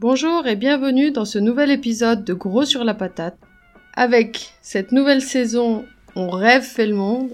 Bonjour 0.00 0.46
et 0.46 0.54
bienvenue 0.54 1.10
dans 1.10 1.24
ce 1.24 1.40
nouvel 1.40 1.72
épisode 1.72 2.22
de 2.22 2.32
Gros 2.32 2.64
sur 2.64 2.84
la 2.84 2.94
patate. 2.94 3.36
Avec 3.94 4.52
cette 4.62 4.92
nouvelle 4.92 5.20
saison, 5.20 5.86
on 6.14 6.30
rêve 6.30 6.62
fait 6.62 6.86
le 6.86 6.94
monde, 6.94 7.30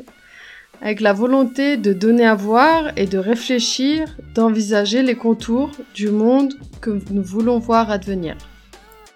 avec 0.80 1.02
la 1.02 1.12
volonté 1.12 1.76
de 1.76 1.92
donner 1.92 2.24
à 2.24 2.34
voir 2.34 2.96
et 2.96 3.04
de 3.04 3.18
réfléchir, 3.18 4.16
d'envisager 4.34 5.02
les 5.02 5.14
contours 5.14 5.72
du 5.94 6.08
monde 6.08 6.54
que 6.80 6.98
nous 7.10 7.22
voulons 7.22 7.58
voir 7.58 7.90
advenir. 7.90 8.34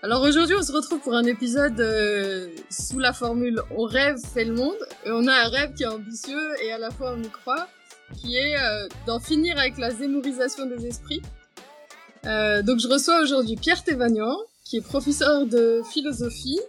Alors 0.03 0.21
aujourd'hui, 0.25 0.55
on 0.55 0.63
se 0.63 0.73
retrouve 0.73 1.01
pour 1.01 1.15
un 1.15 1.25
épisode 1.25 1.81
euh, 1.81 2.49
sous 2.69 2.99
la 2.99 3.15
formule 3.15 3.63
On 3.75 3.85
rêve 3.85 4.19
fait 4.19 4.45
le 4.45 4.53
monde 4.53 4.77
et 5.07 5.11
on 5.11 5.27
a 5.27 5.33
un 5.33 5.49
rêve 5.49 5.73
qui 5.73 5.85
est 5.85 5.87
ambitieux 5.87 6.51
et 6.63 6.71
à 6.71 6.77
la 6.77 6.91
fois 6.91 7.15
on 7.17 7.23
y 7.23 7.31
croit, 7.31 7.67
qui 8.15 8.37
est 8.37 8.59
euh, 8.59 8.89
d'en 9.07 9.21
finir 9.21 9.59
avec 9.59 9.79
la 9.79 9.91
zémorisation 9.91 10.67
des 10.67 10.85
esprits 10.85 11.23
euh, 12.27 12.63
donc 12.63 12.79
je 12.79 12.89
reçois 12.89 13.21
aujourd'hui 13.23 13.57
Pierre 13.57 13.83
Thévagnan, 13.85 14.37
qui 14.65 14.79
est 14.79 14.81
professeur 14.81 15.47
de 15.47 15.83
philosophie, 15.91 16.61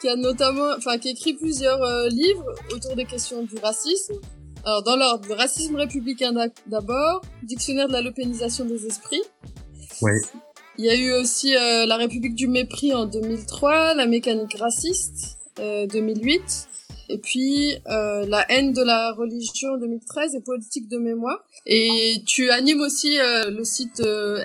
qui 0.00 0.08
a 0.08 0.16
notamment, 0.16 0.70
enfin 0.76 0.98
qui 0.98 1.10
écrit 1.10 1.34
plusieurs 1.34 1.82
euh, 1.82 2.08
livres 2.08 2.54
autour 2.72 2.94
des 2.96 3.04
questions 3.04 3.42
du 3.42 3.56
racisme. 3.62 4.14
Alors 4.64 4.82
dans 4.82 4.96
l'ordre, 4.96 5.28
le 5.28 5.34
racisme 5.34 5.76
républicain 5.76 6.32
d'abord, 6.66 7.22
dictionnaire 7.42 7.88
de 7.88 7.92
la 7.92 8.02
lopénisation 8.02 8.64
des 8.64 8.86
esprits. 8.86 9.22
Oui. 10.02 10.12
Il 10.78 10.84
y 10.84 10.90
a 10.90 10.96
eu 10.96 11.12
aussi 11.12 11.54
euh, 11.54 11.86
la 11.86 11.96
République 11.96 12.34
du 12.34 12.48
mépris 12.48 12.92
en 12.94 13.06
2003, 13.06 13.94
la 13.94 14.06
mécanique 14.06 14.56
raciste 14.58 15.38
2008 15.56 16.68
et 17.08 17.18
puis 17.18 17.76
euh, 17.88 18.26
La 18.26 18.44
haine 18.50 18.72
de 18.72 18.82
la 18.82 19.12
religion 19.12 19.76
2013 19.78 20.34
et 20.34 20.40
Politique 20.40 20.88
de 20.88 20.98
mémoire. 20.98 21.44
Et 21.66 22.22
tu 22.26 22.50
animes 22.50 22.80
aussi 22.80 23.18
euh, 23.18 23.50
le 23.50 23.64
site 23.64 24.00
euh, 24.00 24.42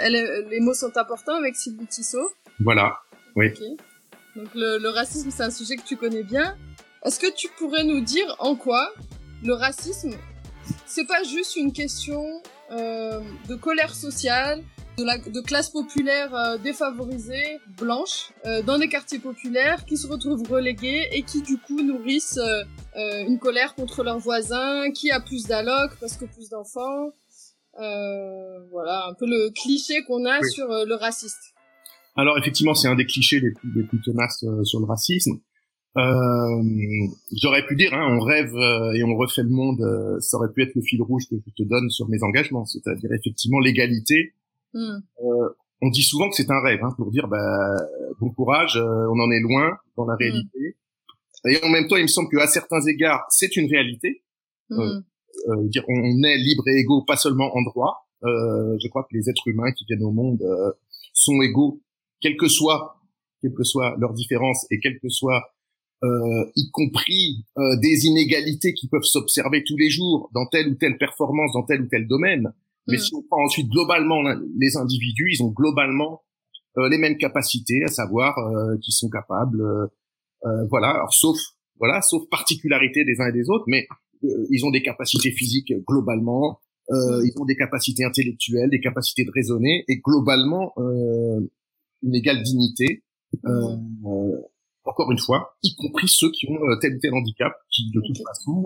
Les 0.50 0.60
mots 0.60 0.74
sont 0.74 0.96
importants 0.98 1.36
avec 1.36 1.56
Sylvie 1.56 1.88
Tissot. 1.88 2.30
Voilà, 2.60 2.98
oui. 3.36 3.54
Donc 4.36 4.48
le, 4.56 4.78
le 4.78 4.90
racisme, 4.90 5.32
c'est 5.32 5.44
un 5.44 5.52
sujet 5.52 5.76
que 5.76 5.86
tu 5.86 5.98
connais 5.98 6.24
bien. 6.24 6.56
Est-ce 7.04 7.20
que 7.20 7.34
tu 7.34 7.48
pourrais 7.58 7.84
nous 7.84 8.02
dire 8.02 8.36
en 8.40 8.56
quoi 8.56 8.94
le 9.44 9.54
racisme, 9.54 10.12
c'est 10.86 11.08
pas 11.08 11.24
juste 11.24 11.56
une 11.56 11.72
question 11.72 12.42
euh, 12.72 13.22
de 13.48 13.56
colère 13.56 13.96
sociale, 13.96 14.64
de, 15.00 15.06
la, 15.06 15.18
de 15.18 15.42
classes 15.42 15.70
populaires 15.70 16.36
euh, 16.36 16.58
défavorisées, 16.58 17.60
blanches, 17.78 18.32
euh, 18.46 18.62
dans 18.62 18.78
des 18.78 18.90
quartiers 18.90 19.20
populaires, 19.20 19.86
qui 19.86 19.98
se 19.98 20.08
retrouvent 20.08 20.44
relégués 20.50 21.08
et 21.12 21.24
qui 21.24 21.42
du 21.42 21.58
coup 21.58 21.82
nourrissent 21.82 22.38
euh, 22.38 23.26
une 23.26 23.40
colère 23.40 23.76
contre 23.76 24.04
leurs 24.04 24.20
voisins, 24.20 24.92
qui 24.92 25.12
a 25.12 25.20
plus 25.20 25.48
d'allocs 25.48 25.96
parce 26.00 26.18
que 26.18 26.26
plus 26.26 26.50
d'enfants. 26.50 27.12
voilà, 28.72 29.08
un 29.08 29.14
peu 29.14 29.26
le 29.26 29.52
cliché 29.52 30.04
qu'on 30.06 30.26
a 30.26 30.42
sur 30.44 30.68
le 30.68 30.96
raciste. 30.96 31.54
Alors 32.16 32.38
effectivement, 32.38 32.74
c'est 32.74 32.90
un 32.90 32.96
des 32.96 33.06
clichés 33.06 33.40
les 33.40 33.52
plus, 33.52 33.72
les 33.74 33.84
plus 33.84 34.02
tenaces 34.02 34.44
sur 34.64 34.80
le 34.80 34.86
racisme. 34.86 35.40
J'aurais 37.42 37.66
pu 37.66 37.76
dire, 37.76 37.94
hein, 37.94 38.18
on 38.18 38.20
rêve 38.20 38.54
et 38.96 39.04
on 39.04 39.16
refait 39.16 39.44
le 39.44 39.50
monde, 39.50 39.82
ça 40.20 40.38
aurait 40.38 40.52
pu 40.52 40.64
être 40.64 40.76
le 40.76 40.82
fil 40.82 41.02
rouge 41.02 41.24
que 41.30 41.38
je 41.38 41.64
te 41.64 41.68
donne 41.68 41.90
sur 41.90 42.10
mes 42.10 42.22
engagements, 42.22 42.66
c'est-à-dire 42.66 43.12
effectivement 43.14 43.60
l'égalité, 43.60 44.34
Hmm. 44.74 45.00
Euh, 45.24 45.50
on 45.82 45.90
dit 45.90 46.04
souvent 46.04 46.30
que 46.30 46.36
c'est 46.36 46.50
un 46.52 46.62
rêve, 46.62 46.80
hein, 46.84 46.94
pour 46.98 47.12
dire 47.12 47.28
bah, 47.28 47.76
bon 48.20 48.30
courage, 48.32 48.78
euh, 48.78 49.08
on 49.12 49.20
en 49.20 49.32
est 49.32 49.40
loin 49.40 49.78
dans 49.98 50.06
la 50.06 50.16
hmm. 50.16 50.18
réalité. 50.20 50.78
Et 51.48 51.64
en 51.64 51.70
même 51.70 51.88
temps, 51.88 51.96
il 51.96 52.04
me 52.04 52.08
semble 52.08 52.30
qu'à 52.30 52.48
certains 52.48 52.82
égards, 52.82 53.26
c'est 53.30 53.56
une 53.56 53.70
réalité. 53.70 54.24
Hmm. 54.70 55.02
Euh, 55.50 55.68
dire 55.70 55.84
on 55.88 56.24
est 56.24 56.38
libre 56.38 56.68
et 56.68 56.80
égaux, 56.80 57.04
pas 57.04 57.16
seulement 57.16 57.56
en 57.56 57.62
droit. 57.62 58.08
je 58.24 58.88
crois 58.90 59.04
que 59.04 59.16
les 59.16 59.30
êtres 59.30 59.48
humains 59.48 59.72
qui 59.72 59.86
viennent 59.86 60.04
au 60.04 60.12
monde 60.12 60.44
sont 61.14 61.42
égaux, 61.42 61.82
quelles 62.22 62.38
que 62.38 62.48
soient 62.48 62.96
quelles 63.42 63.54
que 63.54 63.64
soient 63.64 63.96
leurs 63.98 64.14
différences 64.14 64.68
et 64.70 64.80
quelles 64.80 65.00
que 65.00 65.08
soient 65.08 65.42
euh, 66.02 66.46
y 66.56 66.72
compris 66.72 67.46
euh, 67.58 67.78
des 67.82 68.06
inégalités 68.06 68.74
qui 68.74 68.88
peuvent 68.88 69.04
s'observer 69.04 69.66
tous 69.66 69.76
les 69.76 69.90
jours 69.90 70.30
dans 70.34 70.46
telle 70.46 70.70
ou 70.70 70.76
telle 70.76 70.98
performance, 70.98 71.52
dans 71.52 71.64
tel 71.64 71.82
ou 71.82 71.88
tel 71.88 72.08
domaine. 72.08 72.54
Mais 72.90 72.98
mm. 72.98 73.00
si 73.00 73.16
on 73.16 73.22
prend 73.24 73.44
ensuite 73.44 73.70
globalement 73.70 74.22
les 74.22 74.78
individus, 74.78 75.32
ils 75.34 75.44
ont 75.44 75.52
globalement 75.52 76.22
euh, 76.78 76.90
les 76.90 76.98
mêmes 76.98 77.18
capacités, 77.18 77.84
à 77.84 77.88
savoir 77.88 78.38
euh, 78.38 78.78
qu'ils 78.82 78.94
sont 78.94 79.10
capables, 79.10 79.62
euh, 79.62 79.88
euh, 80.46 80.66
voilà, 80.70 80.92
alors, 80.92 81.14
sauf 81.14 81.38
voilà, 81.80 82.02
sauf 82.02 82.28
particularité 82.30 83.04
des 83.06 83.22
uns 83.22 83.30
et 83.30 83.32
des 83.32 83.50
autres, 83.50 83.66
mais 83.68 83.88
ils 84.22 84.66
ont 84.66 84.70
des 84.70 84.82
capacités 84.82 85.32
physiques 85.32 85.74
globalement, 85.88 86.60
mm. 86.90 87.22
ils 87.24 87.34
ont 87.40 87.46
des 87.46 87.56
capacités 87.56 88.04
intellectuelles, 88.04 88.70
des 88.70 88.82
capacités 88.82 89.24
de 89.24 89.32
raisonner, 89.34 89.86
et 89.88 90.00
globalement 90.00 90.74
une 90.78 92.16
égale 92.16 92.44
dignité. 92.44 93.04
Mm. 93.44 94.04
encore 94.84 95.12
une 95.12 95.20
fois, 95.20 95.56
y 95.64 95.74
compris 95.76 96.08
ceux 96.10 96.32
qui 96.32 96.48
ont 96.50 96.58
tel 96.82 96.96
ou 96.96 97.00
tel 97.00 97.14
handicap, 97.14 97.54
qui 97.72 97.92
de 97.92 98.02
toute 98.06 98.18
façon, 98.28 98.66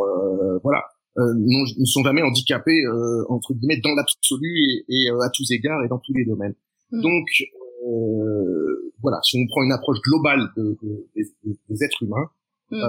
voilà, 0.63 0.79
euh, 0.79 0.92
ne 1.17 1.85
sont 1.85 2.03
jamais 2.03 2.21
handicapés 2.21 2.83
euh, 2.85 3.23
entre 3.29 3.53
guillemets 3.53 3.79
dans 3.83 3.93
l'absolu 3.93 4.57
et, 4.57 4.85
et 4.89 5.11
euh, 5.11 5.19
à 5.19 5.29
tous 5.29 5.49
égards 5.51 5.83
et 5.83 5.87
dans 5.87 5.99
tous 5.99 6.13
les 6.13 6.25
domaines. 6.25 6.55
Mm. 6.91 7.01
Donc 7.01 7.27
voilà, 9.01 9.19
si 9.23 9.37
on 9.37 9.45
prend 9.47 9.63
une 9.63 9.73
approche 9.73 9.99
globale 10.01 10.49
de, 10.55 10.77
de, 10.81 11.07
des, 11.15 11.25
des, 11.69 11.83
êtres 11.83 12.01
humains, 12.03 12.29
mm. 12.71 12.81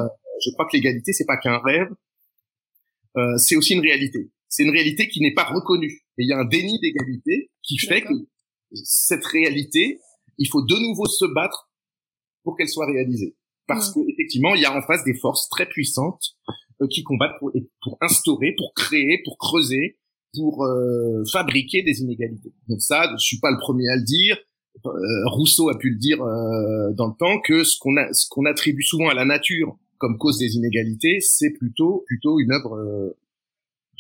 je 0.45 0.51
crois 0.53 0.67
que 0.67 0.77
l'égalité 0.77 1.13
c'est 1.13 1.27
pas 1.27 1.37
qu'un 1.37 1.59
rêve, 1.59 1.89
c'est 3.39 3.57
aussi 3.57 3.75
une 3.75 3.81
réalité. 3.81 4.31
C'est 4.49 4.63
une 4.63 4.71
réalité 4.71 5.09
qui 5.09 5.21
n'est 5.21 5.35
pas 5.35 5.45
reconnue. 5.45 6.05
Et 6.17 6.23
il 6.23 6.29
y 6.29 6.33
a 6.33 6.39
un 6.39 6.45
déni 6.45 6.79
d'égalité 6.81 7.51
qui 7.63 7.79
fait 7.79 8.03
que 8.03 8.13
cette 8.73 9.25
réalité, 9.27 10.01
il 10.39 10.49
faut 10.49 10.63
de 10.63 10.77
nouveau 10.77 11.07
se 11.07 11.25
battre 11.25 11.69
pour 12.45 12.57
qu'elle 12.57 12.69
soit 12.69 12.87
réalisée. 12.87 13.37
Parce 13.67 13.91
mm. 13.91 14.07
qu'effectivement, 14.07 14.55
il 14.55 14.63
y 14.63 14.65
a 14.65 14.77
en 14.77 14.83
face 14.83 15.05
des 15.05 15.15
forces 15.15 15.49
très 15.49 15.67
puissantes 15.67 16.37
euh, 16.49 16.53
qui 16.89 17.03
combattent 17.03 17.39
pour, 17.39 17.53
pour 17.83 17.99
instaurer, 18.01 18.55
pour 18.57 18.73
créer, 18.75 19.21
pour 19.25 19.39
creuser, 19.39 19.99
pour 20.35 20.65
euh, 20.65 21.25
fabriquer 21.31 21.83
des 21.83 22.01
inégalités. 22.01 22.53
Donc 22.69 22.81
ça, 22.81 23.11
je 23.19 23.25
suis 23.25 23.39
pas 23.39 23.51
le 23.51 23.59
premier 23.59 23.89
à 23.89 23.97
le 23.97 24.03
dire. 24.03 24.37
Euh, 24.85 24.91
Rousseau 25.27 25.69
a 25.69 25.79
pu 25.79 25.91
le 25.91 25.99
dire 25.99 26.19
dans 26.19 27.07
le 27.07 27.17
temps 27.17 27.41
que 27.41 27.63
ce 27.65 27.79
qu'on 27.79 27.97
a, 27.97 28.13
ce 28.13 28.27
qu'on 28.29 28.45
attribue 28.45 28.83
souvent 28.83 29.09
à 29.09 29.15
la 29.15 29.25
nature 29.25 29.79
comme 29.99 30.19
cause 30.19 30.39
des 30.39 30.57
inégalités, 30.57 31.21
c'est 31.21 31.51
plutôt 31.51 32.05
plutôt 32.07 32.41
une 32.41 32.53
œuvre 32.53 33.15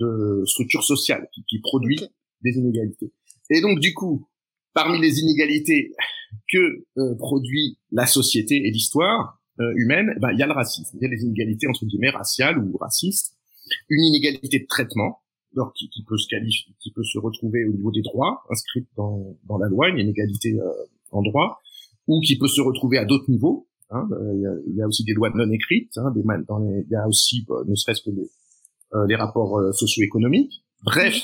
de 0.00 0.43
structure 0.44 0.83
sociale 0.83 1.28
qui, 1.33 1.44
qui 1.49 1.61
produit 1.61 2.00
des 2.43 2.50
inégalités. 2.50 3.12
Et 3.50 3.61
donc 3.61 3.78
du 3.78 3.94
coup, 3.94 4.28
parmi 4.75 5.00
les 5.00 5.21
inégalités 5.21 5.93
que 6.53 6.84
produit 7.19 7.78
la 7.93 8.06
société 8.06 8.67
et 8.67 8.71
l'histoire, 8.71 9.41
euh, 9.61 9.73
humaine, 9.77 10.15
ben, 10.21 10.31
il 10.33 10.39
y 10.39 10.43
a 10.43 10.47
le 10.47 10.53
racisme, 10.53 10.97
il 11.01 11.03
y 11.03 11.07
a 11.07 11.09
les 11.09 11.23
inégalités 11.23 11.67
entre 11.69 11.85
guillemets 11.87 12.11
raciales 12.11 12.59
ou 12.59 12.77
racistes, 12.77 13.37
une 13.89 14.03
inégalité 14.03 14.59
de 14.61 14.67
traitement, 14.67 15.21
alors 15.57 15.73
qui, 15.73 15.89
qui, 15.89 16.03
peut 16.05 16.19
se 16.19 16.29
qualifier, 16.29 16.75
qui 16.81 16.91
peut 16.93 17.05
se 17.05 17.19
retrouver 17.19 17.65
au 17.65 17.73
niveau 17.73 17.91
des 17.91 18.03
droits 18.03 18.43
inscrits 18.51 18.87
dans, 18.97 19.37
dans 19.45 19.59
la 19.59 19.69
loi, 19.69 19.89
une 19.89 19.99
inégalité 19.99 20.55
euh, 20.55 20.71
en 21.13 21.23
droit, 21.23 21.61
ou 22.07 22.21
qui 22.21 22.37
peut 22.37 22.49
se 22.49 22.61
retrouver 22.61 22.99
à 22.99 23.05
d'autres 23.05 23.31
niveaux. 23.31 23.69
Hein, 23.91 24.09
euh, 24.13 24.33
il, 24.35 24.41
y 24.41 24.47
a, 24.47 24.51
il, 24.67 24.77
y 24.77 24.83
a, 24.83 24.87
aussi 24.87 25.05
des 25.05 25.13
lois 25.13 25.31
non 25.35 25.51
écrites, 25.51 25.97
hein, 25.99 26.11
des, 26.15 26.23
il 26.23 26.91
y 26.91 26.97
a 26.97 27.07
aussi, 27.07 27.45
bah, 27.49 27.57
ne 27.67 27.75
serait-ce 27.75 28.03
que 28.03 28.11
les, 28.11 28.29
euh, 28.95 29.07
les 29.07 29.15
rapports 29.15 29.61
socio-économiques. 29.73 30.65
Bref, 30.85 31.23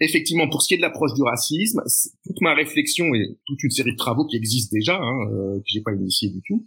effectivement, 0.00 0.48
pour 0.48 0.62
ce 0.62 0.68
qui 0.68 0.74
est 0.74 0.76
de 0.76 0.82
l'approche 0.82 1.14
du 1.14 1.22
racisme, 1.22 1.82
toute 2.24 2.40
ma 2.40 2.54
réflexion 2.54 3.06
et 3.14 3.38
toute 3.46 3.62
une 3.62 3.70
série 3.70 3.92
de 3.92 3.96
travaux 3.96 4.26
qui 4.26 4.36
existent 4.36 4.74
déjà, 4.74 4.96
hein, 4.96 5.58
que 5.58 5.64
j'ai 5.66 5.80
pas 5.80 5.92
initié 5.92 6.30
du 6.30 6.40
tout, 6.46 6.66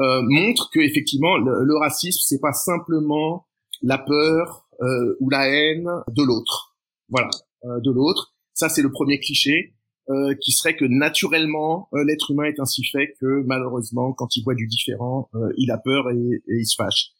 euh, 0.00 0.22
montre 0.22 0.70
que 0.72 0.80
effectivement 0.80 1.36
le, 1.36 1.64
le 1.64 1.76
racisme 1.76 2.20
c'est 2.24 2.40
pas 2.40 2.52
simplement 2.52 3.46
la 3.82 3.98
peur 3.98 4.66
euh, 4.80 5.16
ou 5.20 5.30
la 5.30 5.48
haine 5.48 5.88
de 6.08 6.22
l'autre. 6.22 6.76
Voilà, 7.08 7.30
euh, 7.64 7.80
de 7.80 7.90
l'autre. 7.90 8.34
Ça 8.54 8.68
c'est 8.68 8.82
le 8.82 8.90
premier 8.90 9.20
cliché. 9.20 9.74
Euh, 10.10 10.34
qui 10.40 10.50
serait 10.50 10.74
que 10.74 10.84
naturellement 10.84 11.88
euh, 11.94 12.02
l'être 12.02 12.32
humain 12.32 12.42
est 12.42 12.58
ainsi 12.58 12.82
fait 12.84 13.14
que 13.20 13.44
malheureusement 13.46 14.12
quand 14.12 14.34
il 14.34 14.42
voit 14.42 14.56
du 14.56 14.66
différent 14.66 15.30
il 15.56 15.70
a 15.70 15.78
peur 15.78 16.10
et, 16.10 16.16
et 16.16 16.58
il 16.58 16.66
se 16.66 16.74
fâche 16.74 17.12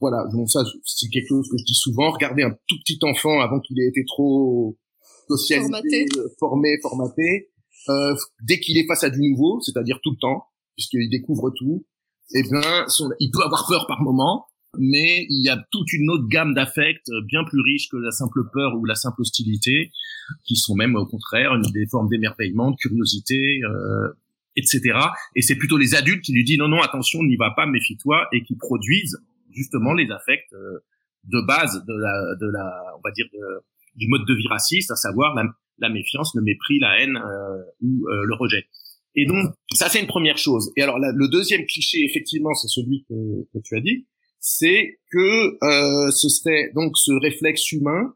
voilà 0.00 0.24
donc 0.32 0.48
ça 0.48 0.60
c'est 0.82 1.10
quelque 1.10 1.28
chose 1.28 1.46
que 1.50 1.58
je 1.58 1.64
dis 1.64 1.74
souvent 1.74 2.10
regardez 2.10 2.42
un 2.42 2.52
tout 2.66 2.76
petit 2.82 2.98
enfant 3.02 3.38
avant 3.38 3.60
qu'il 3.60 3.78
ait 3.82 3.88
été 3.88 4.02
trop 4.06 4.78
socialisé 5.28 5.70
formaté, 5.70 6.06
formé 6.38 6.78
formaté 6.80 7.50
dès 8.42 8.60
qu'il 8.60 8.78
est 8.78 8.86
face 8.86 9.04
à 9.04 9.10
du 9.10 9.20
nouveau 9.20 9.60
c'est-à-dire 9.60 9.98
tout 10.02 10.12
le 10.12 10.18
temps 10.18 10.46
puisqu'il 10.76 11.08
découvre 11.10 11.50
tout, 11.50 11.86
eh 12.34 12.42
bien, 12.42 12.86
il 13.20 13.30
peut 13.30 13.42
avoir 13.44 13.66
peur 13.68 13.86
par 13.86 14.02
moment, 14.02 14.46
mais 14.78 15.26
il 15.28 15.44
y 15.44 15.48
a 15.48 15.62
toute 15.70 15.92
une 15.92 16.10
autre 16.10 16.26
gamme 16.28 16.54
d'affects 16.54 17.10
bien 17.26 17.44
plus 17.44 17.60
riches 17.60 17.88
que 17.88 17.96
la 17.96 18.10
simple 18.10 18.42
peur 18.52 18.74
ou 18.76 18.84
la 18.84 18.94
simple 18.94 19.20
hostilité, 19.20 19.92
qui 20.44 20.56
sont 20.56 20.74
même 20.74 20.96
au 20.96 21.06
contraire 21.06 21.52
des 21.72 21.86
formes 21.86 22.08
d'émerveillement, 22.08 22.70
de 22.70 22.76
curiosité, 22.76 23.60
euh, 23.64 24.08
etc. 24.56 24.98
Et 25.36 25.42
c'est 25.42 25.56
plutôt 25.56 25.76
les 25.76 25.94
adultes 25.94 26.22
qui 26.22 26.32
lui 26.32 26.44
disent 26.44 26.58
non, 26.58 26.68
non, 26.68 26.80
attention, 26.80 27.22
n'y 27.22 27.36
va 27.36 27.50
pas, 27.50 27.66
méfie-toi, 27.66 28.26
et 28.32 28.42
qui 28.42 28.56
produisent 28.56 29.18
justement 29.52 29.92
les 29.92 30.10
affects 30.10 30.52
euh, 30.54 30.78
de 31.24 31.40
base 31.46 31.84
de 31.86 31.94
la, 31.94 32.34
de 32.40 32.50
la, 32.50 32.94
on 32.96 33.00
va 33.04 33.10
dire, 33.12 33.26
du 33.96 34.08
mode 34.08 34.26
de 34.26 34.34
vie 34.34 34.48
raciste, 34.48 34.90
à 34.90 34.96
savoir 34.96 35.34
la, 35.34 35.44
la 35.78 35.88
méfiance, 35.88 36.34
le 36.34 36.42
mépris, 36.42 36.78
la 36.80 37.00
haine 37.00 37.18
ou 37.80 38.06
le 38.06 38.34
rejet. 38.34 38.66
Et 39.16 39.26
donc, 39.26 39.52
ça 39.72 39.88
c'est 39.88 40.00
une 40.00 40.06
première 40.06 40.38
chose. 40.38 40.72
Et 40.76 40.82
alors, 40.82 40.98
le 40.98 41.28
deuxième 41.28 41.64
cliché, 41.66 42.04
effectivement, 42.04 42.54
c'est 42.54 42.68
celui 42.68 43.04
que, 43.08 43.14
que, 43.52 43.58
tu 43.62 43.76
as 43.76 43.80
dit, 43.80 44.06
c'est 44.40 44.98
que 45.10 45.64
euh, 45.64 46.10
ce 46.10 46.28
serait 46.28 46.70
donc 46.74 46.96
ce 46.96 47.12
réflexe 47.12 47.72
humain. 47.72 48.14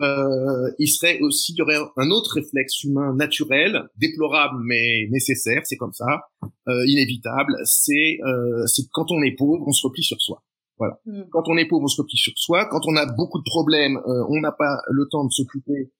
Euh, 0.00 0.72
il 0.80 0.88
serait 0.88 1.20
aussi, 1.20 1.52
il 1.52 1.58
y 1.58 1.62
aurait 1.62 1.78
un 1.96 2.10
autre 2.10 2.34
réflexe 2.34 2.82
humain 2.82 3.14
naturel, 3.14 3.88
déplorable 3.96 4.56
mais 4.64 5.06
nécessaire, 5.10 5.62
c'est 5.64 5.76
comme 5.76 5.92
ça, 5.92 6.22
euh, 6.68 6.84
inévitable. 6.86 7.54
C'est, 7.64 8.18
euh, 8.26 8.66
c'est 8.66 8.82
quand 8.92 9.12
on 9.12 9.22
est 9.22 9.36
pauvre, 9.36 9.64
on 9.66 9.72
se 9.72 9.86
replie 9.86 10.02
sur 10.02 10.20
soi. 10.20 10.42
Voilà. 10.78 10.98
Mm. 11.06 11.22
Quand 11.30 11.48
on 11.48 11.56
est 11.56 11.66
pauvre, 11.66 11.84
on 11.84 11.88
se 11.88 12.00
replie 12.00 12.16
sur 12.16 12.32
soi. 12.36 12.66
Quand 12.66 12.80
on 12.86 12.96
a 12.96 13.06
beaucoup 13.06 13.38
de 13.38 13.44
problèmes, 13.44 13.96
euh, 13.96 14.24
on 14.28 14.40
n'a 14.40 14.52
pas 14.52 14.78
le 14.90 15.06
temps 15.10 15.24
de 15.24 15.30
s'occuper 15.30 15.92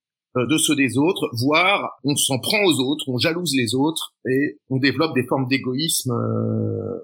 de 0.42 0.58
ceux 0.58 0.74
des 0.74 0.98
autres, 0.98 1.30
voire 1.32 1.98
on 2.02 2.16
s'en 2.16 2.38
prend 2.38 2.62
aux 2.64 2.80
autres, 2.80 3.08
on 3.08 3.18
jalouse 3.18 3.54
les 3.54 3.74
autres 3.74 4.14
et 4.28 4.58
on 4.68 4.78
développe 4.78 5.14
des 5.14 5.24
formes 5.24 5.46
d'égoïsme 5.46 6.10
euh, 6.10 6.98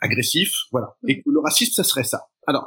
agressif, 0.00 0.52
voilà. 0.72 0.96
Mm. 1.02 1.10
Et 1.10 1.22
que 1.22 1.30
le 1.30 1.40
racisme, 1.40 1.72
ça 1.72 1.84
serait 1.84 2.04
ça. 2.04 2.26
Alors, 2.46 2.66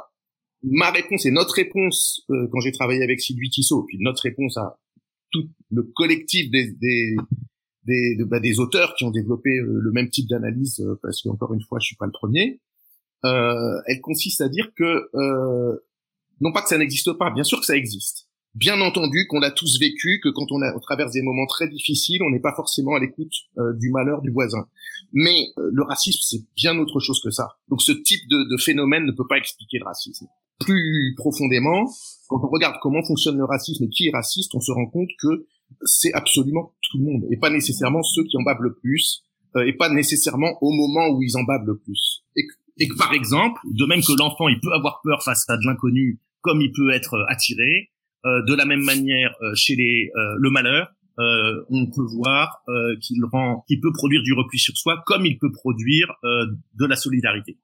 ma 0.62 0.90
réponse 0.90 1.26
et 1.26 1.30
notre 1.30 1.54
réponse 1.54 2.24
euh, 2.30 2.48
quand 2.50 2.60
j'ai 2.60 2.72
travaillé 2.72 3.02
avec 3.02 3.20
Sylvie 3.20 3.50
Tissot, 3.50 3.84
puis 3.84 3.98
notre 4.00 4.22
réponse 4.22 4.56
à 4.56 4.78
tout 5.30 5.46
le 5.70 5.82
collectif 5.94 6.50
des 6.50 6.72
des 6.72 7.16
des, 7.84 8.16
bah, 8.24 8.40
des 8.40 8.60
auteurs 8.60 8.94
qui 8.96 9.04
ont 9.04 9.10
développé 9.10 9.50
le 9.62 9.90
même 9.92 10.10
type 10.10 10.28
d'analyse, 10.28 10.84
parce 11.02 11.22
qu'encore 11.22 11.54
une 11.54 11.62
fois, 11.62 11.78
je 11.80 11.86
suis 11.86 11.96
pas 11.96 12.04
le 12.04 12.12
premier. 12.12 12.60
elle 13.24 14.00
consiste 14.02 14.42
à 14.42 14.48
dire 14.50 14.72
que 14.76 15.08
non 16.40 16.52
pas 16.52 16.60
que 16.60 16.68
ça 16.68 16.76
n'existe 16.76 17.12
pas, 17.14 17.30
bien 17.30 17.44
sûr 17.44 17.60
que 17.60 17.64
ça 17.64 17.76
existe, 17.76 18.27
Bien 18.54 18.80
entendu 18.80 19.26
qu'on 19.28 19.42
a 19.42 19.50
tous 19.50 19.78
vécu, 19.78 20.20
que 20.22 20.30
quand 20.30 20.50
on, 20.50 20.62
a, 20.62 20.74
on 20.74 20.80
traverse 20.80 21.12
des 21.12 21.22
moments 21.22 21.46
très 21.46 21.68
difficiles, 21.68 22.22
on 22.22 22.30
n'est 22.30 22.40
pas 22.40 22.54
forcément 22.54 22.94
à 22.94 23.00
l'écoute 23.00 23.32
euh, 23.58 23.72
du 23.74 23.90
malheur 23.90 24.22
du 24.22 24.30
voisin. 24.30 24.66
Mais 25.12 25.48
euh, 25.58 25.70
le 25.72 25.82
racisme, 25.82 26.20
c'est 26.22 26.44
bien 26.56 26.78
autre 26.78 26.98
chose 27.00 27.20
que 27.22 27.30
ça. 27.30 27.56
Donc 27.68 27.82
ce 27.82 27.92
type 27.92 28.28
de, 28.28 28.50
de, 28.50 28.56
phénomène 28.56 29.04
ne 29.04 29.12
peut 29.12 29.26
pas 29.28 29.36
expliquer 29.36 29.78
le 29.78 29.84
racisme. 29.84 30.26
Plus 30.60 31.14
profondément, 31.16 31.88
quand 32.28 32.40
on 32.42 32.48
regarde 32.48 32.76
comment 32.82 33.02
fonctionne 33.02 33.36
le 33.36 33.44
racisme 33.44 33.84
et 33.84 33.88
qui 33.88 34.08
est 34.08 34.12
raciste, 34.12 34.54
on 34.54 34.60
se 34.60 34.72
rend 34.72 34.86
compte 34.86 35.10
que 35.20 35.46
c'est 35.82 36.12
absolument 36.14 36.72
tout 36.90 36.98
le 36.98 37.04
monde, 37.04 37.26
et 37.30 37.36
pas 37.36 37.50
nécessairement 37.50 38.02
ceux 38.02 38.24
qui 38.24 38.38
en 38.38 38.42
babent 38.42 38.62
le 38.62 38.74
plus, 38.74 39.22
euh, 39.56 39.66
et 39.66 39.74
pas 39.74 39.90
nécessairement 39.90 40.56
au 40.62 40.72
moment 40.72 41.10
où 41.10 41.22
ils 41.22 41.36
en 41.36 41.44
babent 41.44 41.66
le 41.66 41.78
plus. 41.78 42.24
Et 42.34 42.46
et 42.78 42.88
que 42.88 42.96
par 42.96 43.12
exemple, 43.12 43.60
de 43.64 43.84
même 43.86 44.00
que 44.00 44.16
l'enfant, 44.16 44.48
il 44.48 44.60
peut 44.60 44.72
avoir 44.72 45.00
peur 45.02 45.22
face 45.22 45.44
à 45.48 45.56
de 45.56 45.66
l'inconnu, 45.66 46.20
comme 46.40 46.60
il 46.60 46.72
peut 46.72 46.90
être 46.92 47.16
attiré, 47.28 47.90
de 48.24 48.54
la 48.54 48.64
même 48.64 48.82
manière, 48.82 49.34
euh, 49.42 49.52
chez 49.54 49.76
les, 49.76 50.10
euh, 50.16 50.34
le 50.38 50.50
malheur, 50.50 50.92
on 51.70 51.86
peut 51.86 52.06
voir 52.14 52.62
qu'il 53.02 53.24
rend, 53.24 53.64
qu'il 53.66 53.80
peut 53.80 53.92
produire 53.92 54.22
du 54.22 54.34
repli 54.34 54.56
sur 54.56 54.76
soi, 54.76 55.02
comme 55.04 55.26
il 55.26 55.36
peut 55.36 55.50
produire 55.50 56.06
de 56.22 56.86
la 56.86 56.94
solidarité, 56.94 57.58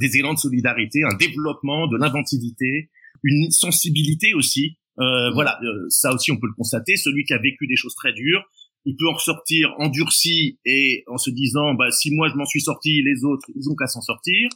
des 0.00 0.16
élans 0.16 0.32
de 0.32 0.38
solidarité, 0.38 1.02
un 1.04 1.14
développement 1.16 1.86
de 1.86 1.98
l'inventivité, 1.98 2.88
une 3.22 3.50
sensibilité 3.50 4.32
aussi. 4.32 4.78
Voilà, 4.96 5.60
ça 5.90 6.14
aussi 6.14 6.32
on 6.32 6.38
peut 6.38 6.46
le 6.46 6.54
constater. 6.54 6.96
Celui 6.96 7.24
qui 7.24 7.34
a 7.34 7.38
vécu 7.38 7.66
des 7.66 7.76
choses 7.76 7.94
très 7.94 8.14
dures, 8.14 8.42
il 8.86 8.96
peut 8.96 9.06
en 9.06 9.12
ressortir 9.12 9.74
endurci 9.76 10.58
et 10.64 11.04
en 11.06 11.18
se 11.18 11.28
disant 11.28 11.74
bah 11.74 11.90
si 11.90 12.10
moi 12.10 12.30
je 12.30 12.36
m'en 12.36 12.46
suis 12.46 12.62
sorti 12.62 13.02
les 13.02 13.22
autres 13.22 13.50
ils 13.54 13.68
ont 13.68 13.74
qu'à 13.74 13.86
s'en 13.86 14.00
sortir 14.00 14.48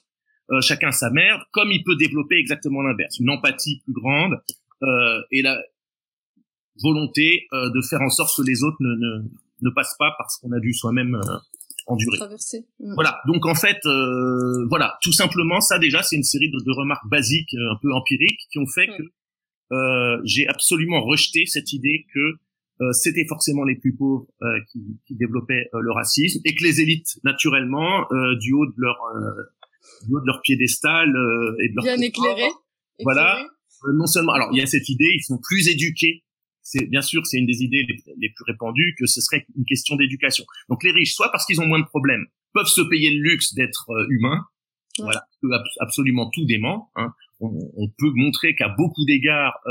chacun 0.60 0.90
sa 0.90 1.10
merde 1.10 1.40
comme 1.50 1.70
il 1.70 1.82
peut 1.82 1.96
développer 1.96 2.36
exactement 2.36 2.82
l'inverse 2.82 3.18
une 3.20 3.30
empathie 3.30 3.80
plus 3.84 3.94
grande 3.94 4.34
euh, 4.34 4.67
et 5.30 5.42
la 5.42 5.60
volonté 6.82 7.46
euh, 7.52 7.70
de 7.70 7.80
faire 7.82 8.00
en 8.02 8.10
sorte 8.10 8.36
que 8.36 8.42
les 8.42 8.62
autres 8.62 8.76
ne, 8.80 8.94
ne, 8.94 9.28
ne 9.62 9.70
passent 9.70 9.96
pas 9.98 10.14
parce 10.16 10.38
qu'on 10.38 10.52
a 10.52 10.60
dû 10.60 10.72
soi-même 10.72 11.14
euh, 11.14 11.36
endurer. 11.86 12.18
Mm. 12.18 12.94
Voilà. 12.94 13.20
Donc 13.26 13.46
en 13.46 13.54
fait, 13.54 13.78
euh, 13.86 14.66
voilà, 14.68 14.98
tout 15.02 15.12
simplement, 15.12 15.60
ça 15.60 15.78
déjà, 15.78 16.02
c'est 16.02 16.16
une 16.16 16.24
série 16.24 16.50
de, 16.50 16.58
de, 16.58 16.72
remarques 16.72 17.08
basiques, 17.08 17.54
un 17.54 17.76
peu 17.80 17.92
empiriques, 17.92 18.40
qui 18.50 18.58
ont 18.58 18.66
fait 18.66 18.86
mm. 18.86 18.96
que 18.96 19.02
euh, 19.74 20.20
j'ai 20.24 20.46
absolument 20.48 21.02
rejeté 21.02 21.44
cette 21.46 21.72
idée 21.72 22.06
que 22.14 22.34
euh, 22.80 22.92
c'était 22.92 23.26
forcément 23.26 23.64
les 23.64 23.74
plus 23.74 23.94
pauvres 23.94 24.26
qui, 24.70 24.80
qui, 25.06 25.16
développaient 25.16 25.68
le 25.72 25.92
racisme 25.92 26.40
et 26.44 26.54
que 26.54 26.62
les 26.62 26.80
élites, 26.80 27.18
naturellement, 27.24 28.06
du 28.40 28.52
haut 28.52 28.66
de 28.66 28.74
leur 28.76 28.98
du 30.06 30.14
haut 30.14 30.20
de 30.20 30.26
leur 30.26 30.40
piédestal 30.42 31.08
et 31.60 31.68
de 31.70 31.74
leur 31.74 31.84
bien 31.84 31.98
éclairé, 31.98 32.48
voilà, 33.02 33.40
euh, 33.40 33.44
non 33.94 34.06
seulement, 34.06 34.32
alors 34.32 34.50
il 34.52 34.58
y 34.58 34.62
a 34.62 34.66
cette 34.66 34.88
idée, 34.88 35.10
ils 35.14 35.22
sont 35.22 35.38
plus 35.42 35.68
éduqués. 35.68 36.24
C'est 36.62 36.86
bien 36.86 37.00
sûr, 37.00 37.26
c'est 37.26 37.38
une 37.38 37.46
des 37.46 37.62
idées 37.62 37.86
les, 37.86 38.28
plus 38.28 38.44
répandues 38.46 38.94
que 38.98 39.06
ce 39.06 39.20
serait 39.20 39.46
une 39.56 39.64
question 39.64 39.96
d'éducation. 39.96 40.44
Donc 40.68 40.84
les 40.84 40.90
riches, 40.90 41.14
soit 41.14 41.30
parce 41.32 41.46
qu'ils 41.46 41.60
ont 41.60 41.66
moins 41.66 41.80
de 41.80 41.86
problèmes, 41.86 42.26
peuvent 42.52 42.66
se 42.66 42.82
payer 42.82 43.10
le 43.10 43.22
luxe 43.22 43.54
d'être 43.54 43.90
euh, 43.90 44.06
humains. 44.10 44.44
Voilà, 44.98 45.22
absolument 45.78 46.28
tout 46.30 46.44
dément. 46.44 46.90
Hein. 46.96 47.12
On, 47.40 47.52
on, 47.76 47.88
peut 47.88 48.10
montrer 48.16 48.56
qu'à 48.56 48.68
beaucoup 48.68 49.04
d'égards, 49.06 49.54
euh, 49.66 49.70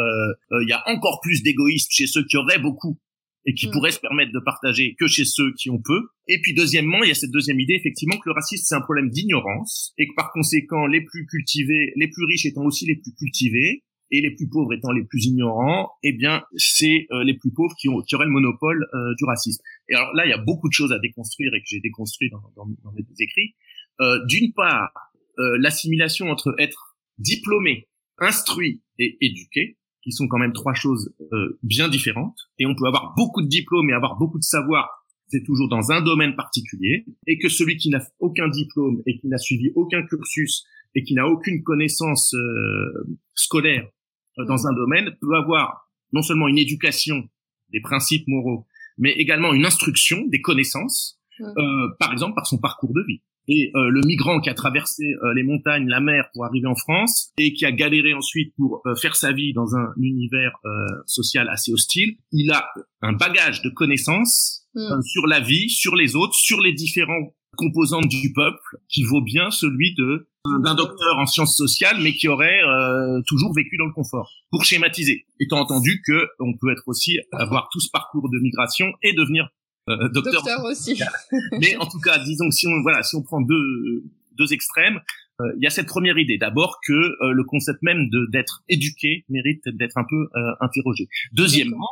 euh, 0.53 0.63
il 0.63 0.69
y 0.69 0.71
a 0.71 0.81
encore 0.88 1.19
plus 1.21 1.44
d'égoïsme 1.44 1.89
chez 1.92 2.07
ceux 2.07 2.24
qui 2.24 2.38
auraient 2.38 2.60
beaucoup 2.60 2.98
et 3.48 3.53
qui 3.53 3.68
mm. 3.68 3.71
pourraient 3.71 3.92
se 3.92 4.00
permettre 4.00 4.31
de 4.31 4.39
partager 4.39 4.95
que 5.00 5.07
chez 5.07 5.25
ceux 5.25 5.53
qui 5.53 5.69
ont 5.69 5.81
peu. 5.83 6.10
Et 6.27 6.39
puis 6.42 6.53
deuxièmement, 6.53 7.01
il 7.03 7.07
y 7.10 7.12
a 7.12 7.15
cette 7.15 7.31
deuxième 7.31 7.60
idée 7.60 7.74
effectivement 7.74 8.18
que 8.18 8.30
le 8.30 8.33
racisme 8.33 8.63
c'est 8.68 8.75
un 8.75 8.81
problème 8.81 9.10
d'ignorance 9.10 9.94
et 9.98 10.07
que 10.07 10.13
par 10.15 10.31
conséquent 10.31 10.86
les 10.86 11.01
plus 11.01 11.25
cultivés, 11.25 11.94
les 11.95 12.10
plus 12.10 12.25
riches 12.25 12.45
étant 12.45 12.65
aussi 12.65 12.86
les 12.86 12.95
plus 12.95 13.13
cultivés, 13.13 13.83
et 14.12 14.21
les 14.21 14.31
plus 14.31 14.48
pauvres 14.48 14.74
étant 14.74 14.92
les 14.92 15.04
plus 15.04 15.25
ignorants, 15.25 15.92
eh 16.04 16.13
bien, 16.13 16.44
c'est 16.56 17.07
euh, 17.12 17.24
les 17.24 17.33
plus 17.33 17.51
pauvres 17.51 17.75
qui, 17.80 17.89
ont, 17.89 18.01
qui 18.01 18.15
auraient 18.15 18.25
le 18.25 18.31
monopole 18.31 18.88
euh, 18.94 19.13
du 19.18 19.25
racisme. 19.25 19.62
Et 19.89 19.95
alors 19.95 20.13
là, 20.13 20.25
il 20.25 20.30
y 20.30 20.33
a 20.33 20.38
beaucoup 20.38 20.69
de 20.69 20.74
choses 20.74 20.92
à 20.92 21.00
déconstruire 21.00 21.54
et 21.54 21.59
que 21.59 21.65
j'ai 21.68 21.80
déconstruit 21.81 22.30
dans, 22.30 22.42
dans, 22.56 22.65
dans, 22.83 22.92
mes 22.94 23.04
écrits. 23.19 23.56
Euh, 24.00 24.19
D'une 24.27 24.54
part, 24.54 24.92
euh, 25.39 25.57
l'assimilation 25.59 26.30
entre 26.30 26.56
être 26.57 26.98
diplômé, 27.18 27.88
instruit 28.19 28.81
et 28.98 29.18
éduqué, 29.21 29.77
qui 30.04 30.12
sont 30.12 30.27
quand 30.27 30.38
même 30.38 30.53
trois 30.53 30.74
choses 30.74 31.13
bien 31.63 31.89
différentes. 31.89 32.38
Et 32.60 32.65
on 32.65 32.75
peut 32.75 32.86
avoir 32.86 33.13
beaucoup 33.18 33.42
de 33.42 33.48
diplômes 33.48 33.89
et 33.89 33.94
avoir 33.94 34.18
beaucoup 34.18 34.38
de 34.39 34.44
savoir, 34.44 35.06
c'est 35.27 35.44
toujours 35.44 35.68
dans 35.68 35.92
un 35.92 36.01
domaine 36.01 36.33
particulier, 36.36 37.03
et 37.27 37.38
que 37.38 37.50
celui 37.50 37.75
qui 37.75 37.89
n'a 37.89 38.00
aucun 38.19 38.48
diplôme 38.48 39.01
et 39.06 39.18
qui 39.18 39.27
n'a 39.27 39.38
suivi 39.38 39.71
aucun 39.75 40.03
cursus 40.03 40.63
et 40.95 41.03
qui 41.03 41.13
n'a 41.13 41.27
aucune 41.27 41.62
connaissance 41.62 42.33
scolaire 43.36 43.83
euh, 43.83 43.96
dans 44.45 44.68
un 44.68 44.74
domaine 44.74 45.16
peut 45.19 45.36
avoir 45.36 45.88
non 46.13 46.22
seulement 46.22 46.48
une 46.48 46.57
éducation 46.57 47.30
des 47.72 47.81
principes 47.81 48.28
moraux, 48.28 48.66
mais 48.98 49.12
également 49.12 49.54
une 49.54 49.66
instruction 49.66 50.25
des 50.28 50.42
connaissances, 50.42 51.19
euh, 51.42 51.54
par 52.00 52.12
exemple 52.12 52.36
par 52.36 52.48
son 52.48 52.58
parcours 52.58 52.94
de 52.94 53.03
vie. 53.08 53.22
Et 53.50 53.72
euh, 53.75 53.89
le 53.89 54.01
migrant 54.01 54.41
qui 54.41 54.50
a 54.50 54.53
traversé 54.53 55.03
euh, 55.06 55.34
les 55.34 55.44
montagnes, 55.44 55.88
la 55.88 56.01
mer 56.01 56.29
pour 56.34 56.44
arriver 56.44 56.67
en 56.67 56.75
France 56.75 57.32
et 57.38 57.53
qui 57.53 57.65
a 57.65 57.72
galéré 57.72 58.13
ensuite 58.13 58.53
pour 58.58 58.84
faire 59.00 59.15
sa 59.15 59.32
vie 59.32 59.53
dans 59.53 59.75
un 59.75 59.94
univers 59.98 60.53
social 61.06 61.48
assez 61.50 61.72
hostile, 61.72 62.17
il 62.32 62.51
a 62.51 62.67
un 63.01 63.13
bagage 63.13 63.62
de 63.62 63.70
connaissances 63.70 64.67
sur 65.03 65.27
la 65.27 65.39
vie, 65.39 65.70
sur 65.70 65.96
les 65.96 66.15
autres, 66.15 66.36
sur 66.36 66.62
les 66.62 66.74
différents 66.74 67.34
composantes 67.57 68.07
du 68.07 68.31
peuple 68.31 68.77
qui 68.87 69.03
vaut 69.03 69.21
bien 69.21 69.51
celui 69.51 69.93
de 69.95 70.29
d'un 70.63 70.75
docteur 70.75 71.17
en 71.17 71.25
sciences 71.25 71.57
sociales, 71.57 71.97
mais 72.01 72.13
qui 72.13 72.29
aurait 72.29 72.61
euh, 72.63 73.21
toujours 73.27 73.53
vécu 73.53 73.75
dans 73.75 73.85
le 73.85 73.91
confort. 73.91 74.31
Pour 74.49 74.63
schématiser, 74.63 75.25
étant 75.41 75.59
entendu 75.59 76.01
que 76.05 76.27
on 76.39 76.53
peut 76.57 76.71
être 76.71 76.83
aussi 76.87 77.17
avoir 77.33 77.67
tout 77.71 77.81
ce 77.81 77.89
parcours 77.91 78.29
de 78.29 78.39
migration 78.39 78.87
et 79.03 79.11
devenir 79.13 79.49
euh, 79.89 80.07
docteur, 80.09 80.35
docteur 80.35 80.63
aussi. 80.63 81.01
mais 81.59 81.75
en 81.77 81.85
tout 81.85 81.99
cas, 81.99 82.19
disons 82.19 82.47
que 82.47 82.55
si 82.55 82.67
on 82.67 82.81
voilà, 82.81 83.03
si 83.03 83.17
on 83.17 83.23
prend 83.23 83.41
deux 83.41 84.03
deux 84.37 84.53
extrêmes, 84.53 85.01
euh, 85.41 85.51
il 85.57 85.63
y 85.63 85.67
a 85.67 85.69
cette 85.69 85.87
première 85.87 86.17
idée 86.17 86.37
d'abord 86.37 86.79
que 86.85 86.93
le 86.93 87.43
concept 87.43 87.81
même 87.81 88.09
de 88.09 88.27
d'être 88.31 88.63
éduqué 88.69 89.25
mérite 89.27 89.63
d'être 89.67 89.97
un 89.97 90.05
peu 90.09 90.29
interrogé. 90.61 91.09
Deuxièmement, 91.33 91.89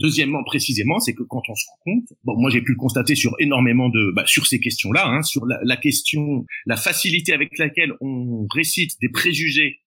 Deuxièmement, 0.00 0.42
précisément, 0.44 0.98
c'est 0.98 1.14
que 1.14 1.22
quand 1.22 1.42
on 1.48 1.54
se 1.54 1.64
rend 1.68 1.78
compte, 1.84 2.12
bon, 2.24 2.34
moi 2.38 2.50
j'ai 2.50 2.62
pu 2.62 2.72
le 2.72 2.78
constater 2.78 3.14
sur 3.14 3.34
énormément 3.38 3.88
de, 3.88 4.12
bah, 4.14 4.24
sur 4.26 4.46
ces 4.46 4.58
questions-là, 4.58 5.06
hein, 5.06 5.22
sur 5.22 5.44
la, 5.46 5.58
la, 5.62 5.76
question, 5.76 6.46
la 6.66 6.76
facilité 6.76 7.32
avec 7.32 7.58
laquelle 7.58 7.92
on 8.00 8.46
récite 8.54 8.92
des 9.00 9.10
préjugés, 9.10 9.80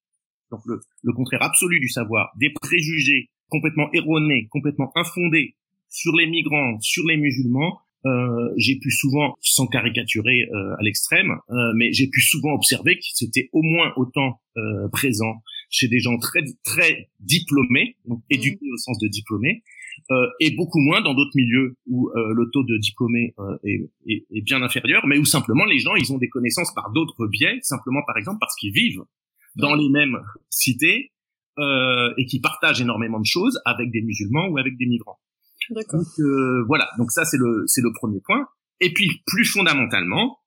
donc 0.52 0.62
le, 0.66 0.80
le 1.02 1.14
contraire 1.14 1.42
absolu 1.42 1.80
du 1.80 1.90
savoir, 1.90 2.32
des 2.40 2.52
préjugés 2.52 3.30
complètement 3.50 3.90
erronés, 3.94 4.48
complètement 4.52 4.92
infondés 4.96 5.56
sur 5.90 6.16
les 6.16 6.28
migrants, 6.28 6.80
sur 6.80 7.06
les 7.08 7.18
musulmans, 7.18 7.80
euh, 8.06 8.54
j'ai 8.58 8.78
pu 8.80 8.92
souvent, 8.92 9.36
sans 9.42 9.68
caricaturer 9.68 10.44
euh, 10.52 10.76
à 10.78 10.82
l'extrême, 10.82 11.32
euh, 11.50 11.72
mais 11.76 11.94
j'ai 11.94 12.08
pu 12.08 12.22
souvent 12.22 12.54
observer 12.54 12.98
que 12.98 13.06
c'était 13.14 13.50
au 13.54 13.62
moins 13.62 13.94
autant 13.96 14.42
euh, 14.58 14.90
présent 14.90 15.42
chez 15.70 15.88
des 15.88 16.00
gens 16.00 16.18
très 16.18 16.44
très 16.64 17.10
diplômés, 17.20 17.96
donc 18.06 18.20
mmh. 18.20 18.34
éduqués 18.36 18.72
au 18.74 18.78
sens 18.78 19.00
de 19.00 19.08
diplômés, 19.08 19.64
et 20.40 20.52
beaucoup 20.56 20.80
moins 20.80 21.02
dans 21.02 21.14
d'autres 21.14 21.36
milieux 21.36 21.76
où 21.88 22.10
euh, 22.10 22.34
le 22.34 22.50
taux 22.52 22.64
de 22.64 22.78
diplômés 22.78 23.34
euh, 23.40 23.58
est, 23.64 23.90
est, 24.08 24.26
est, 24.32 24.42
bien 24.42 24.62
inférieur, 24.62 25.06
mais 25.08 25.18
où 25.18 25.26
simplement 25.26 25.66
les 25.66 25.80
gens 25.80 25.96
ils 25.96 26.12
ont 26.12 26.18
des 26.18 26.30
connaissances 26.30 26.74
par 26.74 26.92
d'autres 26.92 27.28
biais, 27.28 27.60
simplement 27.62 28.02
par 28.06 28.18
exemple 28.18 28.38
parce 28.40 28.56
qu'ils 28.56 28.74
vivent 28.74 29.04
dans 29.56 29.76
les 29.76 29.90
mêmes 29.90 30.20
cités 30.50 31.12
euh, 31.60 32.14
et 32.18 32.26
qui 32.26 32.40
partagent 32.40 32.82
énormément 32.82 33.20
de 33.20 33.26
choses 33.26 33.62
avec 33.66 33.92
des 33.92 34.02
musulmans 34.02 34.48
ou 34.48 34.58
avec 34.58 34.78
des 34.78 34.86
migrants. 34.86 35.20
Donc 35.70 36.08
euh, 36.20 36.64
voilà, 36.68 36.90
donc 36.98 37.12
ça 37.12 37.26
c'est 37.26 37.38
le 37.38 37.64
c'est 37.68 37.82
le 37.82 37.94
premier 37.94 38.20
point. 38.20 38.48
Et 38.82 38.92
puis 38.92 39.22
plus 39.26 39.46
fondamentalement, 39.46 40.40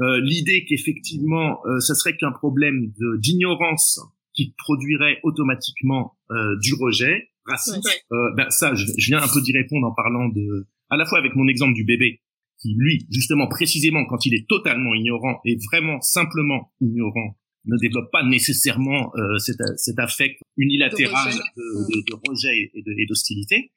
euh, 0.00 0.20
l'idée 0.20 0.64
qu'effectivement 0.68 1.64
euh, 1.66 1.80
ce 1.80 1.94
serait 1.94 2.16
qu'un 2.16 2.32
problème 2.32 2.92
d'ignorance 3.18 4.00
qui 4.34 4.54
produirait 4.56 5.18
automatiquement 5.22 6.16
euh, 6.30 6.56
du 6.60 6.74
rejet 6.74 7.29
raciste. 7.50 7.86
Euh, 8.12 8.16
ben 8.36 8.48
ça, 8.50 8.74
je, 8.74 8.86
je, 8.96 9.06
viens 9.06 9.22
un 9.22 9.28
peu 9.28 9.40
d'y 9.42 9.52
répondre 9.52 9.86
en 9.86 9.94
parlant 9.94 10.28
de, 10.28 10.66
à 10.88 10.96
la 10.96 11.04
fois 11.04 11.18
avec 11.18 11.34
mon 11.36 11.48
exemple 11.48 11.74
du 11.74 11.84
bébé, 11.84 12.20
qui 12.60 12.74
lui, 12.76 13.06
justement, 13.10 13.48
précisément, 13.48 14.04
quand 14.06 14.26
il 14.26 14.34
est 14.34 14.46
totalement 14.48 14.94
ignorant 14.94 15.40
et 15.44 15.56
vraiment 15.70 16.00
simplement 16.00 16.72
ignorant, 16.80 17.36
ne 17.66 17.76
développe 17.78 18.10
pas 18.10 18.22
nécessairement 18.22 19.12
euh, 19.16 19.38
cet, 19.38 19.58
cet 19.76 19.98
affect 19.98 20.40
unilatéral 20.56 21.32
de 21.56 22.28
rejet, 22.28 22.70
de, 22.74 22.94
et 22.98 23.06
d'hostilité. 23.06 23.72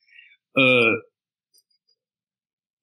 Euh, 0.57 0.95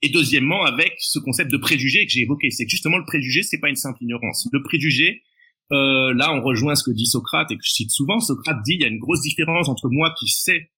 et 0.02 0.08
deuxièmement, 0.08 0.64
avec 0.64 0.94
ce 0.98 1.18
concept 1.18 1.50
de 1.50 1.58
préjugé 1.58 2.06
que 2.06 2.12
j'ai 2.12 2.20
évoqué, 2.20 2.50
c'est 2.50 2.64
que 2.64 2.70
justement 2.70 2.98
le 2.98 3.04
préjugé, 3.04 3.42
c'est 3.42 3.60
pas 3.60 3.68
une 3.68 3.76
simple 3.76 4.02
ignorance. 4.02 4.48
Le 4.52 4.62
préjugé, 4.62 5.22
euh, 5.72 6.14
là, 6.14 6.32
on 6.34 6.42
rejoint 6.42 6.74
ce 6.74 6.82
que 6.82 6.90
dit 6.90 7.06
Socrate 7.06 7.50
et 7.50 7.56
que 7.56 7.62
je 7.62 7.70
cite 7.70 7.90
souvent. 7.90 8.18
Socrate 8.18 8.62
dit 8.64 8.74
il 8.74 8.80
y 8.80 8.84
a 8.84 8.88
une 8.88 8.98
grosse 8.98 9.20
différence 9.20 9.68
entre 9.68 9.88
moi 9.90 10.14
qui 10.18 10.28
sais 10.28 10.70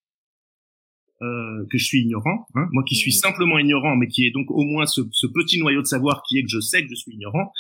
euh, 1.23 1.64
que 1.71 1.79
je 1.79 1.85
suis 1.85 2.00
ignorant, 2.00 2.47
hein, 2.55 2.69
moi 2.73 2.83
qui 2.87 2.97
suis 2.97 3.12
mm. 3.12 3.23
simplement 3.23 3.59
ignorant, 3.59 3.97
mais 3.97 4.09
qui 4.09 4.26
est 4.26 4.31
donc 4.33 4.50
au 4.50 4.64
moins 4.64 4.87
ce, 4.87 5.02
ce, 5.12 5.26
petit 5.26 5.59
noyau 5.59 5.81
de 5.81 5.87
savoir 5.87 6.23
qui 6.29 6.38
est 6.38 6.43
que 6.43 6.50
je 6.50 6.61
sais 6.61 6.83
que 6.83 6.88
je 6.91 6.95
suis 6.95 7.12
ignorant, 7.12 7.52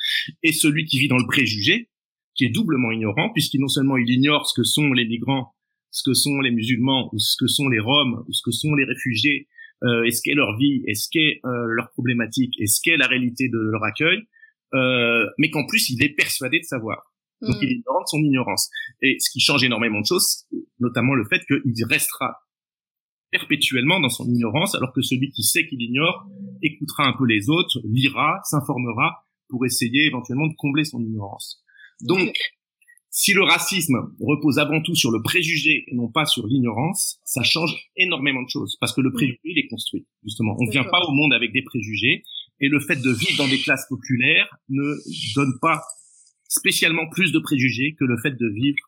et 0.42 0.52
celui 0.52 0.84
qui 0.84 0.98
vit 0.98 1.08
dans 1.08 1.18
le 1.18 1.26
préjugé, 1.26 1.88
qui 2.34 2.44
est 2.44 2.50
doublement 2.50 2.90
ignorant, 2.92 3.30
puisqu'il 3.32 3.60
non 3.60 3.68
seulement 3.68 3.96
il 3.96 4.10
ignore 4.10 4.48
ce 4.48 4.60
que 4.60 4.64
sont 4.64 4.92
les 4.92 5.06
migrants, 5.06 5.54
ce 5.90 6.02
que 6.02 6.14
sont 6.14 6.40
les 6.40 6.50
musulmans, 6.50 7.10
ou 7.12 7.18
ce 7.18 7.36
que 7.38 7.46
sont 7.46 7.68
les 7.68 7.78
Roms, 7.78 8.24
ou 8.26 8.32
ce 8.32 8.42
que 8.44 8.50
sont 8.50 8.74
les 8.74 8.84
réfugiés, 8.84 9.48
euh, 9.84 10.04
et 10.04 10.10
ce 10.10 10.22
qu'est 10.22 10.34
leur 10.34 10.56
vie, 10.56 10.82
et 10.86 10.94
ce 10.94 11.08
qu'est 11.10 11.40
euh, 11.44 11.66
leur 11.68 11.90
problématique, 11.90 12.54
et 12.58 12.66
ce 12.66 12.80
qu'est 12.82 12.96
la 12.96 13.06
réalité 13.06 13.48
de 13.48 13.58
leur 13.58 13.84
accueil, 13.84 14.22
euh, 14.74 15.26
mais 15.38 15.50
qu'en 15.50 15.66
plus 15.66 15.90
il 15.90 16.02
est 16.02 16.14
persuadé 16.14 16.58
de 16.58 16.64
savoir. 16.64 17.12
Donc 17.42 17.56
il 17.60 17.70
est 17.70 17.74
ignorant 17.74 18.00
de 18.00 18.06
son 18.06 18.22
ignorance. 18.22 18.70
Et 19.02 19.16
ce 19.18 19.30
qui 19.30 19.40
change 19.40 19.64
énormément 19.64 20.00
de 20.00 20.06
choses, 20.06 20.46
notamment 20.78 21.14
le 21.14 21.24
fait 21.24 21.40
qu'il 21.46 21.84
restera 21.90 22.36
perpétuellement 23.32 23.98
dans 23.98 24.10
son 24.10 24.26
ignorance, 24.26 24.74
alors 24.76 24.92
que 24.92 25.02
celui 25.02 25.30
qui 25.30 25.42
sait 25.42 25.66
qu'il 25.66 25.82
ignore 25.82 26.28
écoutera 26.62 27.08
un 27.08 27.14
peu 27.14 27.26
les 27.26 27.48
autres, 27.48 27.80
lira, 27.84 28.38
s'informera 28.44 29.24
pour 29.48 29.66
essayer 29.66 30.06
éventuellement 30.06 30.46
de 30.46 30.54
combler 30.56 30.84
son 30.84 31.00
ignorance. 31.00 31.64
Donc, 32.02 32.32
si 33.10 33.32
le 33.32 33.42
racisme 33.42 33.96
repose 34.20 34.58
avant 34.58 34.80
tout 34.80 34.94
sur 34.94 35.10
le 35.10 35.22
préjugé 35.22 35.84
et 35.86 35.94
non 35.94 36.08
pas 36.08 36.24
sur 36.24 36.46
l'ignorance, 36.46 37.18
ça 37.24 37.42
change 37.42 37.74
énormément 37.96 38.42
de 38.42 38.48
choses 38.48 38.76
parce 38.80 38.94
que 38.94 39.00
le 39.00 39.12
préjugé 39.12 39.40
il 39.44 39.58
est 39.58 39.68
construit. 39.68 40.06
Justement, 40.24 40.56
on 40.58 40.64
ne 40.64 40.70
vient 40.70 40.84
pas 40.84 41.00
au 41.06 41.12
monde 41.12 41.32
avec 41.32 41.52
des 41.52 41.62
préjugés 41.62 42.22
et 42.60 42.68
le 42.68 42.80
fait 42.80 42.96
de 42.96 43.10
vivre 43.10 43.36
dans 43.38 43.48
des 43.48 43.58
classes 43.58 43.86
populaires 43.88 44.48
ne 44.68 44.94
donne 45.34 45.58
pas 45.60 45.82
spécialement 46.48 47.08
plus 47.10 47.32
de 47.32 47.38
préjugés 47.38 47.94
que 47.98 48.04
le 48.04 48.16
fait 48.22 48.32
de 48.32 48.48
vivre 48.48 48.78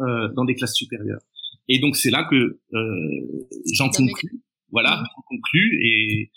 euh, 0.00 0.28
dans 0.34 0.44
des 0.44 0.54
classes 0.54 0.74
supérieures. 0.74 1.20
Et 1.68 1.80
donc 1.80 1.96
c'est 1.96 2.10
là 2.10 2.26
que 2.28 2.60
euh, 2.74 3.48
j'en 3.74 3.88
conclus, 3.88 4.42
voilà, 4.70 4.96
mmh. 4.96 5.04
j'en 5.04 5.22
conclus 5.28 5.80
et, 5.82 6.30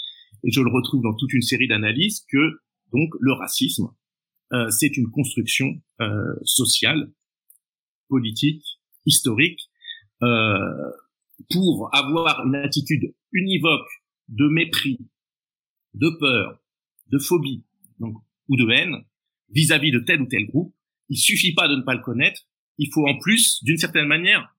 et, 0.43 0.51
je 0.51 0.61
le 0.61 0.69
retrouve 0.69 1.01
dans 1.01 1.15
toute 1.15 1.33
une 1.33 1.41
série 1.41 1.67
d'analyses 1.67 2.25
que 2.31 2.59
donc 2.93 3.09
le 3.19 3.33
racisme, 3.33 3.87
euh, 4.53 4.69
c'est 4.69 4.95
une 4.97 5.09
construction 5.09 5.81
euh, 6.01 6.35
sociale, 6.43 7.11
politique, 8.07 8.63
historique, 9.05 9.59
euh, 10.23 10.91
pour 11.51 11.89
avoir 11.93 12.45
une 12.45 12.55
attitude 12.55 13.13
univoque 13.31 13.89
de 14.29 14.47
mépris, 14.47 14.99
de 15.93 16.09
peur, 16.19 16.59
de 17.11 17.17
phobie, 17.17 17.65
donc 17.99 18.15
ou 18.47 18.55
de 18.55 18.69
haine, 18.69 19.03
vis-à-vis 19.49 19.91
de 19.91 19.99
tel 19.99 20.21
ou 20.21 20.27
tel 20.27 20.45
groupe. 20.45 20.73
Il 21.09 21.17
suffit 21.17 21.53
pas 21.53 21.67
de 21.67 21.75
ne 21.75 21.81
pas 21.81 21.95
le 21.95 22.01
connaître. 22.01 22.41
Il 22.77 22.89
faut 22.93 23.07
en 23.07 23.17
plus, 23.19 23.63
d'une 23.63 23.77
certaine 23.77 24.07
manière, 24.07 24.54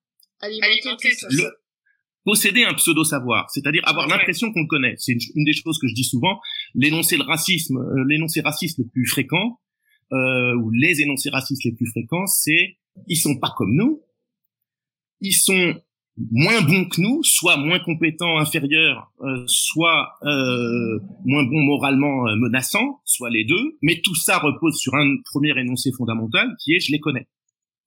posséder 2.23 2.65
un 2.65 2.73
pseudo 2.73 3.03
savoir, 3.05 3.49
c'est-à-dire 3.49 3.81
avoir 3.85 4.07
l'impression 4.07 4.51
qu'on 4.51 4.61
le 4.61 4.67
connaît. 4.67 4.95
C'est 4.97 5.13
une, 5.13 5.45
des 5.45 5.53
choses 5.53 5.79
que 5.79 5.87
je 5.87 5.93
dis 5.93 6.03
souvent. 6.03 6.39
L'énoncé 6.75 7.15
le 7.15 7.23
racisme, 7.23 7.77
euh, 7.77 8.03
l'énoncé 8.05 8.41
raciste 8.41 8.79
le 8.79 8.85
plus 8.85 9.05
fréquent, 9.05 9.59
euh, 10.11 10.53
ou 10.55 10.69
les 10.71 11.01
énoncés 11.01 11.29
racistes 11.29 11.63
les 11.63 11.71
plus 11.71 11.87
fréquents, 11.87 12.25
c'est 12.25 12.77
ils 13.07 13.15
sont 13.15 13.39
pas 13.39 13.53
comme 13.55 13.73
nous, 13.73 14.01
ils 15.21 15.33
sont 15.33 15.75
moins 16.31 16.61
bons 16.61 16.85
que 16.85 17.01
nous, 17.01 17.23
soit 17.23 17.57
moins 17.57 17.79
compétents, 17.79 18.37
inférieurs, 18.37 19.11
euh, 19.21 19.43
soit 19.47 20.09
euh, 20.23 20.99
moins 21.25 21.43
bons 21.43 21.61
moralement 21.61 22.27
euh, 22.27 22.35
menaçants, 22.35 23.01
soit 23.05 23.29
les 23.29 23.45
deux. 23.45 23.77
Mais 23.81 24.01
tout 24.03 24.15
ça 24.15 24.39
repose 24.39 24.77
sur 24.77 24.95
un 24.95 25.17
premier 25.25 25.57
énoncé 25.59 25.91
fondamental 25.95 26.49
qui 26.63 26.73
est 26.73 26.79
je 26.79 26.91
les 26.91 26.99
connais. 26.99 27.27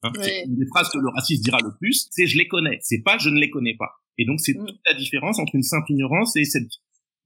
Hein, 0.03 0.13
Une 0.47 0.57
des 0.57 0.67
phrases 0.67 0.89
que 0.91 0.99
le 0.99 1.09
raciste 1.15 1.43
dira 1.45 1.59
le 1.63 1.71
plus, 1.79 2.09
c'est 2.11 2.27
je 2.27 2.39
les 2.39 2.49
connais. 2.49 2.79
C'est 2.83 3.03
pas 3.03 3.19
je 3.19 3.29
ne 3.29 3.39
les 3.39 3.51
connais 3.51 3.77
pas. 3.79 3.91
Et 4.19 4.25
donc 4.25 4.41
c'est 4.41 4.55
mm. 4.55 4.67
toute 4.67 4.81
la 4.87 4.95
différence 4.95 5.39
entre 5.39 5.55
une 5.55 5.63
simple 5.63 5.93
ignorance 5.93 6.37
et 6.37 6.45
cette 6.45 6.71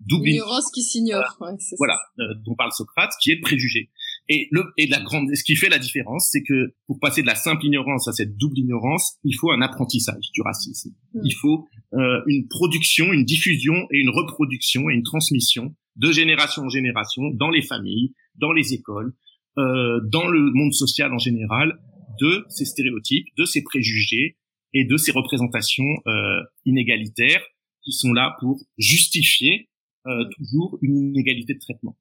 double 0.01 0.29
ignorance 0.29 0.71
qui 0.73 0.83
s'ignore. 0.83 1.39
Voilà, 1.79 1.99
dont 2.45 2.55
parle 2.57 2.73
Socrate, 2.73 3.13
qui 3.21 3.31
est 3.31 3.37
de 3.37 3.41
préjugé. 3.41 3.91
Et 4.29 4.49
le 4.51 4.65
et 4.79 4.87
la 4.87 5.01
grande, 5.01 5.29
ce 5.35 5.45
qui 5.45 5.55
fait 5.55 5.69
la 5.69 5.79
différence, 5.79 6.29
c'est 6.31 6.43
que 6.43 6.75
pour 6.87 6.99
passer 6.99 7.21
de 7.23 7.27
la 7.27 7.35
simple 7.35 7.65
ignorance 7.67 8.09
à 8.09 8.13
cette 8.13 8.37
double 8.37 8.59
ignorance, 8.59 9.19
il 9.23 9.35
faut 9.35 9.51
un 9.51 9.61
apprentissage 9.61 10.31
du 10.33 10.41
racisme. 10.41 10.91
Hmm. 11.13 11.21
Il 11.25 11.35
faut 11.35 11.67
euh, 11.93 12.23
une 12.27 12.49
production, 12.49 13.13
une 13.13 13.25
diffusion 13.25 13.75
et 13.93 13.99
une 13.99 14.11
reproduction 14.11 14.89
et 14.89 14.95
une 14.95 15.03
transmission 15.03 15.75
de 15.97 16.11
génération 16.11 16.63
en 16.63 16.69
génération 16.71 17.23
dans 17.35 17.51
les 17.51 17.63
familles, 17.63 18.15
dans 18.37 18.53
les 18.53 18.73
écoles, 18.73 19.15
euh, 19.59 20.01
dans 20.11 20.27
le 20.27 20.51
monde 20.53 20.73
social 20.73 21.13
en 21.13 21.19
général, 21.19 21.79
de 22.21 22.45
ces 22.49 22.65
stéréotypes, 22.65 23.27
de 23.37 23.45
ces 23.45 23.63
préjugés 23.63 24.37
et 24.73 24.85
de 24.85 24.97
ces 24.97 25.13
représentations 25.13 25.89
euh, 26.07 26.43
inégalitaires 26.65 27.45
qui 27.83 27.93
sont 27.93 28.13
là 28.13 28.37
pour 28.41 28.61
justifier 28.79 29.69
euh, 30.07 30.25
toujours 30.37 30.79
une 30.83 30.97
inégalité 30.97 31.55
de 31.55 31.59
traitement. 31.59 31.97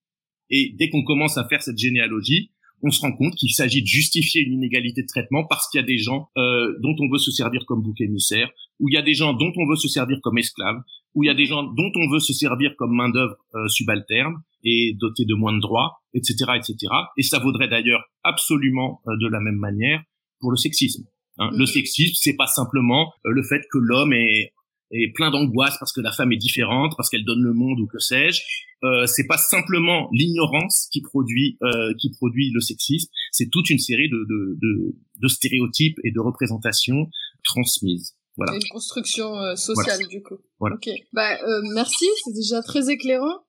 Et 0.49 0.73
dès 0.77 0.89
qu'on 0.89 1.03
commence 1.03 1.37
à 1.37 1.47
faire 1.47 1.61
cette 1.61 1.77
généalogie, 1.77 2.51
on 2.83 2.91
se 2.91 3.01
rend 3.01 3.13
compte 3.13 3.33
qu'il 3.35 3.51
s'agit 3.51 3.81
de 3.81 3.87
justifier 3.87 4.41
une 4.41 4.53
inégalité 4.53 5.01
de 5.01 5.07
traitement 5.07 5.45
parce 5.49 5.69
qu'il 5.69 5.79
y 5.79 5.83
a 5.83 5.87
des 5.87 5.97
gens 5.97 6.29
euh, 6.37 6.77
dont 6.81 6.95
on 6.99 7.09
veut 7.09 7.17
se 7.17 7.31
servir 7.31 7.65
comme 7.65 7.81
bouc 7.81 7.99
émissaire, 8.01 8.49
ou 8.79 8.89
il 8.89 8.93
y 8.93 8.97
a 8.97 9.01
des 9.01 9.13
gens 9.13 9.33
dont 9.33 9.51
on 9.55 9.67
veut 9.67 9.77
se 9.77 9.87
servir 9.87 10.19
comme 10.21 10.37
esclaves, 10.37 10.81
ou 11.15 11.23
il 11.23 11.27
y 11.27 11.29
a 11.29 11.33
des 11.33 11.45
gens 11.45 11.63
dont 11.63 11.91
on 11.95 12.09
veut 12.11 12.19
se 12.19 12.33
servir 12.33 12.75
comme 12.77 12.93
main 12.93 13.09
d'œuvre 13.09 13.35
euh, 13.55 13.67
subalterne 13.69 14.35
et 14.63 14.95
dotés 14.99 15.25
de 15.25 15.33
moins 15.33 15.53
de 15.53 15.61
droits, 15.61 16.01
etc., 16.13 16.51
etc. 16.55 16.75
Et 17.17 17.23
ça 17.23 17.39
vaudrait 17.39 17.67
d'ailleurs 17.67 18.03
absolument 18.23 19.01
euh, 19.07 19.11
de 19.21 19.27
la 19.27 19.39
même 19.39 19.57
manière 19.57 20.01
pour 20.39 20.51
le 20.51 20.57
sexisme. 20.57 21.05
Hein. 21.37 21.49
Le 21.53 21.65
sexisme, 21.65 22.15
c'est 22.15 22.35
pas 22.35 22.47
simplement 22.47 23.13
euh, 23.25 23.31
le 23.31 23.43
fait 23.43 23.61
que 23.71 23.77
l'homme 23.77 24.13
est 24.13 24.53
et 24.93 25.11
plein 25.11 25.31
d'angoisse 25.31 25.75
parce 25.79 25.91
que 25.91 26.01
la 26.01 26.11
femme 26.11 26.31
est 26.31 26.37
différente, 26.37 26.93
parce 26.95 27.09
qu'elle 27.09 27.25
donne 27.25 27.41
le 27.41 27.53
monde 27.53 27.79
ou 27.79 27.87
que 27.87 27.99
sais-je. 27.99 28.41
Euh, 28.83 29.05
c'est 29.07 29.27
pas 29.27 29.37
simplement 29.37 30.09
l'ignorance 30.11 30.87
qui 30.91 31.01
produit 31.01 31.57
euh, 31.63 31.93
qui 31.99 32.11
produit 32.11 32.51
le 32.51 32.59
sexisme, 32.59 33.09
c'est 33.31 33.49
toute 33.49 33.69
une 33.69 33.79
série 33.79 34.09
de, 34.09 34.17
de, 34.17 34.57
de, 34.61 34.95
de, 35.21 35.27
stéréotypes 35.27 35.97
et 36.03 36.11
de 36.11 36.19
représentations 36.19 37.09
transmises. 37.43 38.15
Voilà. 38.35 38.55
Une 38.55 38.67
construction 38.71 39.35
euh, 39.37 39.55
sociale 39.55 39.99
du 40.09 40.21
coup. 40.21 40.37
Voilà. 40.59 40.75
Ok. 40.75 40.89
Bah 41.13 41.37
euh, 41.43 41.61
merci, 41.73 42.05
c'est 42.23 42.33
déjà 42.33 42.61
très 42.61 42.89
éclairant. 42.89 43.39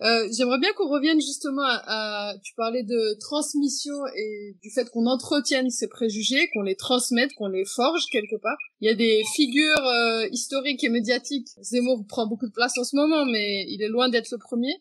Euh, 0.00 0.28
j'aimerais 0.30 0.58
bien 0.58 0.72
qu'on 0.74 0.88
revienne 0.88 1.20
justement 1.20 1.64
à, 1.64 2.34
tu 2.44 2.54
parlais 2.54 2.84
de 2.84 3.18
transmission 3.18 3.94
et 4.16 4.56
du 4.62 4.70
fait 4.70 4.88
qu'on 4.90 5.06
entretienne 5.06 5.70
ces 5.70 5.88
préjugés, 5.88 6.48
qu'on 6.52 6.62
les 6.62 6.76
transmette, 6.76 7.34
qu'on 7.34 7.48
les 7.48 7.64
forge 7.64 8.02
quelque 8.12 8.36
part. 8.40 8.56
Il 8.80 8.86
y 8.86 8.90
a 8.90 8.94
des 8.94 9.22
figures 9.34 9.84
euh, 9.84 10.28
historiques 10.30 10.84
et 10.84 10.88
médiatiques. 10.88 11.48
Zemmour 11.62 12.04
prend 12.08 12.26
beaucoup 12.28 12.46
de 12.46 12.52
place 12.52 12.78
en 12.78 12.84
ce 12.84 12.94
moment, 12.94 13.24
mais 13.24 13.64
il 13.68 13.82
est 13.82 13.88
loin 13.88 14.08
d'être 14.08 14.30
le 14.30 14.38
premier. 14.38 14.72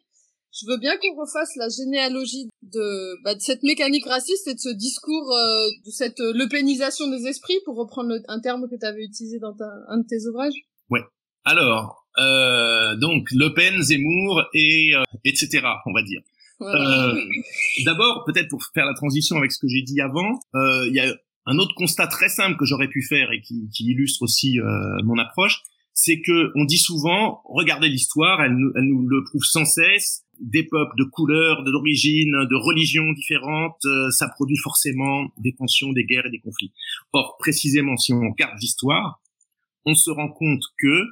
Je 0.54 0.68
veux 0.68 0.78
bien 0.78 0.96
qu'on 0.98 1.20
refasse 1.20 1.56
la 1.56 1.70
généalogie 1.70 2.50
de, 2.62 3.24
bah, 3.24 3.34
de 3.36 3.42
cette 3.42 3.64
mécanique 3.64 4.06
raciste 4.06 4.48
et 4.48 4.54
de 4.54 4.60
ce 4.60 4.70
discours, 4.70 5.32
euh, 5.32 5.68
de 5.86 5.92
cette 5.92 6.20
lepénisation 6.20 7.08
des 7.08 7.28
esprits, 7.28 7.60
pour 7.66 7.76
reprendre 7.76 8.16
un 8.28 8.40
terme 8.40 8.68
que 8.70 8.76
tu 8.76 8.86
avais 8.86 9.04
utilisé 9.04 9.40
dans 9.40 9.56
un 9.88 9.98
de 9.98 10.08
tes 10.08 10.28
ouvrages. 10.28 10.54
Ouais. 10.90 11.02
Alors, 11.44 12.07
euh, 12.20 12.96
donc 12.96 13.28
Le 13.32 13.54
Pen, 13.54 13.82
Zemmour 13.82 14.44
et 14.54 14.92
euh, 14.96 15.04
etc. 15.24 15.66
On 15.86 15.94
va 15.94 16.04
dire. 16.04 16.22
Euh, 16.62 17.22
D'abord, 17.86 18.24
peut-être 18.26 18.50
pour 18.50 18.64
faire 18.74 18.86
la 18.86 18.96
transition 18.96 19.38
avec 19.38 19.52
ce 19.52 19.60
que 19.60 19.68
j'ai 19.68 19.84
dit 19.84 20.02
avant, 20.02 20.40
euh, 20.56 20.88
il 20.88 20.94
y 20.94 21.00
a 21.00 21.14
un 21.46 21.58
autre 21.60 21.76
constat 21.76 22.08
très 22.08 22.30
simple 22.30 22.58
que 22.58 22.66
j'aurais 22.66 22.88
pu 22.88 23.04
faire 23.04 23.32
et 23.32 23.42
qui, 23.42 23.70
qui 23.70 23.86
illustre 23.86 24.24
aussi 24.24 24.60
mon 25.04 25.18
approche, 25.18 25.62
c'est 25.94 26.20
que 26.20 26.52
on 26.56 26.66
dit 26.66 26.78
souvent, 26.78 27.42
regardez 27.46 27.88
l'histoire, 27.88 28.42
elle, 28.42 28.58
elle, 28.76 28.84
nous 28.84 29.08
le 29.08 29.24
prouve 29.24 29.44
sans 29.44 29.64
cesse, 29.64 30.24
des 30.42 30.64
peuples 30.64 30.96
de 30.98 31.06
couleurs, 31.06 31.64
d'origine, 31.64 32.32
de 32.50 32.56
religions 32.56 33.14
différentes, 33.14 33.82
ça 34.12 34.28
produit 34.28 34.58
forcément 34.58 35.28
des 35.38 35.54
tensions, 35.54 35.94
des 35.94 36.04
guerres 36.04 36.26
et 36.26 36.32
des 36.32 36.40
conflits. 36.40 36.74
Or, 37.14 37.38
précisément, 37.40 37.96
si 37.96 38.12
on 38.12 38.30
regarde 38.32 38.60
l'histoire, 38.60 39.22
on 39.86 39.96
se 39.96 40.10
rend 40.10 40.28
compte 40.28 40.64
que 40.78 41.06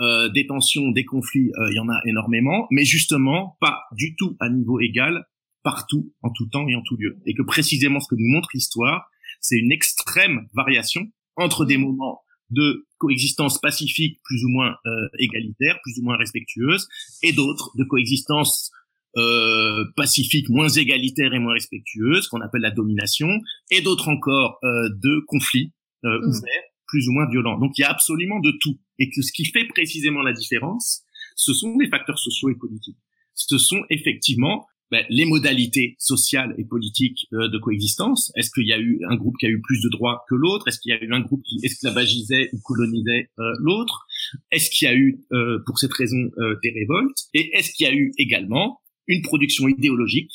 euh, 0.00 0.28
des 0.28 0.46
tensions, 0.46 0.90
des 0.90 1.04
conflits, 1.04 1.50
il 1.70 1.74
y 1.74 1.80
en 1.80 1.88
a 1.88 2.00
énormément, 2.06 2.66
mais 2.70 2.84
justement 2.84 3.56
pas 3.60 3.82
du 3.92 4.16
tout 4.16 4.36
à 4.40 4.48
niveau 4.48 4.80
égal 4.80 5.26
partout, 5.62 6.12
en 6.22 6.30
tout 6.30 6.46
temps 6.46 6.66
et 6.68 6.74
en 6.74 6.82
tout 6.82 6.96
lieu. 6.96 7.18
Et 7.26 7.34
que 7.34 7.42
précisément 7.42 8.00
ce 8.00 8.08
que 8.08 8.14
nous 8.14 8.28
montre 8.32 8.48
l'histoire, 8.54 9.10
c'est 9.40 9.56
une 9.56 9.72
extrême 9.72 10.46
variation 10.54 11.02
entre 11.36 11.64
des 11.64 11.76
moments 11.76 12.22
de 12.50 12.86
coexistence 12.98 13.60
pacifique 13.60 14.18
plus 14.24 14.44
ou 14.44 14.48
moins 14.48 14.76
euh, 14.86 15.08
égalitaire, 15.18 15.78
plus 15.82 15.98
ou 15.98 16.04
moins 16.04 16.16
respectueuse, 16.16 16.88
et 17.22 17.32
d'autres 17.32 17.70
de 17.76 17.84
coexistence 17.84 18.70
euh, 19.16 19.84
pacifique 19.96 20.48
moins 20.48 20.68
égalitaire 20.68 21.32
et 21.34 21.38
moins 21.38 21.54
respectueuse, 21.54 22.28
qu'on 22.28 22.40
appelle 22.40 22.60
la 22.60 22.70
domination, 22.70 23.28
et 23.70 23.80
d'autres 23.80 24.08
encore 24.08 24.58
euh, 24.64 24.88
de 24.90 25.24
conflits 25.26 25.72
euh, 26.04 26.20
mmh. 26.20 26.28
ouverts, 26.28 26.62
plus 26.86 27.08
ou 27.08 27.12
moins 27.12 27.28
violents. 27.28 27.58
Donc 27.58 27.72
il 27.78 27.82
y 27.82 27.84
a 27.84 27.90
absolument 27.90 28.38
de 28.40 28.52
tout. 28.60 28.78
Et 28.98 29.10
que 29.10 29.22
ce 29.22 29.32
qui 29.32 29.44
fait 29.44 29.66
précisément 29.66 30.22
la 30.22 30.32
différence, 30.32 31.02
ce 31.36 31.54
sont 31.54 31.78
les 31.78 31.88
facteurs 31.88 32.18
sociaux 32.18 32.50
et 32.50 32.56
politiques. 32.56 32.98
Ce 33.34 33.58
sont 33.58 33.82
effectivement 33.90 34.66
ben, 34.90 35.04
les 35.10 35.26
modalités 35.26 35.96
sociales 35.98 36.54
et 36.56 36.64
politiques 36.64 37.26
euh, 37.34 37.48
de 37.48 37.58
coexistence. 37.58 38.32
Est-ce 38.36 38.50
qu'il 38.50 38.66
y 38.66 38.72
a 38.72 38.78
eu 38.78 39.00
un 39.10 39.16
groupe 39.16 39.36
qui 39.38 39.44
a 39.44 39.50
eu 39.50 39.60
plus 39.60 39.82
de 39.82 39.90
droits 39.90 40.24
que 40.30 40.34
l'autre? 40.34 40.66
Est-ce 40.66 40.80
qu'il 40.80 40.90
y 40.90 40.94
a 40.94 41.02
eu 41.02 41.12
un 41.12 41.20
groupe 41.20 41.42
qui 41.44 41.58
esclavagisait 41.62 42.48
ou 42.54 42.60
colonisait 42.64 43.28
euh, 43.38 43.52
l'autre? 43.60 44.06
Est-ce 44.50 44.70
qu'il 44.70 44.88
y 44.88 44.90
a 44.90 44.94
eu, 44.94 45.20
euh, 45.32 45.58
pour 45.66 45.78
cette 45.78 45.92
raison, 45.92 46.16
des 46.62 46.70
révoltes? 46.70 47.18
Et 47.34 47.50
est-ce 47.54 47.72
qu'il 47.72 47.86
y 47.86 47.90
a 47.90 47.94
eu 47.94 48.12
également 48.18 48.80
une 49.06 49.22
production 49.22 49.68
idéologique 49.68 50.32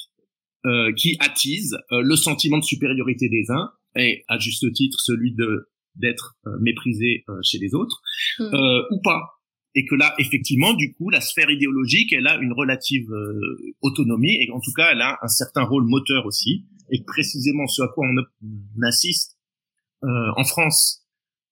qui 0.96 1.18
attise 1.20 1.78
le 1.92 2.16
sentiment 2.16 2.58
de 2.58 2.64
supériorité 2.64 3.28
des 3.28 3.44
uns 3.50 3.70
et 3.98 4.24
à 4.30 4.40
juste 4.40 4.72
titre 4.72 4.98
celui 5.02 5.34
de 5.34 5.68
d'être 5.96 6.36
méprisé 6.60 7.24
chez 7.44 7.60
les 7.60 7.74
autres 7.76 8.02
mmh. 8.40 8.56
ou 8.92 9.02
pas 9.04 9.22
et 9.76 9.86
que 9.86 9.96
là, 9.96 10.14
effectivement, 10.20 10.74
du 10.74 10.94
coup, 10.94 11.10
la 11.10 11.22
sphère 11.22 11.50
idéologique, 11.50 12.14
elle 12.14 12.28
a 12.28 12.38
une 12.38 12.54
relative 12.54 13.12
euh, 13.12 13.74
autonomie, 13.82 14.38
et 14.42 14.52
en 14.52 14.60
tout 14.60 14.72
cas, 14.76 14.90
elle 14.92 15.02
a 15.02 15.18
un 15.22 15.28
certain 15.28 15.64
rôle 15.64 15.86
moteur 15.86 16.26
aussi, 16.26 16.66
et 16.92 17.04
précisément 17.04 17.66
ce 17.68 17.82
à 17.82 17.88
quoi 17.88 18.08
on, 18.08 18.84
assiste 18.84 19.38
euh, 20.04 20.08
en 20.36 20.44
France 20.44 21.02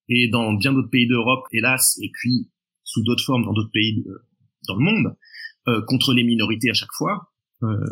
et 0.10 0.28
dans 0.28 0.54
bien 0.54 0.74
d'autres 0.74 0.90
pays 0.90 1.08
d'Europe, 1.08 1.46
hélas, 1.52 1.98
et 2.02 2.12
puis 2.14 2.52
sous 2.84 3.02
d'autres 3.04 3.24
formes 3.24 3.46
dans 3.46 3.54
d'autres 3.54 3.72
pays 3.72 4.04
dans 4.68 4.76
le 4.76 4.84
monde, 4.84 5.16
euh, 5.68 5.82
contre 5.88 6.14
les 6.14 6.24
minorités 6.24 6.70
à 6.70 6.74
chaque 6.74 6.92
fois, 6.98 7.28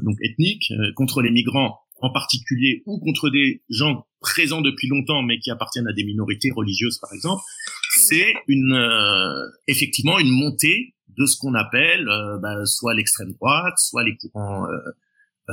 donc 0.02 0.18
ethniques, 0.24 0.74
contre 0.96 1.22
les 1.22 1.30
migrants 1.30 1.78
en 2.02 2.12
particulier, 2.12 2.84
ou 2.86 3.00
contre 3.00 3.30
des 3.30 3.62
gens 3.70 4.06
présents 4.22 4.62
depuis 4.62 4.88
longtemps 4.88 5.24
mais 5.24 5.40
qui 5.40 5.52
appartiennent 5.52 5.88
à 5.88 5.94
des 5.94 6.04
minorités 6.04 6.52
religieuses, 6.52 6.98
par 7.00 7.14
exemple, 7.14 7.42
c'est 7.90 8.34
une 8.48 8.74
euh, 8.74 9.50
effectivement 9.68 10.20
une 10.20 10.32
montée 10.32 10.96
de 11.18 11.26
ce 11.26 11.38
qu'on 11.38 11.54
appelle 11.54 12.08
euh, 12.08 12.38
bah, 12.40 12.66
soit 12.66 12.94
l'extrême 12.94 13.34
droite, 13.34 13.76
soit 13.78 14.04
les 14.04 14.16
courants 14.16 14.66
euh, 14.68 15.52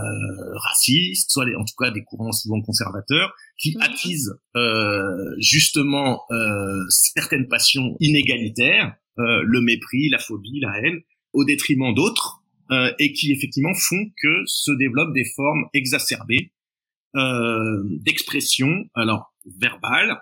racistes, 0.56 1.30
soit 1.30 1.46
les, 1.46 1.54
en 1.54 1.64
tout 1.64 1.74
cas 1.78 1.90
des 1.90 2.04
courants 2.04 2.32
souvent 2.32 2.60
conservateurs, 2.60 3.34
qui 3.58 3.74
mhm. 3.76 3.82
attisent 3.82 4.34
justement 5.38 6.20
certaines 6.90 7.48
passions 7.48 7.96
inégalitaires, 8.00 8.94
le 9.16 9.60
mépris, 9.62 10.10
la 10.10 10.18
phobie, 10.18 10.60
la 10.60 10.78
haine, 10.82 11.00
au 11.32 11.46
détriment 11.46 11.94
d'autres, 11.94 12.42
et 12.98 13.12
qui 13.12 13.32
effectivement 13.32 13.74
font 13.74 14.10
que 14.20 14.42
se 14.46 14.72
développent 14.72 15.14
des 15.14 15.26
formes 15.34 15.66
exacerbées 15.74 16.52
d'expression, 18.04 18.84
alors 18.94 19.34
verbale, 19.58 20.18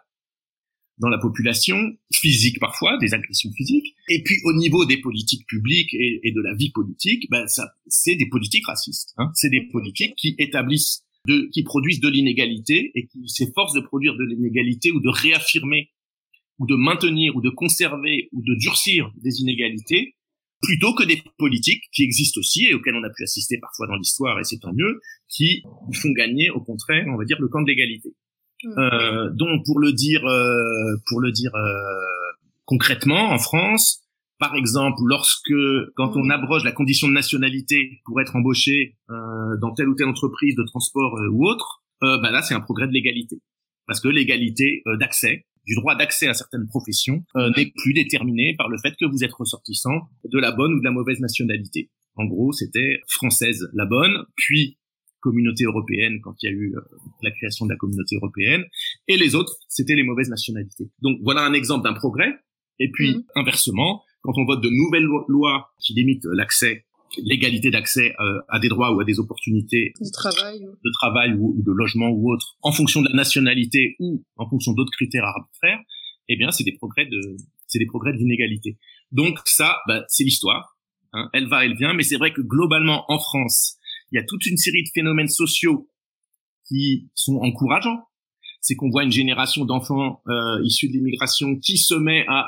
dans 0.98 1.08
la 1.08 1.18
population, 1.18 1.76
physique 2.12 2.58
parfois, 2.60 2.98
des 2.98 3.14
agressions 3.14 3.50
physiques, 3.52 3.94
et 4.08 4.22
puis 4.22 4.36
au 4.44 4.52
niveau 4.52 4.84
des 4.84 4.98
politiques 4.98 5.46
publiques 5.46 5.92
et, 5.94 6.20
et 6.22 6.32
de 6.32 6.40
la 6.40 6.54
vie 6.54 6.70
politique, 6.70 7.28
ben 7.30 7.46
ça, 7.48 7.72
c'est 7.86 8.14
des 8.14 8.28
politiques 8.28 8.66
racistes. 8.66 9.12
Hein. 9.16 9.30
C'est 9.34 9.50
des 9.50 9.62
politiques 9.72 10.14
qui 10.16 10.34
établissent, 10.38 11.04
de, 11.26 11.48
qui 11.52 11.64
produisent 11.64 12.00
de 12.00 12.08
l'inégalité 12.08 12.92
et 12.94 13.06
qui 13.06 13.28
s'efforcent 13.28 13.74
de 13.74 13.80
produire 13.80 14.14
de 14.14 14.24
l'inégalité 14.24 14.92
ou 14.92 15.00
de 15.00 15.08
réaffirmer 15.08 15.90
ou 16.58 16.66
de 16.66 16.76
maintenir 16.76 17.34
ou 17.34 17.40
de 17.40 17.50
conserver 17.50 18.28
ou 18.32 18.42
de 18.42 18.54
durcir 18.54 19.10
des 19.16 19.40
inégalités 19.40 20.14
plutôt 20.64 20.94
que 20.94 21.04
des 21.04 21.22
politiques 21.38 21.84
qui 21.92 22.02
existent 22.02 22.40
aussi 22.40 22.66
et 22.66 22.74
auxquelles 22.74 22.96
on 22.96 23.04
a 23.04 23.10
pu 23.10 23.22
assister 23.22 23.58
parfois 23.60 23.86
dans 23.86 23.96
l'histoire 23.96 24.38
et 24.40 24.44
c'est 24.44 24.58
tant 24.58 24.72
mieux 24.72 25.00
qui 25.28 25.62
font 25.94 26.10
gagner 26.10 26.50
au 26.50 26.60
contraire 26.60 27.04
on 27.08 27.16
va 27.16 27.24
dire 27.24 27.36
le 27.40 27.48
camp 27.48 27.62
de 27.62 27.68
l'égalité 27.68 28.14
Mm. 28.64 28.78
Euh, 28.78 29.30
donc 29.30 29.64
pour 29.64 29.78
le 29.78 29.92
dire, 29.92 30.24
euh, 30.24 30.96
pour 31.08 31.20
le 31.20 31.30
dire 31.32 31.54
euh, 31.54 32.32
concrètement, 32.64 33.30
en 33.30 33.38
France, 33.38 34.00
par 34.38 34.54
exemple, 34.56 34.98
lorsque 35.04 35.54
quand 35.96 36.16
on 36.16 36.24
mm. 36.24 36.30
abroge 36.30 36.64
la 36.64 36.72
condition 36.72 37.08
de 37.08 37.12
nationalité 37.12 38.00
pour 38.04 38.20
être 38.20 38.34
embauché 38.36 38.96
dans 39.08 39.72
telle 39.74 39.88
ou 39.88 39.94
telle 39.94 40.08
entreprise 40.08 40.56
de 40.56 40.64
transport 40.64 41.14
ou 41.32 41.46
autre, 41.46 41.82
bah 42.00 42.30
là 42.30 42.42
c'est 42.42 42.54
un 42.54 42.60
progrès 42.60 42.86
de 42.86 42.92
l'égalité, 42.92 43.40
parce 43.86 44.00
que 44.00 44.08
l'égalité 44.08 44.82
d'accès, 44.98 45.46
du 45.66 45.74
droit 45.74 45.96
d'accès 45.96 46.28
à 46.28 46.34
certaines 46.34 46.66
professions, 46.66 47.24
mm. 47.34 47.52
n'est 47.56 47.72
plus 47.76 47.94
déterminée 47.94 48.54
par 48.56 48.68
le 48.68 48.78
fait 48.78 48.94
que 48.98 49.06
vous 49.06 49.24
êtes 49.24 49.32
ressortissant 49.32 50.08
de 50.24 50.38
la 50.38 50.52
bonne 50.52 50.74
ou 50.74 50.78
de 50.78 50.84
la 50.84 50.90
mauvaise 50.90 51.20
nationalité. 51.20 51.90
En 52.16 52.26
gros, 52.26 52.52
c'était 52.52 53.00
française 53.08 53.68
la 53.72 53.86
bonne, 53.86 54.24
puis 54.36 54.78
communauté 55.20 55.64
européenne 55.64 56.20
quand 56.22 56.34
il 56.42 56.46
y 56.46 56.48
a 56.48 56.52
eu 56.52 56.74
euh, 56.76 56.80
la 57.22 57.30
création 57.30 57.64
de 57.64 57.70
la 57.70 57.76
communauté 57.76 58.16
européenne, 58.16 58.64
et 59.08 59.16
les 59.16 59.34
autres, 59.34 59.54
c'était 59.68 59.94
les 59.94 60.02
mauvaises 60.02 60.28
nationalités. 60.28 60.90
Donc 61.02 61.18
voilà 61.22 61.42
un 61.42 61.54
exemple 61.54 61.84
d'un 61.84 61.94
progrès. 61.94 62.34
Et 62.78 62.90
puis, 62.90 63.14
mhm. 63.14 63.24
inversement, 63.36 64.02
quand 64.22 64.32
on 64.36 64.44
vote 64.44 64.62
de 64.62 64.68
nouvelles 64.70 65.08
lois 65.28 65.72
qui 65.80 65.94
limitent 65.94 66.26
l'accès 66.32 66.84
l'égalité 67.22 67.70
d'accès 67.70 68.14
euh, 68.20 68.40
à 68.48 68.58
des 68.58 68.68
droits 68.68 68.94
ou 68.94 69.00
à 69.00 69.04
des 69.04 69.18
opportunités 69.18 69.92
de 70.00 70.10
travail, 70.12 70.60
de 70.60 70.90
travail 70.92 71.34
ou, 71.34 71.62
de 71.62 71.72
logement 71.72 72.08
ou 72.10 72.32
autre, 72.32 72.56
en 72.62 72.72
fonction 72.72 73.02
de 73.02 73.08
la 73.08 73.14
nationalité 73.14 73.96
ou 73.98 74.24
en 74.36 74.48
fonction 74.48 74.72
d'autres 74.72 74.92
critères 74.92 75.24
arbitraires, 75.24 75.80
eh 76.28 76.36
bien, 76.36 76.50
c'est 76.50 76.64
des 76.64 76.72
progrès 76.72 77.06
de, 77.06 77.36
c'est 77.66 77.78
des 77.78 77.86
progrès 77.86 78.12
d'inégalité. 78.12 78.78
Donc 79.12 79.38
ça, 79.44 79.78
bah, 79.86 80.04
c'est 80.08 80.24
l'histoire. 80.24 80.78
Hein. 81.12 81.28
Elle 81.32 81.48
va, 81.48 81.64
elle 81.64 81.76
vient, 81.76 81.92
mais 81.92 82.02
c'est 82.02 82.16
vrai 82.16 82.32
que 82.32 82.40
globalement 82.40 83.04
en 83.08 83.18
France, 83.18 83.76
il 84.10 84.16
y 84.16 84.18
a 84.18 84.24
toute 84.24 84.46
une 84.46 84.56
série 84.56 84.82
de 84.82 84.88
phénomènes 84.94 85.28
sociaux 85.28 85.88
qui 86.68 87.08
sont 87.14 87.36
encourageants. 87.36 88.04
C'est 88.60 88.76
qu'on 88.76 88.88
voit 88.90 89.04
une 89.04 89.12
génération 89.12 89.64
d'enfants 89.64 90.22
euh, 90.28 90.62
issus 90.64 90.88
de 90.88 90.94
l'immigration 90.94 91.56
qui 91.56 91.76
se 91.76 91.94
met 91.94 92.24
à 92.28 92.46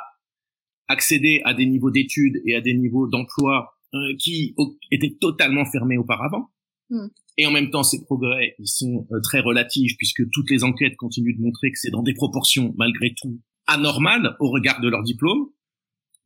accéder 0.89 1.43
à 1.45 1.53
des 1.53 1.67
niveaux 1.67 1.91
d'études 1.91 2.41
et 2.47 2.55
à 2.55 2.61
des 2.61 2.75
niveaux 2.75 3.07
d'emploi 3.07 3.76
euh, 3.95 4.17
qui 4.19 4.55
étaient 4.91 5.17
totalement 5.21 5.65
fermés 5.65 5.99
auparavant. 5.99 6.51
Hmm. 6.91 7.09
Et 7.39 7.47
en 7.47 7.51
même 7.51 7.71
temps, 7.71 7.83
ces 7.83 8.03
progrès, 8.03 8.55
ils 8.59 8.69
sont 8.69 9.07
euh, 9.13 9.21
très 9.23 9.41
relatifs 9.41 9.97
puisque 9.99 10.29
toutes 10.31 10.51
les 10.51 10.65
enquêtes 10.65 10.97
continuent 10.97 11.37
de 11.37 11.43
montrer 11.43 11.71
que 11.71 11.79
c'est 11.79 11.91
dans 11.91 12.03
des 12.03 12.15
proportions, 12.15 12.75
malgré 12.77 13.15
tout, 13.15 13.41
anormales 13.67 14.37
au 14.41 14.51
regard 14.51 14.81
de 14.81 14.89
leur 14.89 15.03
diplôme. 15.03 15.49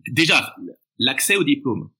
Déjà, 0.08 0.54
l'accès 0.98 1.36
au 1.36 1.44
diplôme 1.44 1.90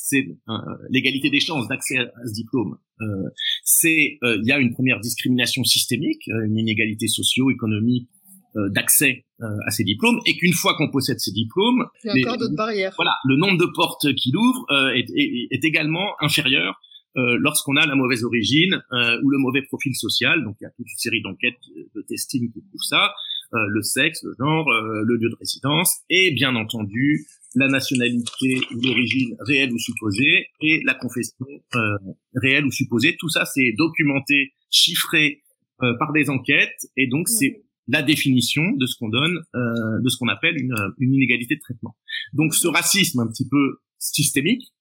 c'est 0.00 0.26
euh, 0.48 0.54
l'égalité 0.88 1.30
des 1.30 1.40
chances 1.40 1.68
d'accès 1.68 1.98
à, 1.98 2.10
ce 2.26 2.32
diplôme. 2.32 2.78
Euh, 3.00 3.28
c'est 3.64 4.18
euh, 4.22 4.38
il 4.40 4.46
y 4.46 4.52
a 4.52 4.58
une 4.58 4.72
première 4.72 5.00
discrimination 5.00 5.64
systémique, 5.64 6.26
une 6.26 6.58
inégalité 6.58 7.06
socio-économique 7.06 8.08
d'accès 8.54 9.24
à 9.40 9.70
ces 9.70 9.84
diplômes, 9.84 10.20
et 10.26 10.36
qu'une 10.36 10.52
fois 10.52 10.74
qu'on 10.76 10.90
possède 10.90 11.18
ces 11.18 11.32
diplômes, 11.32 11.86
il 12.04 12.20
y 12.20 12.24
a 12.24 12.28
encore 12.28 12.38
d'autres 12.38 12.56
barrières. 12.56 12.92
Voilà, 12.96 13.14
le 13.24 13.36
nombre 13.36 13.56
de 13.56 13.66
portes 13.74 14.12
qu'il 14.14 14.36
ouvre 14.36 14.66
est, 14.94 15.06
est, 15.14 15.48
est, 15.50 15.64
également 15.64 16.14
inférieur 16.20 16.80
lorsqu'on 17.14 17.76
a 17.76 17.86
la 17.86 17.94
mauvaise 17.94 18.22
origine 18.24 18.82
ou 19.22 19.30
le 19.30 19.38
mauvais 19.38 19.62
profil 19.62 19.94
social. 19.94 20.44
Donc 20.44 20.56
il 20.60 20.64
y 20.64 20.66
a 20.66 20.70
toute 20.70 20.90
une 20.90 20.98
série 20.98 21.22
d'enquêtes 21.22 21.60
de 21.94 22.02
testing 22.02 22.52
qui 22.52 22.60
prouvent 22.60 22.80
ça. 22.82 23.12
le 23.52 23.82
sexe, 23.82 24.22
le 24.24 24.34
genre, 24.38 24.70
le 24.70 25.14
lieu 25.16 25.30
de 25.30 25.36
résidence, 25.38 26.00
et 26.10 26.32
bien 26.32 26.54
entendu 26.54 27.26
la 27.54 27.68
nationalité 27.68 28.58
ou 28.74 28.80
l'origine 28.80 29.36
réelle 29.40 29.72
ou 29.72 29.78
supposée 29.78 30.46
et 30.60 30.82
la 30.84 30.94
confession 30.94 31.46
euh, 31.74 31.96
réelle 32.34 32.64
ou 32.64 32.70
supposée. 32.70 33.16
Tout 33.18 33.28
ça, 33.28 33.44
c'est 33.44 33.72
documenté, 33.76 34.52
chiffré 34.70 35.42
euh, 35.82 35.94
par 35.98 36.12
des 36.12 36.30
enquêtes 36.30 36.86
et 36.96 37.08
donc 37.08 37.28
c'est 37.28 37.62
la 37.90 38.02
définition 38.02 38.62
de 38.76 38.86
ce 38.86 38.96
qu'on 38.98 39.08
donne, 39.08 39.38
euh, 39.54 40.00
de 40.02 40.08
ce 40.08 40.16
qu'on 40.18 40.28
appelle 40.28 40.56
une, 40.56 40.74
une 40.98 41.14
inégalité 41.14 41.56
de 41.56 41.60
traitement. 41.60 41.96
Donc 42.32 42.54
ce 42.54 42.68
racisme 42.68 43.20
un 43.20 43.26
petit 43.26 43.48
peu 43.48 43.78
systémique 43.98 44.72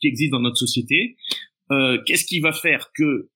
qui 0.00 0.08
existe 0.08 0.32
dans 0.32 0.40
notre 0.40 0.56
société, 0.56 1.16
euh, 1.70 1.98
qu'est-ce 2.06 2.24
qui 2.26 2.40
va 2.40 2.52
faire 2.52 2.90
que 2.94 3.02
euh, 3.02 3.28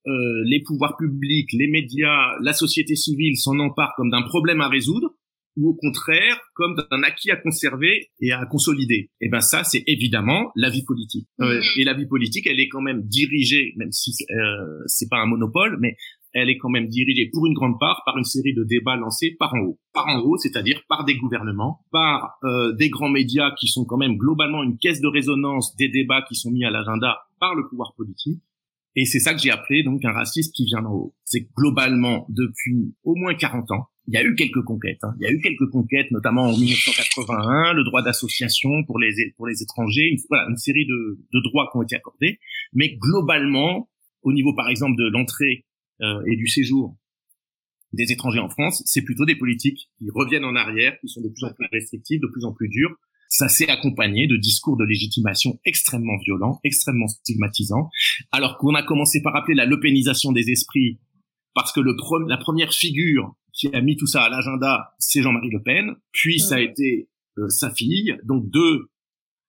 les 0.45 0.63
pouvoirs 0.63 0.97
publics, 0.97 1.53
les 1.53 1.69
médias, 1.69 2.37
la 2.43 2.53
société 2.53 2.95
civile 2.97 3.37
s'en 3.37 3.59
emparent 3.59 3.95
comme 3.97 4.11
d'un 4.11 4.23
problème 4.23 4.61
à 4.61 4.69
résoudre 4.69 5.15
ou 5.57 5.71
au 5.71 5.75
contraire 5.75 6.39
comme 6.55 6.77
d'un 6.77 7.03
acquis 7.03 7.31
à 7.31 7.37
conserver 7.37 8.11
et 8.21 8.33
à 8.33 8.45
consolider? 8.45 9.11
Et 9.21 9.27
eh 9.27 9.29
ben 9.31 9.41
ça, 9.41 9.65
c'est 9.65 9.85
évidemment 9.87 10.53
la 10.55 10.69
vie 10.69 10.85
politique. 10.85 11.29
Euh, 11.41 11.63
et 11.79 11.85
la 11.85 11.95
vie 11.95 12.07
politique, 12.07 12.47
elle 12.47 12.61
est 12.61 12.69
quand 12.69 12.83
même 12.83 13.03
dirigée, 13.05 13.73
même 13.77 13.93
si 13.93 14.13
euh, 14.31 14.83
c'est 14.87 15.09
pas 15.09 15.19
un 15.19 15.27
monopole, 15.27 15.79
mais 15.81 15.97
elle 16.37 16.51
est 16.51 16.59
quand 16.59 16.69
même 16.69 16.89
dirigée 16.89 17.31
pour 17.33 17.47
une 17.47 17.55
grande 17.55 17.79
part 17.81 18.03
par 18.05 18.19
une 18.19 18.25
série 18.25 18.53
de 18.53 18.63
débats 18.63 18.97
lancés 18.97 19.35
par 19.39 19.55
en 19.55 19.61
haut. 19.61 19.79
Par 19.95 20.07
en 20.07 20.21
haut, 20.21 20.37
c'est-à-dire 20.37 20.83
par 20.87 21.05
des 21.05 21.17
gouvernements, 21.17 21.81
par 21.91 22.37
euh, 22.45 22.73
des 22.73 22.91
grands 22.91 23.09
médias 23.09 23.53
qui 23.59 23.69
sont 23.69 23.87
quand 23.87 23.97
même 23.97 24.17
globalement 24.17 24.63
une 24.63 24.77
caisse 24.77 25.01
de 25.01 25.09
résonance 25.09 25.75
des 25.77 25.89
débats 25.89 26.23
qui 26.29 26.35
sont 26.35 26.51
mis 26.51 26.65
à 26.65 26.71
l'agenda 26.71 27.21
par 27.41 27.55
le 27.55 27.67
pouvoir 27.69 27.95
politique. 27.97 28.43
Et 28.97 29.07
c'est 29.07 29.19
ça 29.19 29.33
que 29.33 29.41
j'ai 29.41 29.51
appelé 29.51 29.83
donc 29.83 30.05
un 30.05 30.13
racisme 30.13 30.53
qui 30.55 30.67
vient 30.67 30.83
d'en 30.83 30.93
haut. 30.93 31.15
C'est 31.25 31.49
globalement 31.57 32.27
depuis 32.29 32.95
au 33.05 33.15
moins 33.15 33.35
40 33.35 33.71
ans, 33.71 33.89
il 34.09 34.15
y 34.15 34.17
a 34.19 34.25
eu 34.25 34.35
quelques 34.35 34.63
conquêtes. 34.63 35.03
Hein. 35.03 35.15
Il 35.19 35.25
y 35.25 35.27
a 35.27 35.33
eu 35.33 35.41
quelques 35.41 35.69
conquêtes, 35.71 36.11
notamment 36.11 36.43
en 36.43 36.57
1981, 36.57 37.75
le 37.75 37.85
droit 37.85 38.03
d'association 38.03 38.85
pour 38.85 38.99
les 38.99 39.33
pour 39.37 39.47
les 39.47 39.63
étrangers, 39.63 40.09
une, 40.11 40.19
voilà, 40.29 40.49
une 40.49 40.57
série 40.57 40.87
de, 40.87 41.19
de 41.33 41.41
droits 41.43 41.69
qui 41.71 41.79
ont 41.79 41.83
été 41.83 41.97
accordés. 41.97 42.39
Mais 42.73 42.97
globalement, 42.97 43.89
au 44.23 44.33
niveau 44.33 44.55
par 44.55 44.69
exemple 44.69 44.97
de 44.97 45.09
l'entrée 45.11 45.66
euh, 46.03 46.23
et 46.27 46.37
du 46.37 46.47
séjour 46.47 46.97
des 47.93 48.13
étrangers 48.13 48.41
en 48.41 48.49
France, 48.49 48.83
c'est 48.85 49.03
plutôt 49.03 49.25
des 49.25 49.37
politiques 49.37 49.89
qui 49.99 50.11
reviennent 50.15 50.45
en 50.45 50.57
arrière, 50.57 50.99
qui 51.01 51.09
sont 51.09 51.23
de 51.23 51.29
plus 51.29 51.45
en 51.45 51.53
plus 51.53 51.67
restrictives, 51.73 52.21
de 52.21 52.27
plus 52.27 52.45
en 52.45 52.53
plus 52.53 52.69
dures. 52.69 52.95
Ça 53.29 53.49
s'est 53.49 53.69
accompagné 53.69 54.27
de 54.27 54.37
discours 54.37 54.77
de 54.77 54.85
légitimation 54.85 55.59
extrêmement 55.65 56.17
violents, 56.25 56.61
extrêmement 56.65 57.09
stigmatisants, 57.09 57.91
alors 58.31 58.59
qu'on 58.59 58.75
a 58.75 58.83
commencé 58.83 59.23
par 59.23 59.35
appeler 59.35 59.55
la 59.55 59.67
lepénisation 59.67 60.33
des 60.33 60.51
esprits, 60.51 61.01
parce 61.55 61.73
que 61.73 61.81
le 61.81 61.97
la 62.29 62.37
première 62.37 62.73
figure 62.73 63.35
qui 63.53 63.69
a 63.75 63.81
mis 63.81 63.97
tout 63.97 64.07
ça 64.07 64.23
à 64.23 64.29
l'agenda, 64.29 64.95
c'est 64.99 65.23
Jean-Marie 65.23 65.51
Le 65.51 65.63
Pen, 65.63 65.95
puis 66.13 66.39
ça 66.39 66.57
a 66.57 66.61
été 66.61 67.09
euh, 67.39 67.49
sa 67.49 67.71
fille, 67.71 68.17
donc 68.25 68.49
deux 68.51 68.91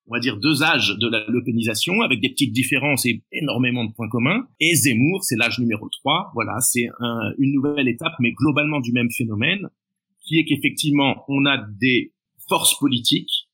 on 0.08 0.14
va 0.14 0.20
dire 0.20 0.38
deux 0.38 0.64
âges 0.64 0.96
de 1.00 1.08
la 1.08 1.26
lepénisation 1.28 2.02
avec 2.02 2.22
des 2.22 2.30
petites 2.30 2.54
différences 2.54 3.06
et 3.06 3.24
énormément 3.32 3.84
de 3.84 3.92
points 3.92 4.10
communs. 4.10 4.48
Et 4.60 4.74
Zemmour, 4.74 5.24
c'est 5.24 5.36
l'âge 5.36 5.60
numéro 5.60 5.90
3. 5.90 6.32
Voilà, 6.34 6.60
c'est 6.62 6.88
une 7.38 7.54
nouvelle 7.54 7.88
étape, 7.88 8.14
mais 8.20 8.32
globalement 8.32 8.80
du 8.80 8.92
même 8.94 9.10
phénomène, 9.12 9.70
qui 10.26 10.40
est 10.40 10.46
qu'effectivement, 10.46 11.26
on 11.28 11.46
a 11.46 11.58
des 11.58 12.14
forces 12.48 12.78
politiques 12.80 13.50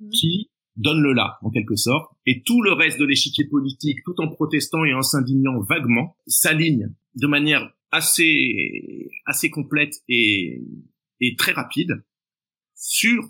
mmh. 0.00 0.08
qui 0.10 0.50
donnent 0.76 1.02
le 1.02 1.12
là, 1.12 1.38
en 1.42 1.50
quelque 1.50 1.76
sorte, 1.76 2.10
et 2.24 2.42
tout 2.42 2.62
le 2.62 2.72
reste 2.72 3.00
de 3.00 3.04
l'échiquier 3.04 3.44
politique, 3.46 3.98
tout 4.04 4.14
en 4.20 4.28
protestant 4.28 4.84
et 4.84 4.94
en 4.94 5.02
s'indignant 5.02 5.60
vaguement, 5.60 6.16
s'aligne 6.26 6.94
de 7.16 7.26
manière 7.26 7.68
assez 7.90 9.10
assez 9.26 9.50
complète 9.50 9.94
et, 10.08 10.62
et 11.20 11.34
très 11.36 11.52
rapide 11.52 12.04
sur 12.74 13.24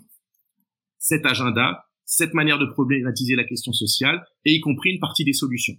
cet 0.99 1.25
agenda 1.25 1.88
cette 2.09 2.33
manière 2.33 2.57
de 2.57 2.65
problématiser 2.65 3.35
la 3.35 3.43
question 3.43 3.71
sociale, 3.71 4.25
et 4.43 4.53
y 4.53 4.59
compris 4.61 4.89
une 4.89 4.99
partie 4.99 5.23
des 5.23 5.33
solutions. 5.33 5.75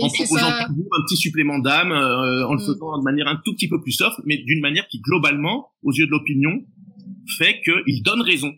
en 0.00 0.08
proposant 0.08 0.46
un 0.46 0.68
petit 1.08 1.16
supplément 1.16 1.58
d'âme, 1.58 1.90
euh, 1.90 2.46
en 2.46 2.54
le 2.54 2.62
mm. 2.62 2.66
faisant 2.66 2.98
de 2.98 3.02
manière 3.02 3.26
un 3.26 3.40
tout 3.44 3.52
petit 3.52 3.68
peu 3.68 3.80
plus 3.80 3.90
soft, 3.90 4.20
mais 4.24 4.38
d'une 4.38 4.60
manière 4.60 4.86
qui, 4.86 5.00
globalement, 5.00 5.72
aux 5.82 5.92
yeux 5.92 6.06
de 6.06 6.10
l'opinion, 6.12 6.64
fait 7.36 7.60
qu'ils 7.62 8.02
donnent 8.04 8.22
raison. 8.22 8.52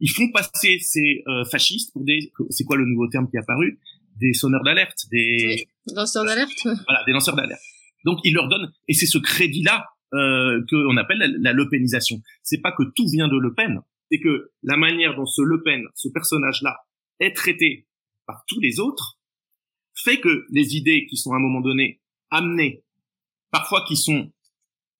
Ils 0.00 0.10
font 0.10 0.30
passer 0.32 0.78
ces 0.80 1.22
euh, 1.26 1.46
fascistes 1.46 1.94
pour 1.94 2.04
des... 2.04 2.30
C'est 2.50 2.64
quoi 2.64 2.76
le 2.76 2.84
nouveau 2.84 3.08
terme 3.08 3.26
qui 3.30 3.36
est 3.36 3.40
apparu? 3.40 3.78
Des 4.20 4.34
sonneurs 4.34 4.64
d'alerte, 4.64 5.06
des... 5.10 5.66
lanceurs 5.94 6.26
d'alerte. 6.26 6.52
Voilà, 6.64 7.02
des 7.06 7.12
lanceurs 7.12 7.36
d'alerte. 7.36 7.62
Donc, 8.04 8.18
ils 8.22 8.34
leur 8.34 8.48
donnent... 8.48 8.70
Et 8.86 8.92
c'est 8.92 9.06
ce 9.06 9.16
crédit-là 9.16 9.86
euh, 10.12 10.60
qu'on 10.68 10.96
appelle 10.98 11.18
la, 11.18 11.28
la 11.38 11.52
lepénisation. 11.54 12.20
C'est 12.42 12.60
pas 12.60 12.72
que 12.72 12.82
tout 12.94 13.08
vient 13.08 13.28
de 13.28 13.38
Le 13.38 13.54
Pen, 13.54 13.80
c'est 14.10 14.18
que 14.18 14.50
la 14.62 14.76
manière 14.76 15.16
dont 15.16 15.26
ce 15.26 15.42
Le 15.42 15.62
Pen, 15.62 15.82
ce 15.94 16.08
personnage-là, 16.08 16.76
est 17.20 17.34
traité 17.34 17.86
par 18.26 18.44
tous 18.46 18.60
les 18.60 18.80
autres, 18.80 19.18
fait 19.94 20.20
que 20.20 20.46
les 20.50 20.76
idées 20.76 21.06
qui 21.06 21.16
sont 21.16 21.32
à 21.32 21.36
un 21.36 21.40
moment 21.40 21.60
donné 21.60 22.00
amenées, 22.30 22.82
parfois 23.50 23.84
qui 23.86 23.96
sont 23.96 24.32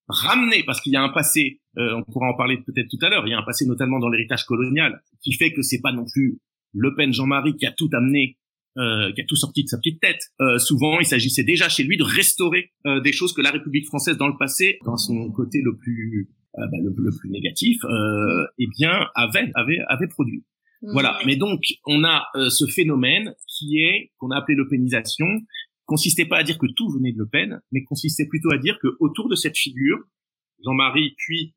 ramenées, 0.07 0.63
parce 0.63 0.81
qu'il 0.81 0.93
y 0.93 0.95
a 0.95 1.01
un 1.01 1.09
passé, 1.09 1.61
euh, 1.77 1.95
on 1.95 2.03
pourra 2.11 2.27
en 2.29 2.35
parler 2.35 2.57
peut-être 2.57 2.87
tout 2.89 3.03
à 3.03 3.09
l'heure, 3.09 3.27
il 3.27 3.31
y 3.31 3.33
a 3.33 3.39
un 3.39 3.43
passé 3.43 3.65
notamment 3.65 3.99
dans 3.99 4.09
l'héritage 4.09 4.45
colonial, 4.45 5.01
qui 5.21 5.33
fait 5.33 5.51
que 5.51 5.61
c'est 5.61 5.81
pas 5.81 5.91
non 5.91 6.05
plus 6.05 6.39
Le 6.73 6.95
Pen 6.95 7.13
Jean-Marie 7.13 7.57
qui 7.57 7.65
a 7.65 7.71
tout 7.71 7.89
amené, 7.93 8.37
euh, 8.77 9.11
qui 9.13 9.21
a 9.21 9.25
tout 9.25 9.35
sorti 9.35 9.63
de 9.63 9.69
sa 9.69 9.77
petite 9.77 9.99
tête. 9.99 10.21
Euh, 10.41 10.59
souvent, 10.59 10.99
il 10.99 11.05
s'agissait 11.05 11.43
déjà 11.43 11.69
chez 11.69 11.83
lui 11.83 11.97
de 11.97 12.03
restaurer 12.03 12.71
des 13.03 13.11
choses 13.11 13.33
que 13.33 13.41
la 13.41 13.51
République 13.51 13.87
française 13.87 14.17
dans 14.17 14.27
le 14.27 14.37
passé, 14.37 14.79
dans 14.85 14.97
son 14.97 15.31
côté 15.31 15.61
le 15.61 15.75
plus 15.75 16.29
euh, 16.44 16.44
bah, 16.57 16.77
le, 16.81 16.93
plus 16.93 17.29
négatif, 17.29 17.83
euh, 17.83 18.45
eh 18.59 18.67
bien 18.77 19.07
avait 19.15 19.51
avait 19.55 19.79
avait 19.87 20.07
produit. 20.07 20.43
Mmh. 20.81 20.91
Voilà. 20.91 21.17
Mais 21.25 21.35
donc 21.35 21.61
on 21.85 22.03
a 22.03 22.27
euh, 22.35 22.49
ce 22.49 22.65
phénomène 22.65 23.35
qui 23.47 23.83
est 23.83 24.11
qu'on 24.17 24.31
a 24.31 24.37
appelé 24.37 24.55
l'eupénisation, 24.55 25.25
consistait 25.85 26.25
pas 26.25 26.37
à 26.37 26.43
dire 26.43 26.57
que 26.57 26.67
tout 26.75 26.89
venait 26.89 27.11
de 27.11 27.17
Le 27.17 27.27
Pen, 27.27 27.61
mais 27.71 27.83
consistait 27.83 28.25
plutôt 28.25 28.51
à 28.51 28.57
dire 28.57 28.77
que 28.81 28.87
autour 28.99 29.29
de 29.29 29.35
cette 29.35 29.57
figure, 29.57 29.99
Jean-Marie 30.63 31.15
puis 31.17 31.53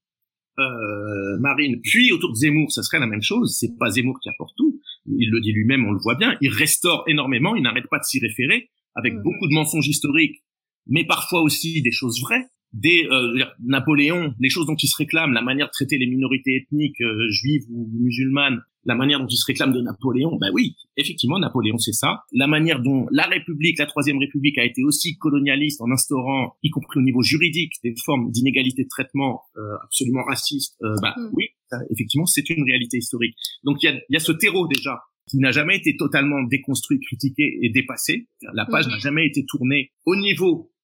euh, 0.58 1.38
Marine, 1.38 1.80
puis 1.80 2.10
autour 2.10 2.30
de 2.30 2.36
Zemmour, 2.36 2.72
ça 2.72 2.82
serait 2.82 2.98
la 2.98 3.06
même 3.06 3.22
chose. 3.22 3.56
C'est 3.58 3.78
pas 3.78 3.90
Zemmour 3.90 4.18
qui 4.20 4.28
apporte 4.28 4.56
tout. 4.56 4.80
Il 5.06 5.30
le 5.30 5.40
dit 5.40 5.52
lui-même, 5.52 5.86
on 5.86 5.92
le 5.92 6.00
voit 6.00 6.16
bien. 6.16 6.36
Il 6.40 6.50
restaure 6.50 7.04
énormément. 7.06 7.54
Il 7.54 7.62
n'arrête 7.62 7.86
pas 7.88 7.98
de 7.98 8.04
s'y 8.04 8.18
référer 8.18 8.68
avec 8.96 9.14
mmh. 9.14 9.22
beaucoup 9.22 9.46
de 9.48 9.54
mensonges 9.54 9.86
historiques, 9.86 10.42
mais 10.88 11.04
parfois 11.04 11.42
aussi 11.42 11.80
des 11.82 11.92
choses 11.92 12.20
vraies 12.20 12.48
des 12.72 13.06
euh, 13.10 13.44
Napoléon, 13.64 14.34
les 14.38 14.50
choses 14.50 14.66
dont 14.66 14.76
il 14.76 14.88
se 14.88 14.96
réclame, 14.96 15.32
la 15.32 15.42
manière 15.42 15.66
de 15.66 15.72
traiter 15.72 15.98
les 15.98 16.06
minorités 16.06 16.56
ethniques 16.56 17.00
euh, 17.00 17.30
juives 17.30 17.64
ou 17.70 17.88
musulmanes, 17.98 18.60
la 18.84 18.94
manière 18.94 19.20
dont 19.20 19.26
il 19.26 19.36
se 19.36 19.46
réclame 19.46 19.72
de 19.72 19.80
Napoléon, 19.80 20.36
ben 20.40 20.50
oui, 20.52 20.76
effectivement, 20.96 21.38
Napoléon, 21.38 21.78
c'est 21.78 21.92
ça. 21.92 22.22
La 22.32 22.46
manière 22.46 22.80
dont 22.80 23.06
la 23.10 23.24
République, 23.24 23.78
la 23.78 23.86
Troisième 23.86 24.18
République, 24.18 24.58
a 24.58 24.64
été 24.64 24.82
aussi 24.82 25.16
colonialiste 25.18 25.80
en 25.80 25.90
instaurant, 25.90 26.56
y 26.62 26.70
compris 26.70 27.00
au 27.00 27.02
niveau 27.02 27.22
juridique, 27.22 27.72
des 27.82 27.94
formes 28.04 28.30
d'inégalité 28.30 28.84
de 28.84 28.88
traitement 28.88 29.42
euh, 29.56 29.60
absolument 29.84 30.22
racistes, 30.24 30.76
ben 30.80 31.12
oui, 31.32 31.46
effectivement, 31.90 32.26
c'est 32.26 32.48
une 32.50 32.64
réalité 32.64 32.98
historique. 32.98 33.34
Donc 33.64 33.82
il 33.82 33.86
y 33.86 33.88
a, 33.88 34.00
y 34.08 34.16
a 34.16 34.20
ce 34.20 34.32
terreau 34.32 34.66
déjà 34.68 35.00
qui 35.28 35.38
n'a 35.38 35.50
jamais 35.50 35.76
été 35.76 35.96
totalement 35.96 36.42
déconstruit, 36.44 37.00
critiqué 37.00 37.58
et 37.62 37.70
dépassé. 37.70 38.28
La 38.54 38.64
page 38.64 38.88
n'a 38.88 38.98
jamais 38.98 39.26
été 39.26 39.44
tournée 39.46 39.92
au 40.06 40.16
niveau 40.16 40.70
euh, 40.70 40.77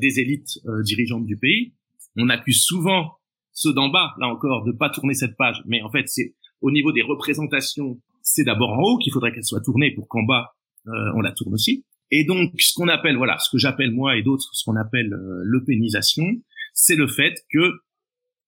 des 0.00 0.20
élites 0.20 0.58
euh, 0.66 0.82
dirigeantes 0.82 1.26
du 1.26 1.36
pays. 1.36 1.72
On 2.16 2.28
accuse 2.28 2.62
souvent 2.62 3.14
ceux 3.52 3.72
d'en 3.72 3.88
bas, 3.88 4.14
là 4.20 4.28
encore, 4.28 4.64
de 4.64 4.72
pas 4.72 4.90
tourner 4.90 5.14
cette 5.14 5.36
page. 5.36 5.62
Mais 5.66 5.82
en 5.82 5.90
fait, 5.90 6.08
c'est 6.08 6.34
au 6.60 6.70
niveau 6.70 6.92
des 6.92 7.02
représentations, 7.02 8.00
c'est 8.22 8.44
d'abord 8.44 8.70
en 8.70 8.82
haut 8.82 8.98
qu'il 8.98 9.12
faudrait 9.12 9.32
qu'elle 9.32 9.44
soit 9.44 9.60
tournée 9.60 9.92
pour 9.92 10.08
qu'en 10.08 10.22
bas, 10.22 10.54
euh, 10.86 10.90
on 11.16 11.20
la 11.20 11.32
tourne 11.32 11.54
aussi. 11.54 11.84
Et 12.10 12.24
donc, 12.24 12.52
ce 12.58 12.72
qu'on 12.74 12.88
appelle, 12.88 13.16
voilà, 13.16 13.38
ce 13.38 13.50
que 13.50 13.58
j'appelle 13.58 13.90
moi 13.90 14.16
et 14.16 14.22
d'autres, 14.22 14.48
ce 14.52 14.64
qu'on 14.64 14.76
appelle 14.76 15.10
l'eupénisation, 15.42 16.24
c'est 16.72 16.96
le 16.96 17.06
fait 17.06 17.34
que 17.52 17.72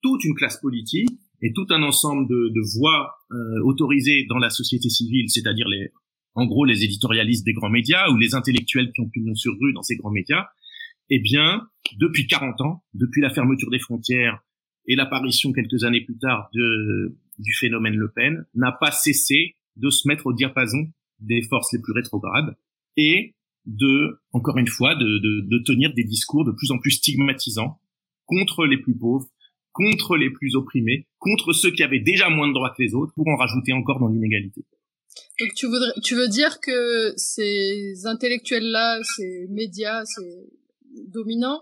toute 0.02 0.24
une 0.24 0.34
classe 0.34 0.58
politique 0.58 1.10
et 1.42 1.52
tout 1.52 1.66
un 1.68 1.82
ensemble 1.82 2.26
de, 2.26 2.48
de 2.48 2.78
voix 2.78 3.12
autorisées 3.64 4.24
dans 4.30 4.38
la 4.38 4.48
société 4.48 4.88
civile, 4.88 5.28
c'est-à-dire 5.28 5.68
les, 5.68 5.92
en 6.34 6.46
gros, 6.46 6.64
les 6.64 6.84
éditorialistes 6.84 7.44
des 7.44 7.52
grands 7.52 7.70
médias 7.70 8.08
ou 8.10 8.16
les 8.16 8.34
intellectuels 8.34 8.92
qui 8.92 9.00
ont 9.00 9.08
pignon 9.08 9.34
sur 9.34 9.52
rue 9.60 9.72
dans 9.72 9.82
ces 9.82 9.96
grands 9.96 10.10
médias, 10.10 10.46
eh 11.10 11.18
bien, 11.18 11.68
depuis 11.98 12.26
40 12.26 12.60
ans, 12.60 12.84
depuis 12.94 13.20
la 13.20 13.30
fermeture 13.30 13.70
des 13.70 13.78
frontières 13.78 14.42
et 14.86 14.94
l'apparition 14.94 15.52
quelques 15.52 15.84
années 15.84 16.02
plus 16.02 16.16
tard 16.18 16.48
de, 16.54 17.16
du 17.38 17.52
phénomène 17.54 17.94
Le 17.94 18.10
Pen, 18.10 18.46
n'a 18.54 18.72
pas 18.72 18.92
cessé 18.92 19.56
de 19.76 19.90
se 19.90 20.08
mettre 20.08 20.26
au 20.26 20.32
diapason 20.32 20.88
des 21.18 21.42
forces 21.42 21.72
les 21.72 21.80
plus 21.80 21.92
rétrogrades 21.92 22.56
et 22.96 23.34
de, 23.66 24.20
encore 24.32 24.58
une 24.58 24.68
fois, 24.68 24.94
de, 24.94 25.18
de, 25.18 25.40
de 25.46 25.62
tenir 25.64 25.92
des 25.94 26.04
discours 26.04 26.44
de 26.44 26.52
plus 26.52 26.70
en 26.70 26.78
plus 26.78 26.92
stigmatisants 26.92 27.80
contre 28.24 28.64
les 28.64 28.78
plus 28.78 28.96
pauvres, 28.96 29.28
contre 29.72 30.16
les 30.16 30.30
plus 30.30 30.54
opprimés, 30.54 31.06
contre 31.18 31.52
ceux 31.52 31.70
qui 31.70 31.82
avaient 31.82 32.00
déjà 32.00 32.30
moins 32.30 32.48
de 32.48 32.54
droits 32.54 32.72
que 32.76 32.82
les 32.82 32.94
autres, 32.94 33.12
pour 33.14 33.28
en 33.28 33.36
rajouter 33.36 33.72
encore 33.72 33.98
dans 33.98 34.08
l'inégalité. 34.08 34.64
Donc 35.40 35.50
tu 35.56 35.66
voudrais, 35.66 35.92
tu 36.02 36.14
veux 36.14 36.28
dire 36.28 36.60
que 36.60 37.12
ces 37.16 38.06
intellectuels-là, 38.06 39.00
ces 39.02 39.46
médias, 39.50 40.04
ces 40.04 40.59
dominant, 41.08 41.60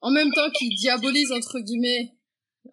en 0.00 0.10
même 0.10 0.30
temps 0.32 0.50
qu'ils 0.50 0.74
diabolisent 0.76 1.32
entre 1.32 1.60
guillemets 1.60 2.12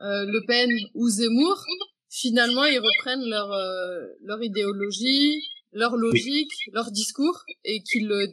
euh, 0.01 0.25
Le 0.25 0.45
Pen 0.45 0.69
ou 0.93 1.07
Zemmour, 1.09 1.63
finalement 2.09 2.65
ils 2.65 2.79
reprennent 2.79 3.27
leur 3.27 3.51
euh, 3.51 4.05
leur 4.23 4.43
idéologie, 4.43 5.41
leur 5.71 5.95
logique, 5.95 6.51
leur 6.73 6.91
discours 6.91 7.43
et 7.63 7.81
qu'ils 7.81 8.07
le 8.07 8.27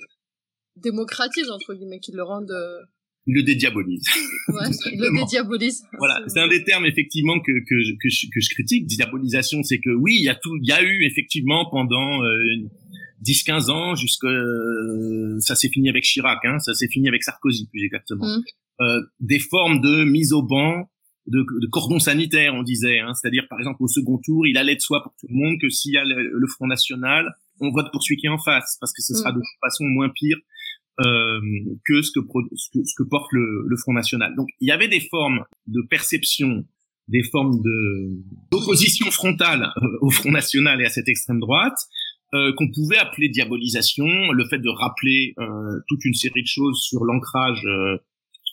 démocratisent 0.77 1.51
entre 1.51 1.75
guillemets, 1.75 2.01
qu'ils 2.01 2.17
le 2.17 2.25
rendent 2.25 2.51
euh, 2.51 2.79
ils 3.27 3.35
le 3.35 3.43
dédiabolisent. 3.45 4.09
Ouais, 4.49 4.69
ils 4.93 4.99
le 4.99 5.17
dédiabolisent. 5.17 5.85
Voilà, 5.97 6.21
c'est 6.27 6.41
un 6.41 6.49
des 6.49 6.65
termes 6.65 6.85
effectivement 6.85 7.39
que 7.41 7.53
que 7.53 7.97
que 8.03 8.09
je, 8.09 8.27
que 8.27 8.41
je 8.41 8.51
critique. 8.51 8.87
Diabolisation, 8.87 9.63
c'est 9.63 9.79
que 9.79 9.91
oui, 9.91 10.17
il 10.19 10.25
y 10.25 10.29
a 10.29 10.35
tout, 10.35 10.57
il 10.61 10.69
y 10.69 10.73
a 10.73 10.83
eu 10.83 11.05
effectivement 11.07 11.71
pendant 11.71 12.21
10-15 13.25 13.71
ans 13.71 13.95
jusque 13.95 14.25
euh, 14.25 15.37
ça 15.41 15.55
s'est 15.55 15.69
fini 15.69 15.89
avec 15.89 16.05
Chirac, 16.05 16.45
hein, 16.45 16.59
ça 16.59 16.75
s'est 16.75 16.89
fini 16.89 17.09
avec 17.09 17.23
Sarkozy 17.23 17.69
plus 17.69 17.85
exactement. 17.85 18.27
Mm. 18.27 18.43
Euh, 18.81 19.01
des 19.21 19.39
formes 19.39 19.81
de 19.81 20.05
mise 20.05 20.33
au 20.33 20.43
banc, 20.43 20.89
de, 21.27 21.39
de 21.61 21.67
cordon 21.69 21.99
sanitaire, 21.99 22.55
on 22.55 22.63
disait, 22.63 22.99
hein, 22.99 23.13
c'est-à-dire 23.15 23.47
par 23.49 23.59
exemple 23.59 23.83
au 23.83 23.89
second 23.89 24.19
tour, 24.19 24.47
il 24.47 24.57
allait 24.57 24.75
de 24.75 24.81
soi 24.81 25.03
pour 25.03 25.15
tout 25.21 25.27
le 25.29 25.35
monde 25.35 25.57
que 25.61 25.69
s'il 25.69 25.93
y 25.93 25.97
a 25.97 26.05
le, 26.05 26.47
Front 26.49 26.67
National, 26.67 27.35
on 27.61 27.71
vote 27.71 27.93
pour 27.93 28.03
celui 28.03 28.17
qui 28.17 28.27
est 28.27 28.31
en 28.31 28.39
face 28.39 28.77
parce 28.81 28.93
que 28.93 29.03
ce 29.03 29.15
sera 29.15 29.31
mm. 29.31 29.35
de 29.35 29.39
toute 29.39 29.61
façon 29.61 29.85
moins 29.85 30.09
pire. 30.09 30.37
euh, 31.01 31.41
que, 31.87 32.03
ce 32.03 32.11
que, 32.13 32.21
ce 32.85 32.95
que, 32.97 33.03
porte 33.05 33.33
le, 33.33 33.65
le, 33.67 33.77
Front 33.77 33.93
National. 33.93 34.35
Donc 34.37 34.49
il 34.61 34.69
y 34.69 34.73
avait 34.73 34.89
des 34.89 35.01
formes 35.01 35.45
de 35.67 35.81
perception, 35.89 36.65
des 37.09 37.23
formes 37.23 37.61
de 37.63 38.11
d'opposition 38.51 39.11
frontale 39.11 39.73
euh, 39.77 39.87
au 40.01 40.11
Front 40.11 40.31
National 40.31 40.81
et 40.81 40.85
à 40.85 40.91
cette 40.91 41.09
extrême 41.09 41.41
droite, 41.41 41.79
euh, 42.35 42.53
qu'on 42.57 42.71
pouvait 42.71 42.99
appeler 42.99 43.29
diabolisation, 43.29 44.07
le 44.07 44.45
fait 44.49 44.59
de 44.59 44.69
rappeler 44.69 45.35
euh, 45.39 45.81
toute 45.89 46.05
une 46.05 46.15
série 46.15 46.43
de 46.43 46.47
choses 46.49 46.81
sur 46.83 47.05
l'ancrage 47.05 47.65
euh, 47.67 47.99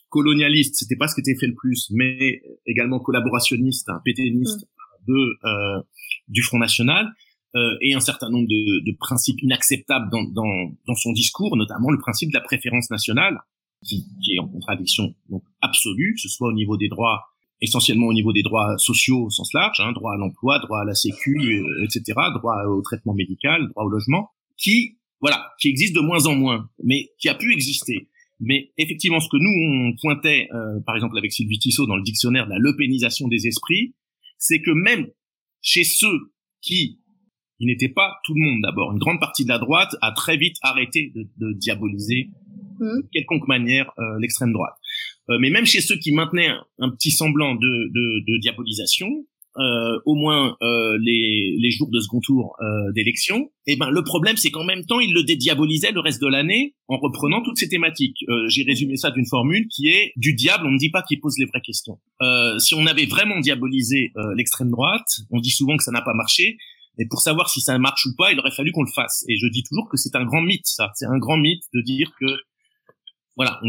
colonialiste, 0.09 0.75
c'était 0.75 0.95
pas 0.95 1.07
ce 1.07 1.15
qui 1.15 1.21
était 1.21 1.39
fait 1.39 1.47
le 1.47 1.55
plus, 1.55 1.89
mais 1.91 2.41
également 2.65 2.99
collaborationniste, 2.99 3.89
hein, 3.89 4.01
pétainiste 4.03 4.65
mm. 5.07 5.13
de 5.13 5.83
du 6.27 6.41
Front 6.43 6.59
National. 6.59 7.13
Euh, 7.55 7.77
et 7.81 7.95
un 7.95 7.99
certain 7.99 8.29
nombre 8.29 8.47
de, 8.47 8.85
de 8.85 8.95
principes 8.95 9.41
inacceptables 9.41 10.11
dans, 10.11 10.23
dans, 10.23 10.71
dans, 10.85 10.93
son 10.93 11.11
discours, 11.13 11.57
notamment 11.57 11.89
le 11.89 11.97
principe 11.97 12.29
de 12.29 12.35
la 12.35 12.41
préférence 12.41 12.91
nationale, 12.91 13.39
qui, 13.83 14.05
qui, 14.23 14.35
est 14.35 14.39
en 14.39 14.47
contradiction 14.47 15.15
donc 15.29 15.41
absolue, 15.59 16.13
que 16.13 16.21
ce 16.21 16.29
soit 16.29 16.49
au 16.49 16.53
niveau 16.53 16.77
des 16.77 16.89
droits, 16.89 17.23
essentiellement 17.61 18.07
au 18.07 18.13
niveau 18.13 18.33
des 18.33 18.43
droits 18.43 18.77
sociaux 18.77 19.25
au 19.25 19.29
sens 19.29 19.53
large, 19.53 19.79
hein, 19.79 19.91
droit 19.93 20.13
à 20.13 20.17
l'emploi, 20.17 20.59
droit 20.59 20.79
à 20.79 20.85
la 20.85 20.95
sécu, 20.95 21.37
euh, 21.39 21.85
etc., 21.85 22.17
droit 22.35 22.63
au 22.67 22.81
traitement 22.81 23.13
médical, 23.13 23.67
droit 23.69 23.83
au 23.83 23.89
logement, 23.89 24.29
qui 24.57 24.97
voilà, 25.21 25.51
qui 25.59 25.67
existe 25.67 25.93
de 25.93 25.99
moins 25.99 26.27
en 26.27 26.35
moins, 26.35 26.69
mais 26.83 27.09
qui 27.19 27.27
a 27.27 27.35
pu 27.35 27.51
exister. 27.51 28.07
Mais 28.39 28.71
effectivement, 28.77 29.19
ce 29.19 29.27
que 29.27 29.35
nous 29.35 29.89
on 29.89 29.95
pointait, 30.01 30.47
euh, 30.53 30.79
par 30.85 30.95
exemple 30.95 31.17
avec 31.17 31.33
Sylvie 31.33 31.59
Tissot 31.59 31.87
dans 31.87 31.97
le 31.97 32.03
dictionnaire 32.03 32.45
de 32.45 32.51
la 32.51 32.59
lepénisation 32.59 33.27
des 33.27 33.47
esprits, 33.47 33.95
c'est 34.37 34.61
que 34.61 34.71
même 34.71 35.07
chez 35.61 35.83
ceux 35.83 36.31
qui 36.61 36.99
il 37.59 37.67
n'était 37.67 37.89
pas 37.89 38.15
tout 38.23 38.33
le 38.33 38.41
monde 38.41 38.61
d'abord. 38.61 38.93
Une 38.93 38.99
grande 38.99 39.19
partie 39.19 39.43
de 39.43 39.49
la 39.49 39.59
droite 39.59 39.95
a 40.01 40.13
très 40.13 40.37
vite 40.37 40.55
arrêté 40.61 41.11
de, 41.13 41.27
de 41.37 41.53
diaboliser 41.57 42.29
mmh. 42.79 43.01
de 43.01 43.09
quelconque 43.11 43.47
manière 43.47 43.91
euh, 43.99 44.17
l'extrême 44.19 44.53
droite. 44.53 44.78
Euh, 45.29 45.37
mais 45.39 45.49
même 45.49 45.65
chez 45.65 45.81
ceux 45.81 45.97
qui 45.97 46.11
maintenaient 46.11 46.49
un, 46.79 46.89
petit 46.89 47.11
semblant 47.11 47.55
de, 47.55 47.91
de, 47.93 48.25
de 48.27 48.39
diabolisation, 48.39 49.07
euh, 49.57 49.99
au 50.05 50.15
moins 50.15 50.55
euh, 50.61 50.97
les, 51.01 51.55
les, 51.59 51.71
jours 51.71 51.89
de 51.89 51.99
second 51.99 52.19
tour 52.19 52.55
euh, 52.61 52.91
d'élection, 52.93 53.51
et 53.65 53.73
eh 53.73 53.75
ben 53.77 53.89
le 53.89 54.03
problème 54.03 54.37
c'est 54.37 54.51
qu'en 54.51 54.63
même 54.63 54.85
temps 54.85 54.99
ils 54.99 55.11
le 55.11 55.23
dédiabolisaient 55.23 55.91
le 55.91 55.99
reste 55.99 56.21
de 56.21 56.27
l'année 56.27 56.75
en 56.87 56.97
reprenant 56.97 57.41
toutes 57.41 57.57
ces 57.57 57.67
thématiques. 57.67 58.23
J'ai 58.47 58.63
résumé 58.63 58.95
ça 58.95 59.09
d'une 59.09 59.25
formule 59.25 59.67
qui 59.67 59.89
est 59.89 60.13
du 60.15 60.33
diable, 60.33 60.65
on 60.67 60.71
ne 60.71 60.77
dit 60.77 60.91
pas 60.91 61.01
qu'il 61.01 61.19
pose 61.19 61.35
les 61.39 61.45
vraies 61.45 61.61
questions. 61.61 61.97
si 62.59 62.75
on 62.75 62.85
avait 62.85 63.07
vraiment 63.07 63.39
diabolisé 63.39 64.13
l'extrême 64.35 64.69
droite, 64.69 65.21
on 65.31 65.39
dit 65.39 65.51
souvent 65.51 65.77
que 65.77 65.83
ça 65.83 65.91
n'a 65.91 66.01
pas 66.01 66.13
marché, 66.13 66.57
et 66.99 67.05
pour 67.07 67.21
savoir 67.21 67.49
si 67.49 67.59
ça 67.59 67.77
marche 67.79 68.05
ou 68.05 68.15
pas, 68.15 68.31
il 68.31 68.39
aurait 68.39 68.51
fallu 68.51 68.71
qu'on 68.71 68.83
le 68.83 68.91
fasse. 68.93 69.25
Et 69.27 69.37
je 69.37 69.47
dis 69.47 69.63
toujours 69.63 69.89
que 69.89 69.97
c'est 69.97 70.15
un 70.15 70.25
grand 70.25 70.41
mythe, 70.41 70.67
ça. 70.67 70.91
C'est 70.95 71.05
un 71.05 71.17
grand 71.17 71.37
mythe 71.37 71.63
de 71.73 71.81
dire 71.81 72.11
que, 72.19 72.25
voilà, 73.35 73.59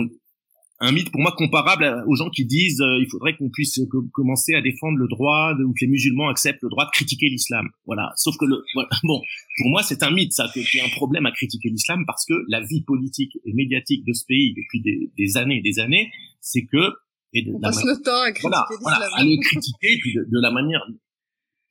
un 0.81 0.93
mythe 0.93 1.11
pour 1.11 1.21
moi 1.21 1.33
comparable 1.37 2.05
aux 2.07 2.17
gens 2.17 2.31
qui 2.31 2.45
disent 2.47 2.81
euh, 2.81 2.99
il 3.01 3.09
faudrait 3.11 3.37
qu'on 3.37 3.51
puisse 3.51 3.81
commencer 4.13 4.55
à 4.55 4.63
défendre 4.63 4.99
le 4.99 5.09
droit 5.09 5.55
ou 5.65 5.73
que 5.73 5.85
les 5.85 5.89
musulmans 5.89 6.29
acceptent 6.29 6.63
le 6.63 6.71
droit 6.71 6.87
de 6.87 6.91
critiquer 6.91 7.29
l'islam. 7.29 7.69
Voilà. 7.87 8.13
Sauf 8.17 8.37
que 8.39 8.47
le, 8.47 8.63
bon, 9.05 9.21
pour 9.59 9.71
moi 9.71 9.83
c'est 9.83 10.03
un 10.03 10.11
mythe, 10.11 10.33
ça, 10.33 10.49
qu'il 10.53 10.65
y 10.75 10.81
a 10.81 10.87
un 10.87 10.91
problème 10.91 11.27
à 11.27 11.33
critiquer 11.33 11.69
l'islam 11.69 12.05
parce 12.07 12.25
que 12.27 12.35
la 12.49 12.61
vie 12.61 12.83
politique 12.83 13.39
et 13.45 13.53
médiatique 13.53 14.05
de 14.07 14.13
ce 14.13 14.25
pays 14.27 14.55
depuis 14.55 14.83
des, 15.17 15.37
années 15.37 15.59
et 15.59 15.63
des 15.63 15.79
années, 15.79 16.11
c'est 16.41 16.65
que 16.65 16.95
et 17.33 17.43
de 17.43 17.53
On 17.55 17.61
passe 17.61 17.85
le 17.85 18.03
temps 18.03 18.23
à 18.23 18.33
critiquer 18.33 18.49
voilà, 18.49 18.67
voilà, 18.81 19.09
à 19.15 19.23
le 19.23 19.41
critiquer 19.41 19.99
puis 20.01 20.15
de, 20.15 20.25
de 20.29 20.43
la 20.43 20.51
manière 20.51 20.85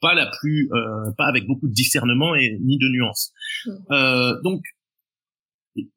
pas 0.02 0.14
la 0.14 0.32
plus, 0.40 0.70
euh, 0.72 1.12
pas 1.18 1.26
avec 1.26 1.46
beaucoup 1.46 1.68
de 1.68 1.74
discernement 1.74 2.36
et 2.36 2.58
ni 2.62 2.78
de 2.78 2.88
nuance. 2.90 3.34
Hmm. 3.66 3.72
Euh, 3.92 4.42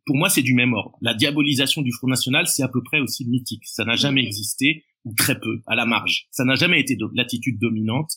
pour 0.07 0.17
moi, 0.17 0.29
c'est 0.29 0.43
du 0.43 0.55
même 0.55 0.75
ordre. 0.75 0.97
La 1.01 1.15
diabolisation 1.15 1.83
du 1.83 1.93
Front 1.93 2.09
National, 2.09 2.47
c'est 2.47 2.63
à 2.63 2.69
peu 2.69 2.83
près 2.83 3.01
aussi 3.01 3.29
mythique. 3.29 3.63
Ça 3.67 3.85
n'a 3.85 3.97
jamais 3.97 4.23
existé 4.23 4.85
ou 5.05 5.15
très 5.17 5.39
peu, 5.39 5.61
à 5.67 5.75
la 5.75 5.85
marge. 5.85 6.27
Ça 6.31 6.45
n'a 6.45 6.55
jamais 6.55 6.79
été 6.81 6.97
l'attitude 7.15 7.59
dominante 7.59 8.11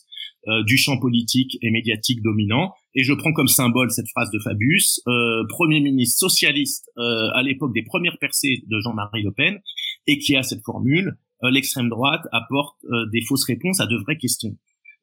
euh, 0.46 0.62
du 0.62 0.76
champ 0.76 0.98
politique 0.98 1.58
et 1.60 1.70
médiatique 1.70 2.22
dominant. 2.22 2.72
Et 2.94 3.02
je 3.02 3.12
prends 3.12 3.32
comme 3.32 3.48
symbole 3.48 3.90
cette 3.90 4.08
phrase 4.08 4.30
de 4.30 4.38
Fabius, 4.38 5.00
euh, 5.08 5.44
Premier 5.48 5.80
ministre 5.80 6.20
socialiste 6.20 6.88
euh, 6.98 7.30
à 7.34 7.42
l'époque 7.42 7.74
des 7.74 7.82
premières 7.82 8.18
percées 8.18 8.62
de 8.68 8.80
Jean-Marie 8.80 9.24
Le 9.24 9.32
Pen, 9.32 9.58
et 10.06 10.18
qui 10.18 10.36
a 10.36 10.44
cette 10.44 10.62
formule, 10.62 11.16
euh, 11.44 11.50
l'extrême 11.50 11.88
droite 11.88 12.22
apporte 12.32 12.76
euh, 12.84 13.06
des 13.12 13.20
fausses 13.20 13.44
réponses 13.44 13.80
à 13.80 13.86
de 13.86 13.96
vraies 13.96 14.16
questions. 14.16 14.56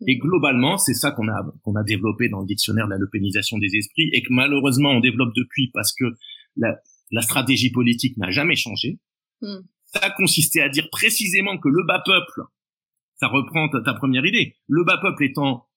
Et 0.08 0.18
globalement, 0.18 0.78
c'est 0.78 0.96
ça 0.96 1.12
qu'on 1.12 1.28
a 1.28 1.46
qu'on 1.64 1.76
a 1.76 1.84
développé 1.84 2.28
dans 2.28 2.42
le 2.42 2.48
dictionnaire 2.48 2.86
de 2.88 2.92
la 2.92 2.98
lopénisation 2.98 3.58
des 3.58 3.76
esprits 3.76 4.10
et 4.12 4.22
que 4.22 4.32
malheureusement 4.32 4.90
on 4.90 5.00
développe 5.00 5.34
depuis 5.36 5.70
parce 5.74 5.94
que 5.94 6.06
la, 6.56 6.76
la 7.14 7.22
stratégie 7.22 7.72
politique 7.72 8.18
n'a 8.18 8.32
jamais 8.32 8.56
changé. 8.56 9.00
Hmm. 9.42 9.62
Ça 9.86 10.10
consistait 10.12 10.62
à 10.62 10.70
dire 10.70 10.90
précisément 10.92 11.58
que 11.58 11.70
le 11.70 11.86
bas 11.86 12.02
peuple, 12.04 12.42
ça 13.16 13.28
reprend 13.28 13.70
ta, 13.70 13.94
première 13.94 14.26
idée, 14.26 14.56
le 14.68 14.84
bas 14.84 14.98
peuple 14.98 15.24
étant 15.24 15.68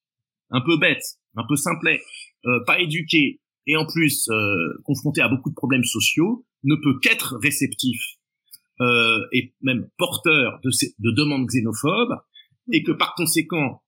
un 0.51 0.61
peu 0.63 0.79
bête, 0.79 1.03
un 1.37 1.45
peu 1.47 1.57
simplet, 1.57 2.01
euh, 2.47 2.65
pas 2.67 2.81
éduqué 2.81 3.41
et 3.67 3.77
en 3.77 3.85
plus 3.85 4.29
euh, 4.31 4.81
confronté 4.85 5.21
à 5.21 5.29
beaucoup 5.29 5.51
de 5.51 5.55
problèmes 5.55 5.85
sociaux, 5.85 6.47
ne 6.65 6.75
peut 6.77 6.99
qu'être 7.01 7.37
réceptif 7.43 8.01
euh, 8.81 9.21
et 9.33 9.55
même 9.61 9.89
porteur 9.99 10.61
de, 10.65 10.71
ces, 10.71 10.95
de 10.99 11.11
demandes 11.11 11.47
xénophobes 11.47 12.17
et 12.73 12.83
que 12.83 12.93
par 12.93 13.15
conséquent 13.15 13.83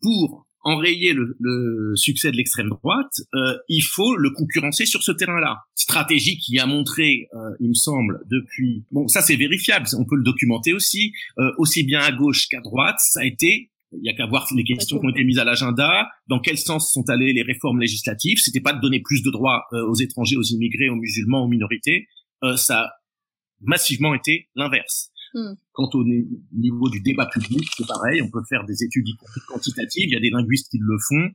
pour 0.00 0.47
enrayer 0.62 1.12
le, 1.12 1.36
le 1.40 1.92
succès 1.96 2.30
de 2.30 2.36
l'extrême 2.36 2.68
droite, 2.68 3.12
euh, 3.34 3.56
il 3.68 3.82
faut 3.82 4.16
le 4.16 4.30
concurrencer 4.30 4.86
sur 4.86 5.02
ce 5.02 5.12
terrain-là. 5.12 5.58
Stratégie 5.74 6.38
qui 6.38 6.58
a 6.58 6.66
montré, 6.66 7.28
euh, 7.34 7.38
il 7.60 7.68
me 7.68 7.74
semble, 7.74 8.20
depuis... 8.30 8.84
Bon, 8.90 9.08
ça 9.08 9.22
c'est 9.22 9.36
vérifiable, 9.36 9.86
on 9.96 10.04
peut 10.04 10.16
le 10.16 10.24
documenter 10.24 10.72
aussi, 10.72 11.12
euh, 11.38 11.50
aussi 11.58 11.84
bien 11.84 12.00
à 12.00 12.12
gauche 12.12 12.48
qu'à 12.48 12.60
droite, 12.60 12.96
ça 12.98 13.20
a 13.20 13.24
été... 13.24 13.70
Il 13.92 14.04
y 14.04 14.10
a 14.10 14.12
qu'à 14.12 14.26
voir 14.26 14.46
les 14.54 14.64
questions 14.64 14.98
qui 15.00 15.06
ont 15.06 15.08
été 15.08 15.24
mises 15.24 15.38
à 15.38 15.44
l'agenda, 15.44 16.10
dans 16.26 16.40
quel 16.40 16.58
sens 16.58 16.92
sont 16.92 17.08
allées 17.08 17.32
les 17.32 17.40
réformes 17.40 17.80
législatives. 17.80 18.36
C'était 18.36 18.60
pas 18.60 18.74
de 18.74 18.82
donner 18.82 19.00
plus 19.00 19.22
de 19.22 19.30
droits 19.30 19.64
euh, 19.72 19.86
aux 19.86 19.94
étrangers, 19.94 20.36
aux 20.36 20.42
immigrés, 20.42 20.90
aux 20.90 20.96
musulmans, 20.96 21.44
aux 21.44 21.48
minorités. 21.48 22.06
Euh, 22.42 22.58
ça 22.58 22.82
a 22.82 22.90
massivement 23.62 24.14
été 24.14 24.50
l'inverse. 24.54 25.10
Hmm. 25.34 25.54
Quant 25.72 25.90
au 25.94 26.04
niveau 26.04 26.88
du 26.88 27.00
débat 27.00 27.26
public, 27.26 27.68
c'est 27.76 27.86
pareil, 27.86 28.22
on 28.22 28.30
peut 28.30 28.42
faire 28.48 28.64
des 28.64 28.82
études 28.82 29.06
quantitatives, 29.48 30.08
il 30.08 30.12
y 30.12 30.16
a 30.16 30.20
des 30.20 30.30
linguistes 30.30 30.70
qui 30.70 30.78
le 30.80 30.96
font. 31.08 31.30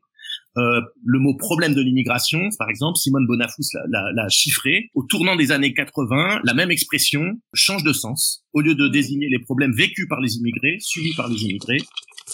Euh, 0.57 0.81
le 1.03 1.19
mot 1.19 1.35
problème 1.35 1.73
de 1.73 1.81
l'immigration, 1.81 2.49
par 2.59 2.69
exemple, 2.69 2.97
Simone 2.97 3.25
Bonafous 3.27 3.63
l'a 3.89 4.29
chiffré. 4.29 4.89
Au 4.93 5.03
tournant 5.03 5.35
des 5.35 5.51
années 5.51 5.73
80, 5.73 6.41
la 6.43 6.53
même 6.53 6.71
expression 6.71 7.39
change 7.53 7.83
de 7.83 7.93
sens. 7.93 8.45
Au 8.53 8.61
lieu 8.61 8.75
de 8.75 8.87
désigner 8.87 9.29
les 9.29 9.39
problèmes 9.39 9.73
vécus 9.73 10.07
par 10.07 10.21
les 10.21 10.37
immigrés, 10.37 10.77
subis 10.79 11.15
par 11.15 11.27
les 11.27 11.43
immigrés, 11.43 11.81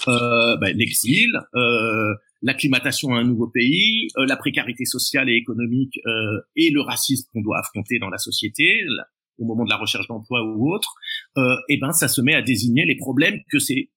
euh, 0.07 0.57
ben, 0.57 0.75
l'exil, 0.75 1.31
euh, 1.55 2.13
l'acclimatation 2.41 3.13
à 3.13 3.19
un 3.19 3.23
nouveau 3.23 3.47
pays, 3.47 4.07
euh, 4.17 4.25
la 4.25 4.37
précarité 4.37 4.85
sociale 4.85 5.29
et 5.29 5.35
économique 5.35 5.99
euh, 6.05 6.41
et 6.55 6.71
le 6.71 6.81
racisme 6.81 7.27
qu'on 7.33 7.41
doit 7.41 7.59
affronter 7.59 7.99
dans 7.99 8.09
la 8.09 8.17
société, 8.17 8.81
au 9.39 9.45
moment 9.45 9.63
de 9.63 9.69
la 9.69 9.77
recherche 9.77 10.07
d'emploi 10.07 10.43
ou 10.43 10.73
autre, 10.73 10.93
euh, 11.37 11.55
et 11.69 11.75
eh 11.75 11.79
ben 11.79 11.91
ça 11.91 12.07
se 12.07 12.21
met 12.21 12.35
à 12.35 12.41
désigner 12.41 12.85
les 12.85 12.97
problèmes 12.97 13.39
que 13.51 13.59
ces 13.59 13.91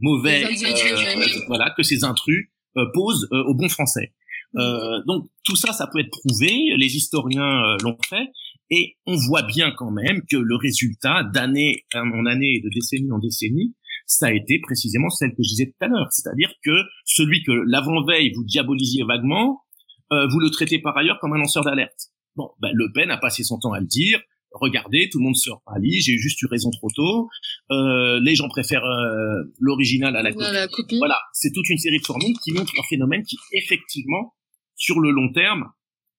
mauvais, 0.00 0.44
euh, 0.44 1.40
voilà, 1.48 1.72
que 1.76 1.82
ces 1.82 2.04
intrus 2.04 2.50
euh, 2.76 2.86
posent 2.92 3.28
euh, 3.32 3.42
aux 3.44 3.54
bons 3.54 3.68
Français. 3.68 4.14
Euh, 4.56 5.02
donc 5.06 5.28
tout 5.44 5.56
ça, 5.56 5.72
ça 5.72 5.86
peut 5.86 5.98
être 5.98 6.10
prouvé, 6.10 6.52
les 6.76 6.96
historiens 6.96 7.76
l'ont 7.82 7.98
fait, 8.08 8.28
et 8.70 8.96
on 9.06 9.16
voit 9.16 9.42
bien 9.42 9.72
quand 9.72 9.90
même 9.90 10.22
que 10.30 10.36
le 10.36 10.56
résultat 10.56 11.24
d'année 11.24 11.86
en 11.94 12.26
année 12.26 12.56
et 12.56 12.60
de 12.60 12.68
décennie 12.72 13.10
en 13.10 13.18
décennie, 13.18 13.74
ça 14.06 14.26
a 14.26 14.32
été 14.32 14.58
précisément 14.60 15.10
celle 15.10 15.30
que 15.30 15.42
je 15.42 15.48
disais 15.48 15.66
tout 15.66 15.84
à 15.84 15.88
l'heure, 15.88 16.08
c'est-à-dire 16.10 16.50
que 16.62 16.70
celui 17.04 17.42
que 17.42 17.52
l'avant-veille 17.66 18.32
vous 18.34 18.44
diabolisiez 18.44 19.04
vaguement, 19.04 19.62
vous 20.10 20.40
le 20.40 20.50
traitez 20.50 20.78
par 20.78 20.96
ailleurs 20.96 21.18
comme 21.20 21.34
un 21.34 21.38
lanceur 21.38 21.64
d'alerte. 21.64 22.08
Bon, 22.36 22.50
ben, 22.60 22.70
Le 22.72 22.90
Pen 22.94 23.10
a 23.10 23.18
passé 23.18 23.42
son 23.42 23.58
temps 23.58 23.72
à 23.72 23.80
le 23.80 23.86
dire, 23.86 24.20
regardez, 24.60 25.08
tout 25.10 25.18
le 25.18 25.24
monde 25.24 25.36
se 25.36 25.50
rallie, 25.66 26.00
j'ai 26.00 26.16
juste 26.16 26.40
eu 26.42 26.46
raison 26.46 26.70
trop 26.70 26.88
tôt, 26.94 27.28
euh, 27.70 28.20
les 28.22 28.34
gens 28.34 28.48
préfèrent 28.48 28.84
euh, 28.84 29.42
l'original 29.58 30.16
à 30.16 30.22
la 30.22 30.32
copie. 30.68 30.98
Voilà, 30.98 31.18
c'est 31.32 31.52
toute 31.52 31.68
une 31.68 31.78
série 31.78 31.98
de 31.98 32.04
formules 32.04 32.36
qui 32.44 32.52
montrent 32.52 32.74
un 32.78 32.86
phénomène 32.88 33.22
qui, 33.22 33.36
effectivement, 33.52 34.34
sur 34.74 35.00
le 35.00 35.10
long 35.10 35.32
terme, 35.32 35.64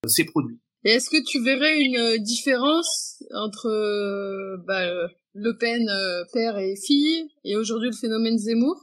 s'est 0.08 0.26
produit. 0.26 0.60
Et 0.86 0.92
est-ce 0.92 1.10
que 1.10 1.24
tu 1.24 1.44
verrais 1.44 1.82
une 1.82 1.98
euh, 1.98 2.18
différence 2.20 3.22
entre 3.36 3.68
bah, 4.66 4.86
Le 5.34 5.58
Pen 5.58 5.86
père 6.34 6.58
et 6.58 6.76
fille 6.76 7.28
et 7.44 7.56
aujourd'hui 7.56 7.90
le 7.90 7.96
phénomène 7.96 8.38
Zemmour? 8.38 8.78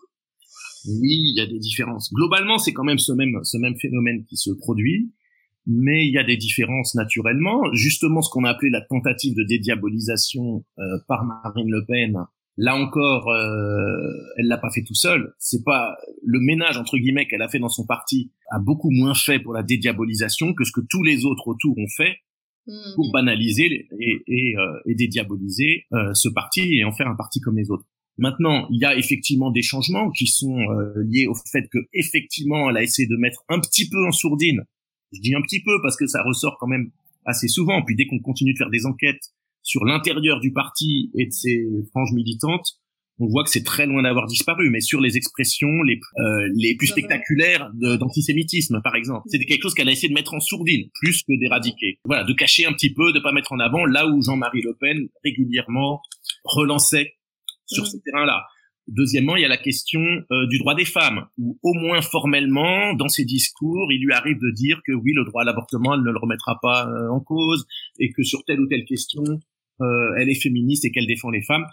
Oui, 0.89 1.33
il 1.33 1.35
y 1.37 1.41
a 1.41 1.47
des 1.47 1.59
différences. 1.59 2.13
Globalement, 2.13 2.59
c'est 2.59 2.73
quand 2.73 2.85
même 2.85 2.99
ce 2.99 3.13
même 3.13 3.41
ce 3.43 3.57
même 3.59 3.77
phénomène 3.77 4.25
qui 4.29 4.37
se 4.37 4.51
produit 4.51 5.11
mais 5.67 6.07
il 6.07 6.13
y 6.13 6.19
a 6.19 6.25
des 6.25 6.37
différences 6.37 6.95
naturellement. 6.95 7.63
Justement, 7.73 8.23
ce 8.23 8.31
qu'on 8.31 8.45
a 8.45 8.51
appelé 8.51 8.71
la 8.71 8.83
tentative 8.83 9.35
de 9.35 9.45
dédiabolisation 9.45 10.65
euh, 10.79 10.83
par 11.09 11.25
Marine 11.25 11.71
Le 11.71 11.85
Pen, 11.85 12.17
là 12.57 12.77
encore, 12.77 13.29
euh, 13.31 13.97
elle 14.39 14.47
l'a 14.47 14.59
pas 14.59 14.71
fait 14.71 14.85
tout 14.85 14.95
seul. 14.95 15.35
C'est 15.39 15.65
pas 15.65 15.97
le 16.25 16.41
ménage 16.41 16.77
entre 16.77 16.97
guillemets 16.99 17.27
qu'elle 17.27 17.43
a 17.43 17.49
fait 17.49 17.59
dans 17.59 17.69
son 17.69 17.87
parti 17.87 18.31
a 18.51 18.59
beaucoup 18.59 18.91
moins 18.91 19.15
fait 19.15 19.39
pour 19.39 19.53
la 19.53 19.63
dédiabolisation 19.63 20.55
que 20.55 20.65
ce 20.65 20.73
que 20.73 20.81
tous 20.89 21.03
les 21.03 21.25
autres 21.25 21.49
autour 21.49 21.77
ont 21.79 21.89
fait 21.97 22.17
hmm. 22.67 22.95
pour 22.95 23.11
banaliser 23.13 23.89
et, 23.99 24.23
et, 24.27 24.57
euh, 24.57 24.81
et 24.87 24.95
dédiaboliser 24.95 25.87
euh, 25.93 26.15
ce 26.15 26.29
parti 26.29 26.77
et 26.77 26.85
en 26.85 26.93
faire 26.93 27.09
un 27.09 27.17
parti 27.17 27.41
comme 27.41 27.57
les 27.57 27.71
autres. 27.71 27.87
Maintenant, 28.19 28.67
il 28.71 28.81
y 28.81 28.85
a 28.85 28.97
effectivement 28.97 29.51
des 29.51 29.63
changements 29.63 30.11
qui 30.11 30.27
sont 30.27 30.59
euh, 30.59 30.95
liés 31.05 31.27
au 31.27 31.35
fait 31.35 31.69
que 31.71 31.79
effectivement, 31.93 32.71
elle 32.71 32.79
a 32.79 32.83
essayé 32.83 33.07
de 33.07 33.17
mettre 33.17 33.45
un 33.49 33.61
petit 33.61 33.89
peu 33.89 34.07
en 34.07 34.13
sourdine. 34.13 34.65
Je 35.13 35.21
dis 35.21 35.35
un 35.35 35.43
petit 35.43 35.63
peu 35.63 35.81
parce 35.83 35.97
que 35.97 36.07
ça 36.07 36.23
ressort 36.23 36.57
quand 36.59 36.67
même 36.67 36.91
assez 37.25 37.49
souvent. 37.49 37.83
Puis 37.85 37.97
dès 37.97 38.07
qu'on 38.07 38.21
continue 38.21 38.53
de 38.53 38.59
faire 38.59 38.71
des 38.71 38.87
enquêtes 38.87 39.33
sur 39.63 39.85
l'intérieur 39.85 40.41
du 40.41 40.53
parti 40.53 41.11
et 41.19 41.27
de 41.27 41.33
ses 41.33 41.67
franges 41.91 42.13
militantes, 42.13 42.79
on 43.19 43.27
voit 43.27 43.45
que 43.45 43.51
c'est 43.51 43.63
très 43.63 43.87
loin 43.87 44.03
d'avoir 44.03 44.27
disparu, 44.27 44.69
mais 44.71 44.81
sur 44.81 45.01
les 45.01 45.17
expressions 45.17 45.83
les, 45.83 45.99
euh, 46.19 46.49
les 46.55 46.77
plus 46.77 46.89
spectaculaires 46.89 47.71
d'antisémitisme, 47.75 48.81
par 48.83 48.95
exemple. 48.95 49.23
C'était 49.29 49.47
quelque 49.47 49.63
chose 49.63 49.75
qu'elle 49.75 49.89
a 49.89 49.93
essayé 49.93 50.09
de 50.09 50.15
mettre 50.15 50.35
en 50.35 50.41
sourdine, 50.41 50.89
plus 51.01 51.23
que 51.23 51.39
d'éradiquer. 51.41 51.99
Voilà, 52.05 52.25
de 52.25 52.33
cacher 52.35 52.67
un 52.67 52.73
petit 52.73 52.93
peu, 52.93 53.13
de 53.13 53.21
pas 53.21 53.33
mettre 53.33 53.53
en 53.53 53.59
avant, 53.59 53.87
là 53.87 54.07
où 54.07 54.23
Jean-Marie 54.23 54.63
Le 54.63 54.77
Pen 54.79 55.09
régulièrement 55.25 56.03
relançait 56.45 57.15
sur 57.65 57.87
ce 57.87 57.97
terrain-là. 58.05 58.45
Deuxièmement, 58.89 59.35
il 59.37 59.43
y 59.43 59.45
a 59.45 59.49
la 59.49 59.57
question 59.57 60.01
euh, 60.01 60.47
du 60.47 60.59
droit 60.59 60.77
des 60.77 60.85
femmes, 60.85 61.27
où 61.39 61.59
au 61.63 61.75
moins 61.75 62.01
formellement, 62.03 62.95
dans 62.95 63.09
ses 63.09 63.25
discours, 63.25 63.91
il 63.91 64.05
lui 64.05 64.13
arrive 64.13 64.39
de 64.39 64.55
dire 64.55 64.81
que 64.87 64.93
oui, 64.93 65.13
le 65.13 65.25
droit 65.25 65.43
à 65.43 65.45
l'avortement, 65.45 65.95
elle 65.95 66.03
ne 66.03 66.11
le 66.11 66.19
remettra 66.19 66.59
pas 66.63 66.89
euh, 66.89 67.09
en 67.09 67.21
cause, 67.21 67.67
et 67.99 68.11
que 68.11 68.23
sur 68.23 68.45
telle 68.45 68.61
ou 68.61 68.69
telle 68.69 68.85
question, 68.85 69.25
euh, 69.81 70.15
elle 70.19 70.29
est 70.29 70.41
féministe 70.41 70.85
et 70.85 70.93
qu'elle 70.93 71.07
défend 71.07 71.31
les 71.31 71.43
femmes. 71.43 71.65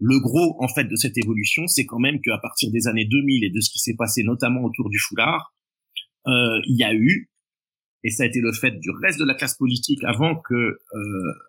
Le 0.00 0.18
gros, 0.18 0.56
en 0.60 0.68
fait, 0.68 0.84
de 0.84 0.96
cette 0.96 1.16
évolution, 1.18 1.66
c'est 1.66 1.86
quand 1.86 1.98
même 1.98 2.20
qu'à 2.20 2.38
partir 2.38 2.70
des 2.72 2.88
années 2.88 3.04
2000 3.04 3.44
et 3.44 3.50
de 3.50 3.60
ce 3.60 3.70
qui 3.70 3.78
s'est 3.78 3.96
passé 3.96 4.24
notamment 4.24 4.64
autour 4.64 4.88
du 4.90 4.98
foulard, 4.98 5.54
euh, 6.26 6.60
il 6.66 6.76
y 6.76 6.84
a 6.84 6.94
eu, 6.94 7.30
et 8.02 8.10
ça 8.10 8.22
a 8.22 8.26
été 8.26 8.40
le 8.40 8.52
fait 8.52 8.72
du 8.72 8.90
reste 9.02 9.18
de 9.18 9.24
la 9.24 9.34
classe 9.34 9.56
politique 9.56 10.02
avant 10.04 10.36
que 10.36 10.54
euh, 10.54 10.78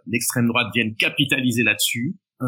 l'extrême 0.06 0.48
droite 0.48 0.68
vienne 0.74 0.96
capitaliser 0.96 1.64
là-dessus, 1.64 2.18
euh, 2.42 2.46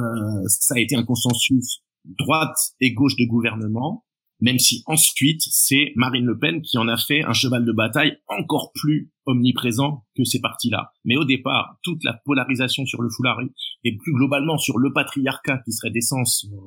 ça 0.47 0.75
a 0.75 0.79
été 0.79 0.95
un 0.95 1.03
consensus 1.03 1.83
droite 2.05 2.57
et 2.79 2.93
gauche 2.93 3.15
de 3.17 3.25
gouvernement, 3.25 4.05
même 4.39 4.59
si 4.59 4.83
ensuite 4.87 5.41
c'est 5.41 5.93
Marine 5.95 6.25
Le 6.25 6.37
Pen 6.37 6.61
qui 6.61 6.77
en 6.77 6.87
a 6.87 6.97
fait 6.97 7.23
un 7.23 7.33
cheval 7.33 7.65
de 7.65 7.71
bataille 7.71 8.17
encore 8.27 8.71
plus 8.73 9.11
omniprésent 9.25 10.05
que 10.15 10.23
ces 10.23 10.41
partis-là. 10.41 10.91
Mais 11.05 11.15
au 11.15 11.23
départ, 11.23 11.77
toute 11.81 12.03
la 12.03 12.13
polarisation 12.25 12.85
sur 12.85 13.01
le 13.01 13.09
foulard 13.09 13.39
et 13.83 13.95
plus 13.95 14.13
globalement 14.13 14.57
sur 14.57 14.77
le 14.77 14.91
patriarcat 14.91 15.59
qui 15.65 15.71
serait 15.71 15.91
d'essence 15.91 16.45
euh, 16.51 16.57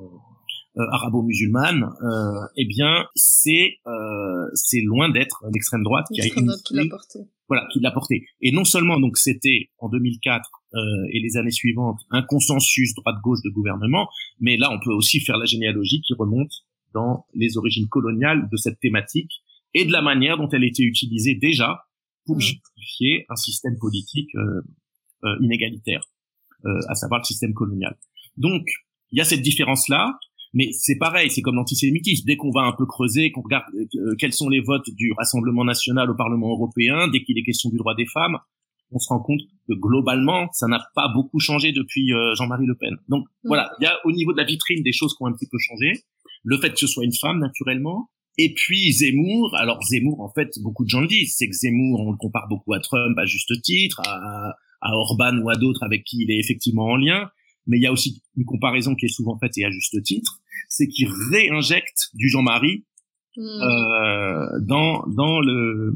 arabo-musulmane, 0.91 1.83
euh, 1.83 2.47
eh 2.55 2.65
bien 2.65 3.05
c'est 3.15 3.79
euh, 3.87 4.47
c'est 4.53 4.81
loin 4.81 5.09
d'être 5.09 5.43
l'extrême 5.53 5.83
droite 5.83 6.05
qui 6.13 6.21
a 6.21 6.25
l'a 6.71 6.85
porté. 6.89 7.19
Voilà, 7.47 7.65
qui 7.71 7.79
l'a 7.79 7.91
porté. 7.91 8.25
Et 8.41 8.51
non 8.51 8.65
seulement 8.65 8.99
donc 8.99 9.17
c'était 9.17 9.69
en 9.79 9.89
2004 9.89 10.49
euh, 10.73 10.77
et 11.11 11.19
les 11.19 11.37
années 11.37 11.51
suivantes 11.51 11.99
un 12.11 12.21
consensus 12.21 12.93
droite-gauche 12.95 13.39
de 13.43 13.49
gouvernement, 13.49 14.07
mais 14.39 14.57
là 14.57 14.69
on 14.71 14.79
peut 14.83 14.93
aussi 14.93 15.19
faire 15.19 15.37
la 15.37 15.45
généalogie 15.45 16.01
qui 16.01 16.13
remonte 16.13 16.51
dans 16.93 17.25
les 17.33 17.57
origines 17.57 17.87
coloniales 17.87 18.49
de 18.51 18.57
cette 18.57 18.79
thématique 18.79 19.31
et 19.73 19.85
de 19.85 19.91
la 19.91 20.01
manière 20.01 20.37
dont 20.37 20.49
elle 20.49 20.63
était 20.63 20.83
utilisée 20.83 21.35
déjà 21.35 21.83
pour 22.25 22.37
mm. 22.37 22.41
justifier 22.41 23.25
un 23.29 23.35
système 23.35 23.77
politique 23.79 24.29
euh, 24.35 24.61
euh, 25.23 25.35
inégalitaire, 25.41 26.01
euh, 26.65 26.79
à 26.89 26.95
savoir 26.95 27.21
le 27.21 27.25
système 27.25 27.53
colonial. 27.53 27.97
Donc, 28.35 28.67
il 29.11 29.17
y 29.17 29.21
a 29.21 29.25
cette 29.25 29.41
différence-là, 29.41 30.19
mais 30.53 30.69
c'est 30.71 30.97
pareil, 30.97 31.29
c'est 31.29 31.41
comme 31.41 31.55
l'antisémitisme. 31.55 32.25
Dès 32.25 32.35
qu'on 32.35 32.51
va 32.51 32.61
un 32.61 32.73
peu 32.77 32.85
creuser, 32.85 33.31
qu'on 33.31 33.41
regarde 33.41 33.65
quels 34.17 34.33
sont 34.33 34.49
les 34.49 34.61
votes 34.61 34.89
du 34.91 35.11
Rassemblement 35.17 35.65
national 35.65 36.09
au 36.09 36.15
Parlement 36.15 36.49
européen, 36.49 37.07
dès 37.07 37.23
qu'il 37.23 37.37
est 37.37 37.43
question 37.43 37.69
du 37.69 37.77
droit 37.77 37.95
des 37.95 38.05
femmes, 38.05 38.37
on 38.91 38.99
se 38.99 39.09
rend 39.09 39.19
compte 39.19 39.41
que 39.67 39.73
globalement, 39.73 40.47
ça 40.53 40.67
n'a 40.67 40.79
pas 40.95 41.09
beaucoup 41.13 41.39
changé 41.39 41.73
depuis 41.73 42.11
Jean-Marie 42.35 42.65
Le 42.65 42.75
Pen. 42.75 42.95
Donc 43.09 43.25
mm. 43.25 43.47
voilà, 43.47 43.71
il 43.79 43.83
y 43.83 43.87
a 43.87 43.97
au 44.05 44.11
niveau 44.11 44.31
de 44.31 44.37
la 44.37 44.45
vitrine 44.45 44.81
des 44.83 44.93
choses 44.93 45.13
qui 45.15 45.23
ont 45.23 45.27
un 45.27 45.33
petit 45.33 45.47
peu 45.51 45.57
changé 45.59 46.03
le 46.43 46.57
fait 46.57 46.71
que 46.71 46.79
ce 46.79 46.87
soit 46.87 47.03
une 47.03 47.13
femme 47.13 47.39
naturellement, 47.39 48.09
et 48.37 48.53
puis 48.53 48.91
Zemmour, 48.93 49.53
alors 49.57 49.81
Zemmour, 49.83 50.21
en 50.21 50.31
fait, 50.31 50.49
beaucoup 50.61 50.85
de 50.85 50.89
gens 50.89 51.01
le 51.01 51.07
disent, 51.07 51.35
c'est 51.35 51.47
que 51.47 51.55
Zemmour, 51.55 52.01
on 52.01 52.11
le 52.11 52.17
compare 52.17 52.47
beaucoup 52.47 52.73
à 52.73 52.79
Trump 52.79 53.17
à 53.17 53.25
juste 53.25 53.51
titre, 53.63 53.99
à, 54.05 54.53
à 54.81 54.91
Orban 54.93 55.37
ou 55.39 55.49
à 55.49 55.55
d'autres 55.55 55.83
avec 55.83 56.03
qui 56.03 56.17
il 56.21 56.31
est 56.31 56.39
effectivement 56.39 56.85
en 56.85 56.95
lien, 56.95 57.29
mais 57.67 57.77
il 57.77 57.83
y 57.83 57.87
a 57.87 57.91
aussi 57.91 58.21
une 58.35 58.45
comparaison 58.45 58.95
qui 58.95 59.05
est 59.05 59.13
souvent 59.13 59.37
faite 59.37 59.57
et 59.57 59.65
à 59.65 59.69
juste 59.69 60.01
titre, 60.03 60.39
c'est 60.69 60.87
qu'il 60.87 61.09
réinjecte 61.31 62.09
du 62.13 62.29
Jean-Marie 62.29 62.85
hmm. 63.35 63.41
euh, 63.41 64.47
dans 64.61 65.05
dans 65.07 65.39
le, 65.39 65.93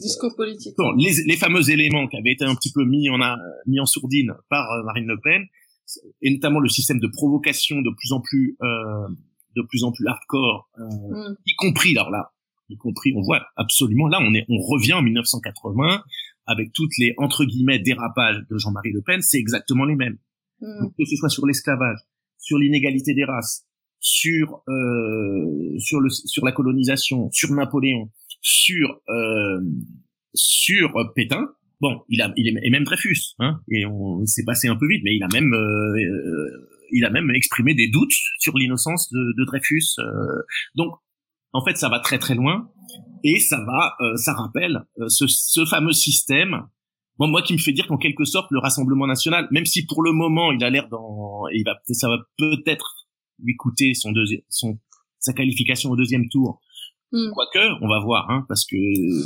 discours 0.00 0.34
politique. 0.36 0.74
les, 0.98 1.24
les 1.26 1.36
fameux 1.36 1.70
éléments 1.70 2.06
qui 2.08 2.16
avaient 2.16 2.32
été 2.32 2.44
un 2.44 2.54
petit 2.54 2.72
peu 2.72 2.84
mis 2.84 3.10
en 3.10 3.20
a, 3.20 3.36
mis 3.66 3.80
en 3.80 3.86
sourdine 3.86 4.34
par 4.48 4.70
euh, 4.70 4.82
Marine 4.84 5.06
Le 5.06 5.18
Pen, 5.20 5.46
et 6.22 6.30
notamment 6.30 6.60
le 6.60 6.68
système 6.68 7.00
de 7.00 7.08
provocation 7.08 7.80
de 7.80 7.90
plus 7.90 8.12
en 8.12 8.20
plus 8.20 8.56
euh, 8.62 9.08
de 9.56 9.62
plus 9.62 9.84
en 9.84 9.92
plus 9.92 10.06
hardcore, 10.06 10.68
euh, 10.78 11.30
mm. 11.30 11.36
y 11.46 11.54
compris 11.56 11.96
alors 11.96 12.10
là, 12.10 12.32
y 12.68 12.76
compris, 12.76 13.12
on 13.16 13.22
voit 13.22 13.46
absolument 13.56 14.08
là, 14.08 14.18
on 14.20 14.34
est, 14.34 14.44
on 14.48 14.58
revient 14.58 14.94
en 14.94 15.02
1980 15.02 16.02
avec 16.46 16.72
toutes 16.72 16.96
les 16.98 17.14
entre 17.18 17.44
guillemets 17.44 17.78
dérapages 17.78 18.38
de 18.50 18.58
Jean-Marie 18.58 18.92
Le 18.92 19.02
Pen, 19.02 19.20
c'est 19.22 19.38
exactement 19.38 19.84
les 19.84 19.96
mêmes. 19.96 20.18
Mm. 20.60 20.88
que 20.96 21.04
ce 21.04 21.16
soit 21.16 21.28
sur 21.28 21.46
l'esclavage, 21.46 21.98
sur 22.38 22.58
l'inégalité 22.58 23.14
des 23.14 23.24
races, 23.24 23.66
sur 24.00 24.62
euh, 24.68 25.78
sur 25.78 26.00
le 26.00 26.08
sur 26.10 26.44
la 26.44 26.52
colonisation, 26.52 27.30
sur 27.32 27.52
Napoléon, 27.52 28.10
sur 28.40 29.00
euh, 29.08 29.60
sur 30.34 30.94
Pétain. 31.14 31.48
Bon, 31.80 32.00
il 32.08 32.22
a 32.22 32.32
il 32.36 32.48
est 32.48 32.70
même 32.70 32.84
Dreyfus, 32.84 33.34
hein, 33.38 33.60
et 33.70 33.84
on 33.84 34.24
s'est 34.24 34.44
passé 34.44 34.68
un 34.68 34.76
peu 34.76 34.86
vite, 34.88 35.02
mais 35.04 35.14
il 35.14 35.22
a 35.22 35.28
même 35.32 35.52
euh, 35.52 35.94
euh 35.98 36.72
il 36.92 37.04
a 37.04 37.10
même 37.10 37.30
exprimé 37.34 37.74
des 37.74 37.88
doutes 37.88 38.14
sur 38.38 38.56
l'innocence 38.56 39.10
de, 39.10 39.18
de, 39.36 39.44
Dreyfus. 39.44 39.98
Euh. 39.98 40.04
donc, 40.76 40.94
en 41.52 41.64
fait, 41.64 41.76
ça 41.76 41.88
va 41.88 41.98
très 41.98 42.18
très 42.18 42.36
loin 42.36 42.70
et 43.24 43.40
ça 43.40 43.58
va, 43.64 43.94
euh, 44.00 44.14
ça 44.14 44.34
rappelle 44.34 44.84
ce, 45.08 45.26
ce, 45.26 45.64
fameux 45.64 45.92
système. 45.92 46.62
Bon, 47.18 47.28
moi, 47.28 47.42
qui 47.42 47.54
me 47.54 47.58
fait 47.58 47.72
dire 47.72 47.86
qu'en 47.86 47.96
quelque 47.96 48.24
sorte, 48.24 48.50
le 48.50 48.58
Rassemblement 48.58 49.06
national, 49.06 49.48
même 49.50 49.64
si 49.64 49.86
pour 49.86 50.02
le 50.02 50.12
moment, 50.12 50.52
il 50.52 50.62
a 50.62 50.70
l'air 50.70 50.88
dans, 50.88 51.48
il 51.48 51.64
va, 51.64 51.76
ça 51.90 52.08
va 52.08 52.18
peut-être 52.36 53.06
lui 53.38 53.56
coûter 53.56 53.94
son 53.94 54.12
deuxième, 54.12 54.42
son 54.48 54.78
sa 55.18 55.32
qualification 55.32 55.90
au 55.90 55.96
deuxième 55.96 56.28
tour. 56.28 56.60
Hmm. 57.12 57.30
Quoique, 57.32 57.82
on 57.82 57.88
va 57.88 58.00
voir, 58.00 58.30
hein, 58.30 58.44
parce 58.48 58.66
que 58.66 58.76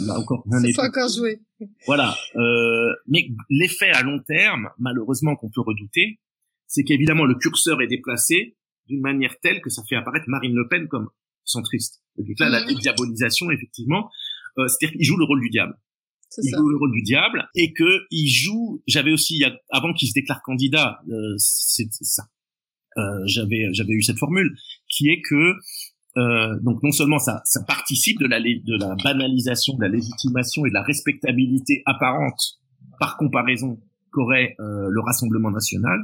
là 0.07 0.19
encore, 0.19 0.45
rien 0.51 0.61
n'est 0.61 0.79
encore 0.79 1.09
joué. 1.09 1.41
Voilà, 1.87 2.15
euh, 2.37 2.93
mais 3.07 3.29
l'effet 3.49 3.91
à 3.91 4.03
long 4.03 4.21
terme, 4.27 4.69
malheureusement, 4.79 5.37
qu'on 5.37 5.51
peut 5.51 5.63
redouter, 5.63 6.21
c'est 6.67 6.85
qu'évidemment 6.85 7.25
le 7.25 7.35
curseur 7.35 7.81
est 7.83 7.87
déplacé 7.87 8.57
d'une 8.87 9.01
manière 9.01 9.35
telle 9.43 9.61
que 9.61 9.71
ça 9.71 9.83
fait 9.89 9.97
apparaître 9.97 10.27
Marine 10.29 10.55
Le 10.55 10.69
Pen 10.69 10.89
comme 10.89 11.09
centriste. 11.45 12.03
Donc 12.17 12.27
là, 12.39 12.49
la 12.49 12.65
mhm. 12.65 12.75
diabolisation, 12.75 13.51
effectivement, 13.51 14.11
euh, 14.59 14.69
c'est-à-dire 14.69 14.97
qu'il 14.97 15.05
joue 15.05 15.17
le 15.17 15.25
rôle 15.25 15.41
du 15.41 15.51
diable. 15.51 15.75
Il 16.39 16.55
joue 16.57 16.69
le 16.69 16.77
rôle 16.77 16.93
du 16.93 17.03
diable 17.03 17.49
et 17.55 17.73
que 17.73 18.03
il 18.11 18.29
joue. 18.29 18.83
J'avais 18.87 19.13
aussi, 19.13 19.43
avant 19.71 19.93
qu'il 19.93 20.09
se 20.09 20.15
déclare 20.15 20.43
candidat, 20.43 21.01
euh, 21.09 21.35
c'est 21.39 21.89
ça. 21.91 22.25
Euh, 22.99 23.03
j'avais 23.27 23.69
j'avais 23.73 23.93
eu 23.93 24.03
cette 24.03 24.19
formule 24.19 24.55
qui 24.89 25.09
est 25.09 25.23
que 25.23 25.55
euh, 26.17 26.59
donc 26.63 26.83
non 26.83 26.91
seulement 26.91 27.19
ça, 27.19 27.41
ça 27.45 27.63
participe 27.65 28.19
de 28.19 28.27
la 28.27 28.41
de 28.41 28.79
la 28.79 28.97
banalisation, 29.03 29.77
de 29.77 29.83
la 29.83 29.89
légitimation 29.89 30.67
et 30.67 30.71
de 30.71 30.75
la 30.75 30.83
respectabilité 30.83 31.83
apparente 31.87 32.59
par 32.99 33.17
comparaison 33.17 33.81
qu'aurait 34.13 34.57
euh, 34.59 34.89
le 34.91 35.01
Rassemblement 35.01 35.51
national, 35.51 36.01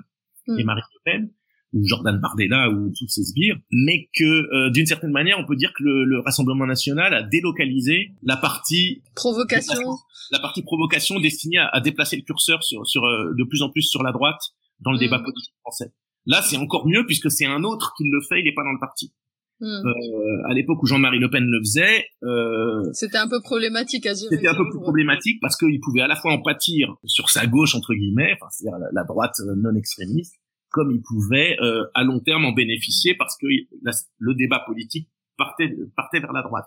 et 0.48 0.62
mm. 0.62 0.66
Marine 0.66 0.84
Le 0.94 1.00
Pen 1.04 1.30
ou 1.76 1.86
Jordan 1.86 2.18
Bardella 2.18 2.70
ou 2.70 2.92
tous 2.96 3.08
ces 3.08 3.22
sbires, 3.22 3.56
mais 3.70 4.08
que 4.14 4.24
euh, 4.24 4.70
d'une 4.70 4.86
certaine 4.86 5.10
manière, 5.10 5.38
on 5.38 5.46
peut 5.46 5.56
dire 5.56 5.72
que 5.76 5.82
le, 5.82 6.04
le, 6.04 6.20
Rassemblement 6.20 6.66
national 6.66 7.14
a 7.14 7.22
délocalisé 7.22 8.12
la 8.22 8.36
partie 8.36 9.02
provocation, 9.14 9.96
la 10.32 10.38
partie 10.40 10.62
provocation 10.62 11.20
destinée 11.20 11.58
à, 11.58 11.68
à 11.68 11.80
déplacer 11.80 12.16
le 12.16 12.22
curseur 12.22 12.64
sur, 12.64 12.86
sur 12.86 13.04
euh, 13.04 13.34
de 13.36 13.44
plus 13.44 13.62
en 13.62 13.70
plus 13.70 13.82
sur 13.82 14.02
la 14.02 14.12
droite 14.12 14.40
dans 14.80 14.90
le 14.90 14.96
mm. 14.96 15.00
débat 15.00 15.18
politique 15.18 15.54
français. 15.60 15.92
Là, 16.26 16.42
c'est 16.42 16.56
encore 16.56 16.88
mieux 16.88 17.04
puisque 17.06 17.30
c'est 17.30 17.46
un 17.46 17.62
autre 17.62 17.92
qui 17.96 18.04
le 18.04 18.20
fait, 18.28 18.40
il 18.40 18.44
n'est 18.44 18.54
pas 18.54 18.64
dans 18.64 18.72
le 18.72 18.80
parti. 18.80 19.12
Mm. 19.60 19.66
Euh, 19.66 20.50
à 20.50 20.54
l'époque 20.54 20.82
où 20.82 20.86
Jean-Marie 20.86 21.18
Le 21.18 21.30
Pen 21.30 21.44
le 21.44 21.60
faisait, 21.60 22.06
euh, 22.24 22.82
c'était 22.92 23.18
un 23.18 23.28
peu 23.28 23.40
problématique 23.40 24.06
à 24.06 24.14
gérer. 24.14 24.34
C'était 24.36 24.48
un 24.48 24.54
peu 24.54 24.68
plus 24.68 24.80
problématique 24.80 25.38
parce 25.40 25.56
qu'il 25.56 25.80
pouvait 25.80 26.02
à 26.02 26.08
la 26.08 26.16
fois 26.16 26.32
en 26.32 26.42
pâtir 26.42 26.94
sur 27.04 27.30
sa 27.30 27.46
gauche 27.46 27.74
entre 27.74 27.94
guillemets, 27.94 28.32
enfin 28.34 28.50
c'est-à-dire 28.50 28.78
la, 28.78 28.88
la, 28.92 29.04
droite 29.04 29.36
non 29.56 29.74
extrémiste, 29.74 30.34
comme 30.76 30.92
il 30.92 31.00
pouvait 31.00 31.56
euh, 31.62 31.84
à 31.94 32.04
long 32.04 32.20
terme 32.20 32.44
en 32.44 32.52
bénéficier 32.52 33.14
parce 33.14 33.34
que 33.38 33.46
le 33.46 34.34
débat 34.34 34.62
politique 34.66 35.08
partait 35.38 35.74
partait 35.96 36.20
vers 36.20 36.34
la 36.34 36.42
droite 36.42 36.66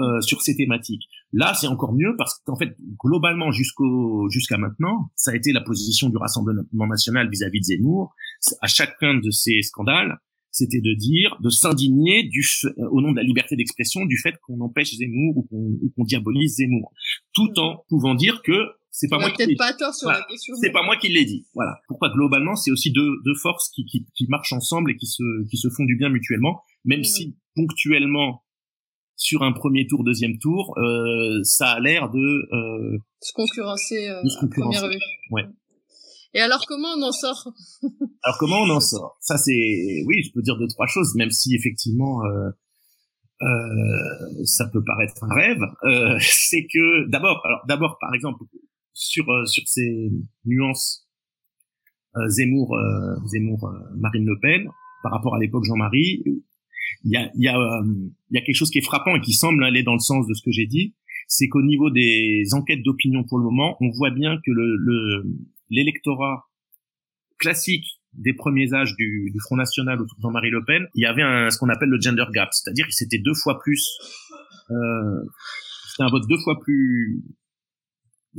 euh, 0.00 0.22
sur 0.22 0.40
ces 0.40 0.56
thématiques. 0.56 1.02
Là, 1.34 1.52
c'est 1.52 1.66
encore 1.66 1.92
mieux 1.92 2.14
parce 2.16 2.40
qu'en 2.46 2.56
fait, 2.56 2.74
globalement, 2.98 3.52
jusqu'au 3.52 4.26
jusqu'à 4.30 4.56
maintenant, 4.56 5.10
ça 5.16 5.32
a 5.32 5.34
été 5.34 5.52
la 5.52 5.60
position 5.60 6.08
du 6.08 6.16
Rassemblement 6.16 6.86
national 6.86 7.28
vis-à-vis 7.28 7.60
de 7.60 7.64
Zemmour. 7.64 8.14
À 8.62 8.68
chacun 8.68 9.18
de 9.18 9.30
ces 9.30 9.60
scandales, 9.60 10.16
c'était 10.50 10.80
de 10.80 10.94
dire, 10.94 11.36
de 11.42 11.50
s'indigner 11.50 12.22
du 12.22 12.42
au 12.90 13.02
nom 13.02 13.12
de 13.12 13.16
la 13.16 13.22
liberté 13.22 13.54
d'expression 13.54 14.06
du 14.06 14.16
fait 14.16 14.34
qu'on 14.46 14.60
empêche 14.60 14.94
Zemmour 14.94 15.44
ou 15.50 15.92
qu'on 15.94 16.04
diabolise 16.04 16.56
Zemmour, 16.56 16.90
tout 17.34 17.52
en 17.58 17.84
pouvant 17.90 18.14
dire 18.14 18.40
que 18.42 18.68
c'est 18.94 19.08
pas 19.08 19.18
moi 19.18 19.30
qui 19.30 19.56
pas 19.56 19.72
tort 19.72 19.94
sur 19.94 20.10
la 20.10 20.22
question. 20.28 20.54
C'est 20.60 20.70
pas 20.70 20.82
moi 20.82 20.96
qui 20.98 21.08
l'ai 21.08 21.24
dit. 21.24 21.46
Voilà. 21.54 21.80
Pourquoi 21.88 22.10
globalement, 22.10 22.54
c'est 22.56 22.70
aussi 22.70 22.92
deux, 22.92 23.10
deux 23.24 23.34
forces 23.34 23.70
qui, 23.70 23.86
qui, 23.86 24.06
qui 24.14 24.26
marchent 24.28 24.52
ensemble 24.52 24.90
et 24.90 24.96
qui 24.96 25.06
se, 25.06 25.22
qui 25.48 25.56
se 25.56 25.68
font 25.70 25.84
du 25.84 25.96
bien 25.96 26.10
mutuellement, 26.10 26.62
même 26.84 27.00
mm. 27.00 27.04
si 27.04 27.36
ponctuellement 27.56 28.44
sur 29.16 29.42
un 29.42 29.52
premier 29.52 29.86
tour, 29.86 30.04
deuxième 30.04 30.38
tour, 30.38 30.74
euh, 30.76 31.40
ça 31.42 31.70
a 31.70 31.80
l'air 31.80 32.10
de 32.10 32.18
euh, 32.18 32.98
se 33.20 33.32
concurrencer, 33.32 34.08
euh, 34.08 34.22
se 34.24 34.44
première 34.46 34.86
vue. 34.86 34.98
Ouais. 35.30 35.44
Et 36.34 36.40
alors 36.40 36.64
comment 36.66 36.88
on 36.96 37.02
en 37.02 37.12
sort? 37.12 37.48
Alors 38.22 38.36
comment 38.38 38.60
on 38.62 38.70
en 38.70 38.80
sort? 38.80 39.16
Ça 39.20 39.38
c'est 39.38 40.02
oui, 40.06 40.22
je 40.22 40.32
peux 40.32 40.42
dire 40.42 40.58
deux 40.58 40.68
trois 40.68 40.86
choses, 40.86 41.14
même 41.14 41.30
si 41.30 41.54
effectivement 41.54 42.24
euh, 42.24 42.50
euh, 43.42 44.44
ça 44.44 44.66
peut 44.66 44.82
paraître 44.84 45.22
un 45.24 45.34
rêve. 45.34 45.62
Euh, 45.84 46.18
c'est 46.20 46.66
que 46.72 47.08
d'abord, 47.08 47.40
alors 47.44 47.62
d'abord 47.66 47.98
par 48.00 48.14
exemple 48.14 48.44
sur 48.92 49.28
euh, 49.28 49.44
sur 49.46 49.62
ces 49.66 50.10
nuances 50.44 51.08
euh, 52.16 52.28
Zemmour 52.28 52.76
Zemmour 53.26 53.72
Marine 53.96 54.26
Le 54.26 54.38
Pen 54.40 54.68
par 55.02 55.12
rapport 55.12 55.34
à 55.34 55.38
l'époque 55.38 55.64
Jean-Marie, 55.64 56.22
il 57.04 57.10
y 57.10 57.16
a 57.16 57.30
il 57.34 57.42
y 57.42 57.48
a 57.48 57.56
il 58.30 58.34
y 58.34 58.38
a 58.38 58.42
quelque 58.42 58.56
chose 58.56 58.70
qui 58.70 58.78
est 58.78 58.84
frappant 58.84 59.16
et 59.16 59.20
qui 59.20 59.32
semble 59.32 59.64
aller 59.64 59.82
dans 59.82 59.94
le 59.94 60.00
sens 60.00 60.26
de 60.26 60.34
ce 60.34 60.42
que 60.42 60.52
j'ai 60.52 60.66
dit, 60.66 60.94
c'est 61.26 61.48
qu'au 61.48 61.62
niveau 61.62 61.90
des 61.90 62.44
enquêtes 62.52 62.82
d'opinion 62.82 63.24
pour 63.24 63.38
le 63.38 63.44
moment, 63.44 63.76
on 63.80 63.90
voit 63.90 64.10
bien 64.10 64.36
que 64.36 64.50
le 64.50 65.24
l'électorat 65.70 66.46
classique 67.38 67.86
des 68.14 68.34
premiers 68.34 68.72
âges 68.74 68.94
du, 68.96 69.30
du 69.32 69.40
Front 69.40 69.56
National 69.56 70.00
autour 70.00 70.16
de 70.18 70.22
Jean-Marie 70.22 70.50
Le 70.50 70.64
Pen, 70.64 70.86
il 70.94 71.02
y 71.02 71.06
avait 71.06 71.22
un, 71.22 71.50
ce 71.50 71.58
qu'on 71.58 71.68
appelle 71.68 71.88
le 71.88 72.00
gender 72.00 72.24
gap, 72.32 72.50
c'est-à-dire 72.52 72.86
que 72.86 72.92
c'était 72.92 73.18
deux 73.18 73.34
fois 73.34 73.58
plus, 73.58 73.88
euh, 74.70 75.24
c'était 75.90 76.04
un 76.04 76.10
vote 76.10 76.28
deux 76.28 76.38
fois 76.38 76.60
plus 76.60 77.22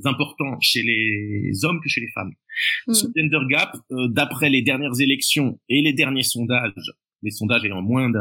important 0.06 0.58
chez 0.62 0.82
les 0.84 1.64
hommes 1.64 1.80
que 1.82 1.89
chez 1.89 2.02
les 2.02 2.10
femmes. 2.10 2.32
Hmm. 2.88 2.94
Ce 2.94 3.08
gender 3.16 3.46
gap, 3.50 3.76
euh, 3.91 4.08
d'après 4.10 4.50
les 4.50 4.62
dernières 4.62 5.00
élections 5.00 5.60
et 5.70 5.82
les 5.82 5.94
derniers 5.94 6.24
sondages, 6.24 6.91
les 7.22 7.32
sondages 7.32 7.64
ayant 7.66 7.82
moins 7.82 8.10
de, 8.10 8.20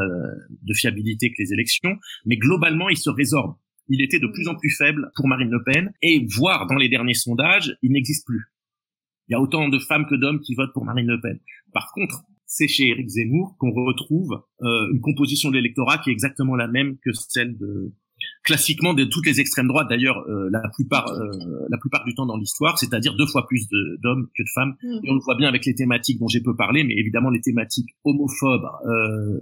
de, 0.62 0.74
fiabilité 0.74 1.30
que 1.30 1.42
les 1.42 1.52
élections, 1.52 1.96
mais 2.24 2.36
globalement, 2.36 2.88
il 2.88 2.96
se 2.96 3.10
résorbe. 3.10 3.56
Il 3.88 4.00
était 4.00 4.20
de 4.20 4.28
plus 4.28 4.48
en 4.48 4.54
plus 4.54 4.70
faible 4.70 5.10
pour 5.16 5.26
Marine 5.26 5.50
Le 5.50 5.62
Pen, 5.64 5.92
et 6.02 6.24
voire 6.36 6.66
dans 6.66 6.76
les 6.76 6.88
derniers 6.88 7.14
sondages, 7.14 7.76
il 7.82 7.92
n'existe 7.92 8.24
plus. 8.26 8.44
Il 9.28 9.32
y 9.32 9.34
a 9.34 9.40
autant 9.40 9.68
de 9.68 9.78
femmes 9.78 10.06
que 10.06 10.14
d'hommes 10.14 10.40
qui 10.40 10.54
votent 10.54 10.72
pour 10.72 10.84
Marine 10.84 11.06
Le 11.06 11.20
Pen. 11.20 11.38
Par 11.72 11.90
contre, 11.92 12.24
c'est 12.46 12.68
chez 12.68 12.88
Éric 12.88 13.08
Zemmour 13.08 13.56
qu'on 13.58 13.72
retrouve 13.72 14.42
euh, 14.60 14.92
une 14.92 15.00
composition 15.00 15.50
de 15.50 15.56
l'électorat 15.56 15.98
qui 15.98 16.10
est 16.10 16.12
exactement 16.12 16.54
la 16.54 16.68
même 16.68 16.98
que 16.98 17.10
celle 17.12 17.56
de 17.56 17.94
classiquement 18.42 18.94
de 18.94 19.04
toutes 19.04 19.26
les 19.26 19.40
extrêmes 19.40 19.68
droites 19.68 19.88
d'ailleurs 19.88 20.18
euh, 20.28 20.48
la 20.50 20.68
plupart 20.74 21.08
euh, 21.12 21.30
la 21.68 21.78
plupart 21.78 22.04
du 22.04 22.14
temps 22.14 22.26
dans 22.26 22.36
l'histoire 22.36 22.78
c'est-à-dire 22.78 23.14
deux 23.16 23.26
fois 23.26 23.46
plus 23.46 23.68
d'hommes 24.02 24.28
que 24.36 24.42
de 24.42 24.48
femmes 24.54 24.74
mm. 24.82 25.00
et 25.04 25.10
on 25.10 25.14
le 25.14 25.20
voit 25.20 25.36
bien 25.36 25.48
avec 25.48 25.64
les 25.64 25.74
thématiques 25.74 26.18
dont 26.18 26.28
j'ai 26.28 26.40
peu 26.40 26.56
parlé 26.56 26.84
mais 26.84 26.94
évidemment 26.96 27.30
les 27.30 27.40
thématiques 27.40 27.90
homophobes 28.04 28.68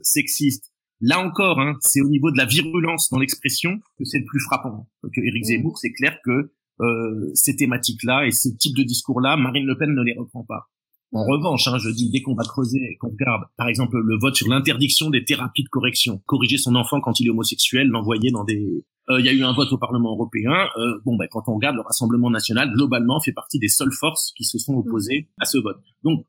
sexistes 0.03 0.73
là 1.01 1.19
encore 1.19 1.61
hein, 1.61 1.77
c'est 1.81 2.01
au 2.01 2.09
niveau 2.09 2.31
de 2.31 2.37
la 2.37 2.45
virulence 2.45 3.09
dans 3.11 3.19
l'expression 3.19 3.81
que 3.99 4.05
c'est 4.05 4.19
le 4.19 4.27
plus 4.27 4.41
frappant 4.41 4.89
que 5.03 5.21
Éric 5.21 5.45
mm. 5.45 5.47
Zemmour 5.47 5.79
c'est 5.79 5.93
clair 5.93 6.19
que 6.25 6.51
euh, 6.81 7.31
ces 7.35 7.57
thématiques-là 7.57 8.27
et 8.27 8.31
ce 8.31 8.49
type 8.49 8.77
de 8.77 8.83
discours-là, 8.83 9.37
Marine 9.37 9.67
Le 9.67 9.77
Pen 9.77 9.95
ne 9.95 10.03
les 10.03 10.15
reprend 10.15 10.45
pas. 10.45 10.71
En 11.13 11.25
revanche, 11.25 11.67
hein, 11.67 11.77
je 11.79 11.91
dis, 11.91 12.09
dès 12.11 12.23
qu'on 12.23 12.35
va 12.35 12.45
creuser 12.45 12.79
et 12.79 12.97
qu'on 12.97 13.11
regarde, 13.11 13.43
par 13.57 13.69
exemple, 13.69 13.99
le 13.99 14.17
vote 14.21 14.37
sur 14.37 14.49
l'interdiction 14.49 15.11
des 15.11 15.25
thérapies 15.25 15.65
de 15.65 15.69
correction, 15.69 16.23
corriger 16.27 16.57
son 16.57 16.77
enfant 16.77 17.01
quand 17.01 17.19
il 17.19 17.27
est 17.27 17.31
homosexuel, 17.31 17.89
l'envoyer 17.89 18.31
dans 18.31 18.45
des... 18.45 18.85
Euh, 19.09 19.19
il 19.19 19.27
y 19.27 19.29
a 19.29 19.33
eu 19.33 19.43
un 19.43 19.53
vote 19.53 19.73
au 19.73 19.79
Parlement 19.79 20.13
européen. 20.13 20.53
Euh, 20.53 21.01
bon, 21.05 21.17
ben, 21.17 21.27
quand 21.29 21.43
on 21.49 21.55
regarde, 21.55 21.75
le 21.75 21.83
Rassemblement 21.83 22.31
national, 22.31 22.71
globalement, 22.73 23.19
fait 23.21 23.33
partie 23.33 23.59
des 23.59 23.69
seules 23.69 23.93
forces 23.93 24.33
qui 24.37 24.45
se 24.45 24.59
sont 24.59 24.75
opposées 24.75 25.29
à 25.41 25.47
ce 25.47 25.59
vote. 25.59 25.79
Donc, 26.05 26.27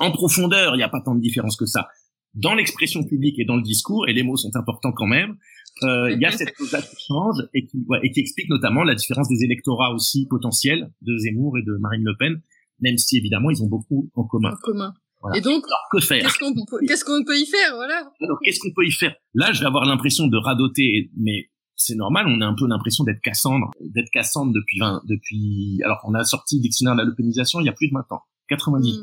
en 0.00 0.10
profondeur, 0.12 0.74
il 0.74 0.78
n'y 0.78 0.82
a 0.82 0.88
pas 0.88 1.02
tant 1.02 1.14
de 1.14 1.20
différence 1.20 1.56
que 1.56 1.66
ça. 1.66 1.88
Dans 2.34 2.54
l'expression 2.54 3.04
publique 3.04 3.38
et 3.38 3.44
dans 3.44 3.56
le 3.56 3.62
discours, 3.62 4.08
et 4.08 4.14
les 4.14 4.22
mots 4.22 4.38
sont 4.38 4.56
importants 4.56 4.92
quand 4.92 5.06
même, 5.06 5.36
euh, 5.82 6.10
il 6.10 6.20
y 6.20 6.24
a 6.24 6.32
cette 6.32 6.56
chose-là 6.56 6.80
qui 6.80 6.96
change 7.06 7.36
et 7.52 7.66
qui, 7.66 7.84
ouais, 7.88 7.98
et 8.02 8.10
qui 8.10 8.20
explique 8.20 8.48
notamment 8.48 8.82
la 8.84 8.94
différence 8.94 9.28
des 9.28 9.44
électorats 9.44 9.92
aussi 9.92 10.26
potentiels 10.28 10.90
de 11.02 11.16
Zemmour 11.18 11.58
et 11.58 11.62
de 11.62 11.76
Marine 11.80 12.04
Le 12.04 12.16
Pen, 12.18 12.40
même 12.82 12.98
si 12.98 13.16
évidemment 13.16 13.50
ils 13.50 13.62
ont 13.62 13.68
beaucoup 13.68 14.10
en 14.14 14.24
commun. 14.24 14.50
En 14.50 14.56
commun. 14.56 14.94
Et 15.34 15.40
donc, 15.40 15.64
que 15.92 16.00
faire 16.00 16.22
Qu'est-ce 16.22 17.04
qu'on 17.04 17.24
peut 17.24 17.38
y 17.38 17.46
faire 17.46 17.74
Voilà. 17.76 18.10
Alors, 18.20 18.38
qu'est-ce 18.42 18.58
qu'on 18.58 18.72
peut 18.74 18.84
y 18.84 18.90
faire? 18.90 19.14
Là, 19.34 19.52
je 19.52 19.60
vais 19.60 19.66
avoir 19.66 19.84
l'impression 19.84 20.26
de 20.26 20.36
radoter, 20.36 21.10
mais 21.16 21.48
c'est 21.76 21.94
normal. 21.94 22.26
On 22.28 22.40
a 22.40 22.46
un 22.46 22.54
peu 22.54 22.66
l'impression 22.66 23.04
d'être 23.04 23.20
Cassandre, 23.20 23.70
d'être 23.80 24.10
Cassandre 24.10 24.52
depuis 24.52 24.80
20, 24.80 25.02
depuis. 25.08 25.80
Alors, 25.84 26.00
on 26.08 26.14
a 26.14 26.24
sorti 26.24 26.56
le 26.56 26.62
dictionnaire 26.62 26.96
de 26.96 27.02
la 27.02 27.06
localisation 27.06 27.60
il 27.60 27.66
y 27.66 27.68
a 27.68 27.72
plus 27.72 27.88
de 27.88 27.94
20 27.94 28.00
ans, 28.10 28.22
90 28.48 28.98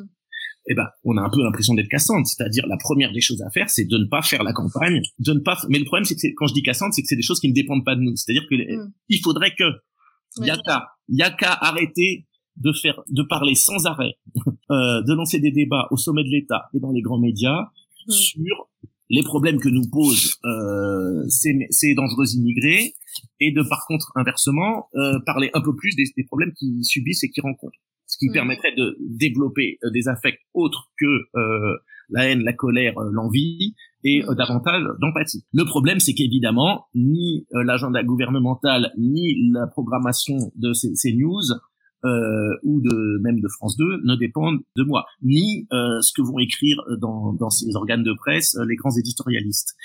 eh 0.71 0.75
ben, 0.75 0.87
on 1.03 1.17
a 1.17 1.21
un 1.21 1.29
peu 1.29 1.41
l'impression 1.41 1.73
d'être 1.73 1.87
cassante. 1.87 2.27
C'est-à-dire, 2.27 2.67
la 2.67 2.77
première 2.77 3.11
des 3.11 3.21
choses 3.21 3.41
à 3.41 3.49
faire, 3.49 3.69
c'est 3.69 3.85
de 3.85 3.97
ne 3.97 4.05
pas 4.05 4.21
faire 4.21 4.43
la 4.43 4.53
campagne, 4.53 5.01
de 5.17 5.33
ne 5.33 5.39
pas. 5.39 5.57
Mais 5.67 5.79
le 5.79 5.85
problème, 5.85 6.05
c'est 6.05 6.15
que 6.15 6.27
quand 6.35 6.45
je 6.47 6.53
dis 6.53 6.61
cassante, 6.61 6.93
c'est 6.93 7.01
que 7.01 7.07
c'est 7.07 7.15
des 7.15 7.23
choses 7.23 7.39
qui 7.39 7.49
ne 7.49 7.53
dépendent 7.53 7.83
pas 7.83 7.95
de 7.95 8.01
nous. 8.01 8.15
C'est-à-dire 8.15 8.45
que 8.47 8.55
mm. 8.55 8.91
il 9.09 9.19
faudrait 9.21 9.55
que 9.57 9.63
il 10.37 10.45
y 10.45 10.51
a 10.51 10.57
qu'à, 10.57 10.85
y 11.07 11.23
a 11.23 11.31
qu'à 11.31 11.53
arrêter 11.53 12.27
de 12.59 12.71
faire, 12.73 13.01
de 13.09 13.23
parler 13.23 13.55
sans 13.55 13.85
arrêt, 13.85 14.15
euh, 14.71 15.01
de 15.01 15.13
lancer 15.13 15.39
des 15.39 15.51
débats 15.51 15.87
au 15.91 15.97
sommet 15.97 16.23
de 16.23 16.29
l'État 16.29 16.69
et 16.73 16.79
dans 16.79 16.91
les 16.91 17.01
grands 17.01 17.19
médias 17.19 17.69
mm. 18.07 18.11
sur 18.11 18.69
les 19.09 19.23
problèmes 19.23 19.59
que 19.59 19.69
nous 19.69 19.89
posent 19.89 20.37
euh, 20.45 21.23
ces, 21.27 21.67
ces 21.71 21.95
dangereux 21.95 22.27
immigrés 22.35 22.93
et 23.39 23.51
de 23.51 23.63
par 23.63 23.85
contre 23.87 24.11
inversement 24.15 24.87
euh, 24.95 25.19
parler 25.25 25.49
un 25.53 25.61
peu 25.61 25.75
plus 25.75 25.95
des, 25.95 26.03
des 26.15 26.23
problèmes 26.25 26.53
qu'ils 26.53 26.85
subissent 26.85 27.23
et 27.23 27.29
qu'ils 27.29 27.43
rencontrent 27.43 27.79
ce 28.09 28.17
qui 28.17 28.29
mm. 28.29 28.33
permettrait 28.33 28.75
de 28.75 28.97
développer 28.99 29.77
euh, 29.83 29.91
des 29.91 30.07
affects 30.09 30.39
autres 30.53 30.91
que 30.99 31.05
euh, 31.35 31.77
la 32.09 32.27
haine, 32.27 32.43
la 32.43 32.53
colère, 32.53 32.97
euh, 32.97 33.09
l'envie 33.11 33.75
et 34.03 34.23
mm. 34.23 34.35
davantage 34.35 34.83
d'empathie. 34.99 35.45
Le 35.53 35.63
problème, 35.63 35.99
c'est 35.99 36.13
qu'évidemment, 36.13 36.87
ni 36.95 37.47
l'agenda 37.51 38.03
gouvernemental, 38.03 38.91
ni 38.97 39.51
la 39.51 39.67
programmation 39.67 40.51
de 40.55 40.73
ces, 40.73 40.95
ces 40.95 41.13
news 41.13 41.43
euh, 42.05 42.57
ou 42.63 42.81
de 42.81 43.19
même 43.21 43.39
de 43.39 43.47
France 43.47 43.77
2 43.77 44.01
ne 44.03 44.15
dépendent 44.15 44.59
de 44.75 44.83
moi, 44.83 45.05
ni 45.21 45.67
euh, 45.73 46.01
ce 46.01 46.11
que 46.13 46.21
vont 46.21 46.39
écrire 46.39 46.77
dans, 46.99 47.33
dans 47.33 47.49
ces 47.49 47.75
organes 47.75 48.03
de 48.03 48.13
presse 48.13 48.57
les 48.67 48.75
grands 48.75 48.95
éditorialistes. 48.95 49.75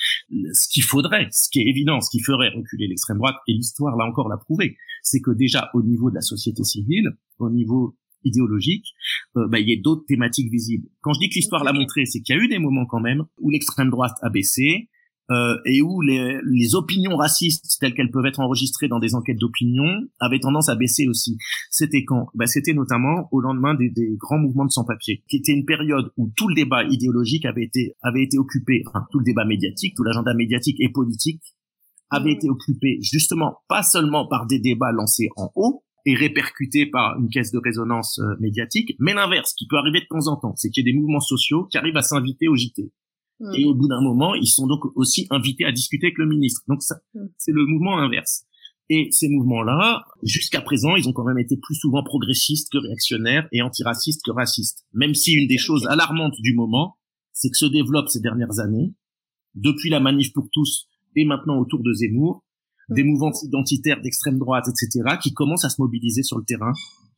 Ce 0.52 0.68
qu'il 0.68 0.82
faudrait, 0.82 1.28
ce 1.30 1.48
qui 1.50 1.60
est 1.60 1.68
évident, 1.68 2.00
ce 2.00 2.10
qui 2.10 2.20
ferait 2.20 2.50
reculer 2.50 2.86
l'extrême 2.86 3.18
droite, 3.18 3.36
et 3.48 3.52
l'histoire 3.52 3.96
l'a 3.96 4.04
encore 4.04 4.28
l'a 4.28 4.36
prouvé, 4.36 4.76
c'est 5.02 5.20
que 5.20 5.30
déjà 5.30 5.70
au 5.74 5.82
niveau 5.82 6.10
de 6.10 6.14
la 6.14 6.20
société 6.20 6.64
civile, 6.64 7.10
au 7.38 7.50
niveau 7.50 7.96
idéologique, 8.24 8.94
euh, 9.36 9.46
bah, 9.48 9.60
il 9.60 9.68
y 9.68 9.72
a 9.72 9.80
d'autres 9.80 10.04
thématiques 10.06 10.50
visibles. 10.50 10.88
Quand 11.00 11.12
je 11.12 11.20
dis 11.20 11.28
que 11.28 11.34
l'histoire 11.34 11.64
l'a 11.64 11.72
montré, 11.72 12.06
c'est 12.06 12.20
qu'il 12.20 12.34
y 12.34 12.38
a 12.38 12.42
eu 12.42 12.48
des 12.48 12.58
moments 12.58 12.86
quand 12.86 13.00
même 13.00 13.24
où 13.38 13.50
l'extrême 13.50 13.90
droite 13.90 14.16
a 14.22 14.30
baissé, 14.30 14.88
euh, 15.30 15.56
et 15.64 15.80
où 15.80 16.00
les, 16.02 16.38
les, 16.44 16.74
opinions 16.74 17.16
racistes 17.16 17.78
telles 17.80 17.94
qu'elles 17.94 18.10
peuvent 18.10 18.26
être 18.26 18.40
enregistrées 18.40 18.88
dans 18.88 18.98
des 18.98 19.14
enquêtes 19.14 19.38
d'opinion 19.38 19.86
avaient 20.20 20.40
tendance 20.40 20.68
à 20.68 20.74
baisser 20.74 21.08
aussi. 21.08 21.38
C'était 21.70 22.04
quand? 22.04 22.26
Bah, 22.34 22.46
C'était 22.46 22.74
notamment 22.74 23.28
au 23.32 23.40
lendemain 23.40 23.74
des, 23.74 23.88
des 23.88 24.16
grands 24.18 24.38
mouvements 24.38 24.66
de 24.66 24.70
sans-papiers, 24.70 25.22
qui 25.28 25.36
était 25.36 25.52
une 25.52 25.64
période 25.64 26.10
où 26.16 26.30
tout 26.36 26.48
le 26.48 26.54
débat 26.54 26.84
idéologique 26.84 27.46
avait 27.46 27.64
été, 27.64 27.94
avait 28.02 28.22
été 28.22 28.38
occupé, 28.38 28.82
enfin 28.86 29.06
tout 29.10 29.18
le 29.18 29.24
débat 29.24 29.44
médiatique, 29.44 29.94
tout 29.96 30.04
l'agenda 30.04 30.34
médiatique 30.34 30.76
et 30.80 30.90
politique 30.90 31.42
avait 32.10 32.32
été 32.32 32.48
occupé 32.48 32.98
justement 33.00 33.58
pas 33.66 33.82
seulement 33.82 34.28
par 34.28 34.46
des 34.46 34.58
débats 34.58 34.92
lancés 34.92 35.30
en 35.36 35.50
haut, 35.56 35.84
et 36.06 36.14
répercuté 36.14 36.86
par 36.86 37.18
une 37.18 37.28
caisse 37.28 37.50
de 37.50 37.58
résonance 37.58 38.18
euh, 38.18 38.36
médiatique, 38.40 38.94
mais 38.98 39.14
l'inverse, 39.14 39.54
qui 39.54 39.66
peut 39.66 39.76
arriver 39.76 40.00
de 40.00 40.06
temps 40.06 40.30
en 40.30 40.36
temps, 40.36 40.54
c'est 40.56 40.68
qu'il 40.70 40.86
y 40.86 40.90
a 40.90 40.92
des 40.92 40.98
mouvements 40.98 41.20
sociaux 41.20 41.64
qui 41.70 41.78
arrivent 41.78 41.96
à 41.96 42.02
s'inviter 42.02 42.48
au 42.48 42.56
JT. 42.56 42.92
Hmm. 43.40 43.52
Et 43.56 43.64
au 43.64 43.74
bout 43.74 43.88
d'un 43.88 44.00
moment, 44.00 44.34
ils 44.34 44.46
sont 44.46 44.66
donc 44.66 44.80
aussi 44.94 45.26
invités 45.30 45.64
à 45.64 45.72
discuter 45.72 46.06
avec 46.06 46.18
le 46.18 46.26
ministre. 46.26 46.62
Donc 46.68 46.82
ça, 46.82 46.96
hmm. 47.14 47.26
c'est 47.36 47.52
le 47.52 47.66
mouvement 47.66 47.98
inverse. 47.98 48.44
Et 48.90 49.08
ces 49.10 49.28
mouvements-là, 49.28 50.04
jusqu'à 50.22 50.60
présent, 50.60 50.94
ils 50.94 51.08
ont 51.08 51.12
quand 51.12 51.24
même 51.24 51.38
été 51.38 51.56
plus 51.56 51.74
souvent 51.74 52.02
progressistes 52.02 52.70
que 52.70 52.78
réactionnaires 52.78 53.48
et 53.50 53.62
antiracistes 53.62 54.20
que 54.24 54.30
racistes. 54.30 54.84
Même 54.92 55.14
si 55.14 55.32
une 55.32 55.48
des 55.48 55.56
choses 55.56 55.86
alarmantes 55.86 56.34
du 56.40 56.54
moment, 56.54 56.96
c'est 57.32 57.48
que 57.50 57.56
se 57.56 57.66
développe 57.66 58.08
ces 58.08 58.20
dernières 58.20 58.60
années, 58.60 58.94
depuis 59.54 59.88
la 59.88 60.00
manif 60.00 60.32
pour 60.32 60.48
tous 60.52 60.86
et 61.16 61.24
maintenant 61.24 61.58
autour 61.58 61.82
de 61.82 61.92
Zemmour, 61.92 62.44
des 62.90 63.02
mm. 63.02 63.06
mouvements 63.06 63.32
identitaires 63.42 64.00
d'extrême 64.02 64.38
droite, 64.38 64.66
etc., 64.68 65.16
qui 65.22 65.32
commencent 65.32 65.64
à 65.64 65.70
se 65.70 65.80
mobiliser 65.80 66.22
sur 66.22 66.38
le 66.38 66.44
terrain, 66.44 66.72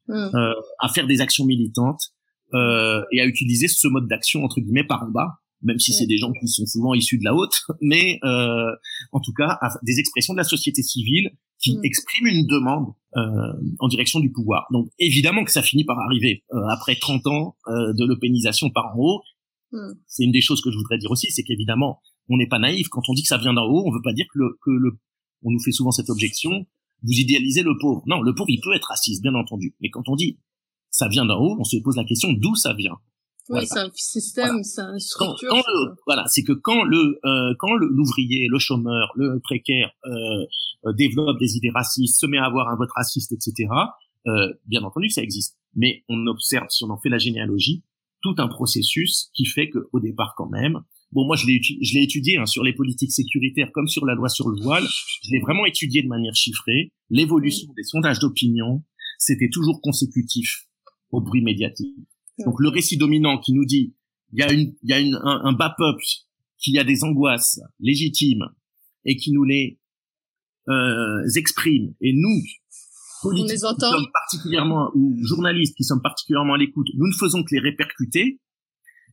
mm. 0.09 0.13
euh, 0.13 0.53
à 0.81 0.89
faire 0.89 1.07
des 1.07 1.21
actions 1.21 1.45
militantes 1.45 2.13
euh, 2.55 3.03
et 3.13 3.21
à 3.21 3.27
utiliser 3.27 3.67
ce 3.67 3.89
mode 3.89 4.07
d'action 4.07 4.45
entre 4.45 4.61
guillemets 4.61 4.87
par 4.87 5.03
en 5.03 5.11
bas, 5.11 5.41
même 5.63 5.79
si 5.79 5.93
c'est 5.93 6.05
mm. 6.05 6.09
des 6.09 6.19
gens 6.19 6.33
qui 6.33 6.49
sont 6.49 6.67
souvent 6.67 6.95
issus 6.95 7.19
de 7.19 7.25
la 7.25 7.35
haute, 7.35 7.63
mais 7.81 8.19
euh, 8.25 8.71
en 9.13 9.21
tout 9.21 9.33
cas 9.33 9.59
des 9.83 9.99
expressions 9.99 10.35
de 10.35 10.39
la 10.39 10.45
société 10.45 10.83
civile 10.83 11.31
qui 11.59 11.79
expriment 11.83 12.27
une 12.27 12.47
demande 12.47 12.93
euh, 13.17 13.53
en 13.79 13.89
direction 13.89 14.21
du 14.21 14.31
pouvoir. 14.31 14.67
Donc 14.73 14.89
évidemment 14.99 15.45
que 15.45 15.51
ça 15.51 15.63
finit 15.63 15.85
par 15.85 15.99
arriver 15.99 16.45
euh, 16.53 16.67
après 16.71 16.97
30 16.97 17.27
ans 17.27 17.57
euh, 17.69 17.93
de 17.95 18.05
l'eupénisation 18.05 18.71
par 18.71 18.95
en 18.95 18.99
haut. 18.99 19.23
C'est 20.07 20.25
une 20.25 20.33
des 20.33 20.41
choses 20.41 20.63
que 20.63 20.71
je 20.71 20.77
voudrais 20.79 20.97
dire 20.97 21.11
aussi, 21.11 21.31
c'est 21.31 21.43
qu'évidemment 21.43 22.01
on 22.31 22.39
n'est 22.39 22.47
pas 22.47 22.59
naïf 22.59 22.89
quand 22.89 23.03
on 23.09 23.13
dit 23.13 23.23
que 23.23 23.29
ça 23.29 23.37
vient 23.37 23.53
d'en 23.53 23.67
haut. 23.67 23.85
On 23.87 23.93
veut 23.93 24.03
pas 24.03 24.15
dire 24.15 24.25
que 24.33 24.39
le, 24.39 24.59
que 24.63 24.71
le 24.71 24.99
on 25.43 25.51
nous 25.51 25.61
fait 25.61 25.73
souvent 25.73 25.91
cette 25.91 26.09
objection 26.09 26.67
vous 27.03 27.13
idéalisez 27.13 27.63
le 27.63 27.77
pauvre. 27.79 28.03
Non, 28.07 28.23
le 28.23 28.35
pauvre, 28.35 28.49
il 28.49 28.61
peut 28.61 28.75
être 28.75 28.89
raciste, 28.89 29.23
bien 29.23 29.35
entendu. 29.35 29.75
Mais 29.81 29.91
quand 29.91 30.09
on 30.09 30.17
dit 30.17 30.39
ça 30.91 31.09
vient 31.09 31.27
d'en 31.27 31.39
haut, 31.39 31.57
on 31.59 31.65
se 31.65 31.77
pose 31.77 31.97
la 31.97 32.05
question 32.05 32.33
d'où 32.33 32.55
ça 32.55 32.73
vient. 32.73 32.97
Oui, 33.49 33.67
c'est 33.67 33.79
un 33.79 33.91
système, 33.95 34.63
c'est 34.65 34.81
une 34.81 34.99
structure. 34.99 35.55
voilà, 36.07 36.27
c'est 36.27 36.43
que 36.43 36.53
quand 36.53 36.83
le 36.83 37.19
euh, 37.25 37.55
quand 37.59 37.75
l'ouvrier, 37.75 38.49
le, 38.51 38.59
chômeur, 38.59 39.13
le 39.15 39.39
précaire 39.41 39.93
euh, 40.05 40.11
euh, 40.87 40.93
développe 40.93 41.39
des 41.39 41.57
idées 41.57 41.71
racistes, 41.71 42.21
se 42.21 42.27
met 42.27 42.39
à 42.39 42.45
avoir 42.45 42.69
un 42.69 42.77
vote 42.77 42.91
raciste, 42.95 43.33
etc. 43.33 43.69
Euh, 44.27 44.53
bien 44.67 44.83
entendu, 44.83 45.09
ça 45.11 45.23
existe. 45.23 45.57
Mais 45.75 46.05
on 46.09 46.27
observe, 46.27 46.67
si 46.71 46.85
on 46.85 46.91
en 46.91 46.99
fait 46.99 47.09
la 47.09 47.19
généalogie, 47.19 47.85
tout 48.23 48.35
un 48.39 48.49
processus 48.49 49.31
qui 49.35 49.47
fait 49.47 49.69
que 49.69 49.79
au 49.93 50.01
départ, 50.01 50.35
quand 50.37 50.49
même, 50.49 50.81
bon, 51.13 51.27
moi 51.27 51.37
je 51.37 51.47
l'ai 51.47 51.61
je 51.63 51.95
l'ai 51.95 52.03
étudié 52.03 52.39
hein, 52.39 52.47
sur 52.47 52.65
les 52.65 52.73
politiques 52.73 53.13
sécuritaires 53.13 53.71
comme 53.73 53.87
sur 53.87 54.05
la 54.07 54.15
loi 54.15 54.29
sur 54.29 54.49
le 54.49 54.61
voile. 54.61 54.85
Je 55.23 55.31
l'ai 55.31 55.41
vraiment 55.41 55.67
étudié 55.67 56.03
de 56.03 56.09
manière 56.09 56.35
chiffrée. 56.35 56.93
L'évolution 57.11 57.69
des 57.77 57.85
sondages 57.85 58.19
d'opinion, 58.19 58.83
c'était 59.19 59.51
toujours 59.51 59.81
consécutif 59.81 60.67
au 61.13 61.21
bruit 61.21 61.43
médiatique. 61.43 61.95
Donc 62.45 62.57
le 62.59 62.69
récit 62.69 62.97
dominant 62.97 63.39
qui 63.39 63.53
nous 63.53 63.65
dit 63.65 63.95
il 64.33 64.41
y 64.41 64.43
a 64.43 64.53
une 64.53 64.75
il 64.83 64.91
y 64.91 64.93
a 64.93 65.01
une, 65.01 65.19
un, 65.23 65.53
bas 65.53 65.75
peuple 65.77 66.03
qui 66.59 66.79
a 66.79 66.85
des 66.85 67.05
angoisses 67.05 67.61
légitimes 67.81 68.45
et 69.05 69.17
qui 69.17 69.33
nous 69.33 69.45
les 69.45 69.79
euh, 70.69 71.23
exprime. 71.37 71.95
Et 72.01 72.13
nous 72.15 72.43
politiques 73.23 73.59
qui 73.59 73.81
sommes 73.81 74.11
particulièrement 74.13 74.91
ou 74.95 75.17
journalistes 75.23 75.75
qui 75.77 75.85
sommes 75.85 76.03
particulièrement 76.03 76.55
à 76.55 76.59
l'écoute, 76.59 76.89
nous 76.95 77.07
ne 77.07 77.15
faisons 77.15 77.43
que 77.43 77.55
les 77.55 77.61
répercuter. 77.61 78.41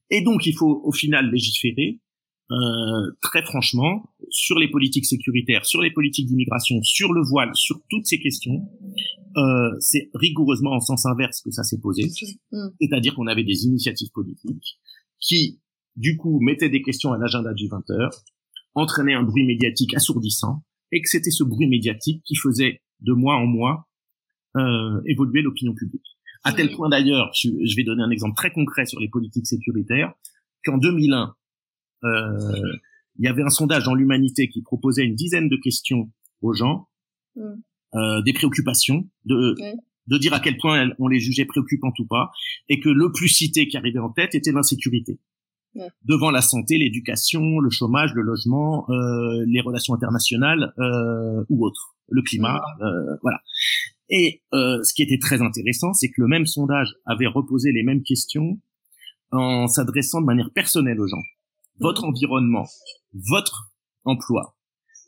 Et 0.09 0.21
donc 0.21 0.45
il 0.45 0.55
faut 0.55 0.82
au 0.84 0.91
final 0.91 1.32
légiférer 1.32 1.99
euh, 2.51 3.11
très 3.21 3.41
franchement, 3.41 4.03
sur 4.30 4.59
les 4.59 4.69
politiques 4.69 5.05
sécuritaires, 5.05 5.65
sur 5.65 5.82
les 5.82 5.91
politiques 5.91 6.28
d'immigration, 6.28 6.76
sur 6.84 7.13
le 7.13 7.21
voile, 7.24 7.49
sur 7.53 7.80
toutes 7.89 8.05
ces 8.05 8.19
questions, 8.19 8.67
euh, 9.38 9.75
c'est 9.79 10.09
rigoureusement 10.13 10.71
en 10.71 10.79
sens 10.79 11.05
inverse 11.05 11.41
que 11.41 11.51
ça 11.51 11.63
s'est 11.63 11.79
posé. 11.79 12.09
Mm. 12.51 12.67
C'est-à-dire 12.79 13.15
qu'on 13.15 13.27
avait 13.27 13.43
des 13.43 13.65
initiatives 13.65 14.11
politiques 14.13 14.79
qui, 15.19 15.61
du 15.95 16.17
coup, 16.17 16.39
mettaient 16.39 16.69
des 16.69 16.81
questions 16.81 17.13
à 17.13 17.17
l'agenda 17.17 17.53
du 17.53 17.67
20h, 17.67 18.09
entraînaient 18.75 19.13
un 19.13 19.23
bruit 19.23 19.45
médiatique 19.45 19.93
assourdissant, 19.93 20.63
et 20.91 21.01
que 21.01 21.09
c'était 21.09 21.31
ce 21.31 21.43
bruit 21.43 21.67
médiatique 21.67 22.23
qui 22.25 22.36
faisait 22.36 22.81
de 23.01 23.13
mois 23.13 23.36
en 23.36 23.45
mois 23.45 23.88
euh, 24.55 25.01
évoluer 25.07 25.41
l'opinion 25.41 25.73
publique. 25.73 26.05
À 26.43 26.53
tel 26.53 26.71
point 26.71 26.89
d'ailleurs, 26.89 27.31
je, 27.34 27.49
je 27.49 27.75
vais 27.75 27.84
donner 27.84 28.03
un 28.03 28.11
exemple 28.11 28.36
très 28.36 28.51
concret 28.51 28.86
sur 28.86 28.99
les 28.99 29.09
politiques 29.09 29.47
sécuritaires, 29.47 30.13
qu'en 30.63 30.77
2001, 30.77 31.36
euh, 32.03 32.77
il 33.17 33.25
y 33.25 33.27
avait 33.27 33.43
un 33.43 33.49
sondage 33.49 33.86
dans 33.86 33.95
l'humanité 33.95 34.49
qui 34.49 34.61
proposait 34.61 35.05
une 35.05 35.15
dizaine 35.15 35.49
de 35.49 35.57
questions 35.57 36.11
aux 36.41 36.53
gens, 36.53 36.88
mm. 37.36 37.53
Euh, 37.95 38.21
des 38.21 38.33
préoccupations, 38.33 39.09
de, 39.25 39.55
de 40.07 40.17
dire 40.17 40.33
à 40.33 40.39
quel 40.39 40.57
point 40.57 40.89
on 40.99 41.07
les 41.07 41.19
jugeait 41.19 41.45
préoccupantes 41.45 41.97
ou 41.99 42.05
pas, 42.05 42.31
et 42.69 42.79
que 42.79 42.89
le 42.89 43.11
plus 43.11 43.29
cité 43.29 43.67
qui 43.67 43.77
arrivait 43.77 43.99
en 43.99 44.09
tête 44.09 44.35
était 44.35 44.51
l'insécurité. 44.51 45.19
Devant 46.03 46.29
la 46.29 46.41
santé, 46.41 46.77
l'éducation, 46.77 47.59
le 47.59 47.69
chômage, 47.71 48.13
le 48.13 48.21
logement, 48.21 48.85
euh, 48.89 49.43
les 49.47 49.59
relations 49.59 49.95
internationales 49.95 50.71
euh, 50.77 51.43
ou 51.49 51.65
autres, 51.65 51.95
le 52.09 52.21
climat, 52.21 52.61
euh, 52.81 53.17
voilà. 53.23 53.39
Et 54.09 54.43
euh, 54.53 54.83
ce 54.83 54.93
qui 54.93 55.01
était 55.01 55.17
très 55.17 55.41
intéressant, 55.41 55.93
c'est 55.93 56.09
que 56.09 56.21
le 56.21 56.27
même 56.27 56.45
sondage 56.45 56.93
avait 57.05 57.25
reposé 57.25 57.71
les 57.71 57.81
mêmes 57.81 58.03
questions 58.03 58.59
en 59.31 59.67
s'adressant 59.67 60.21
de 60.21 60.27
manière 60.27 60.51
personnelle 60.53 60.99
aux 60.99 61.07
gens. 61.07 61.23
Votre 61.79 62.03
environnement, 62.03 62.67
votre 63.13 63.71
emploi, 64.05 64.55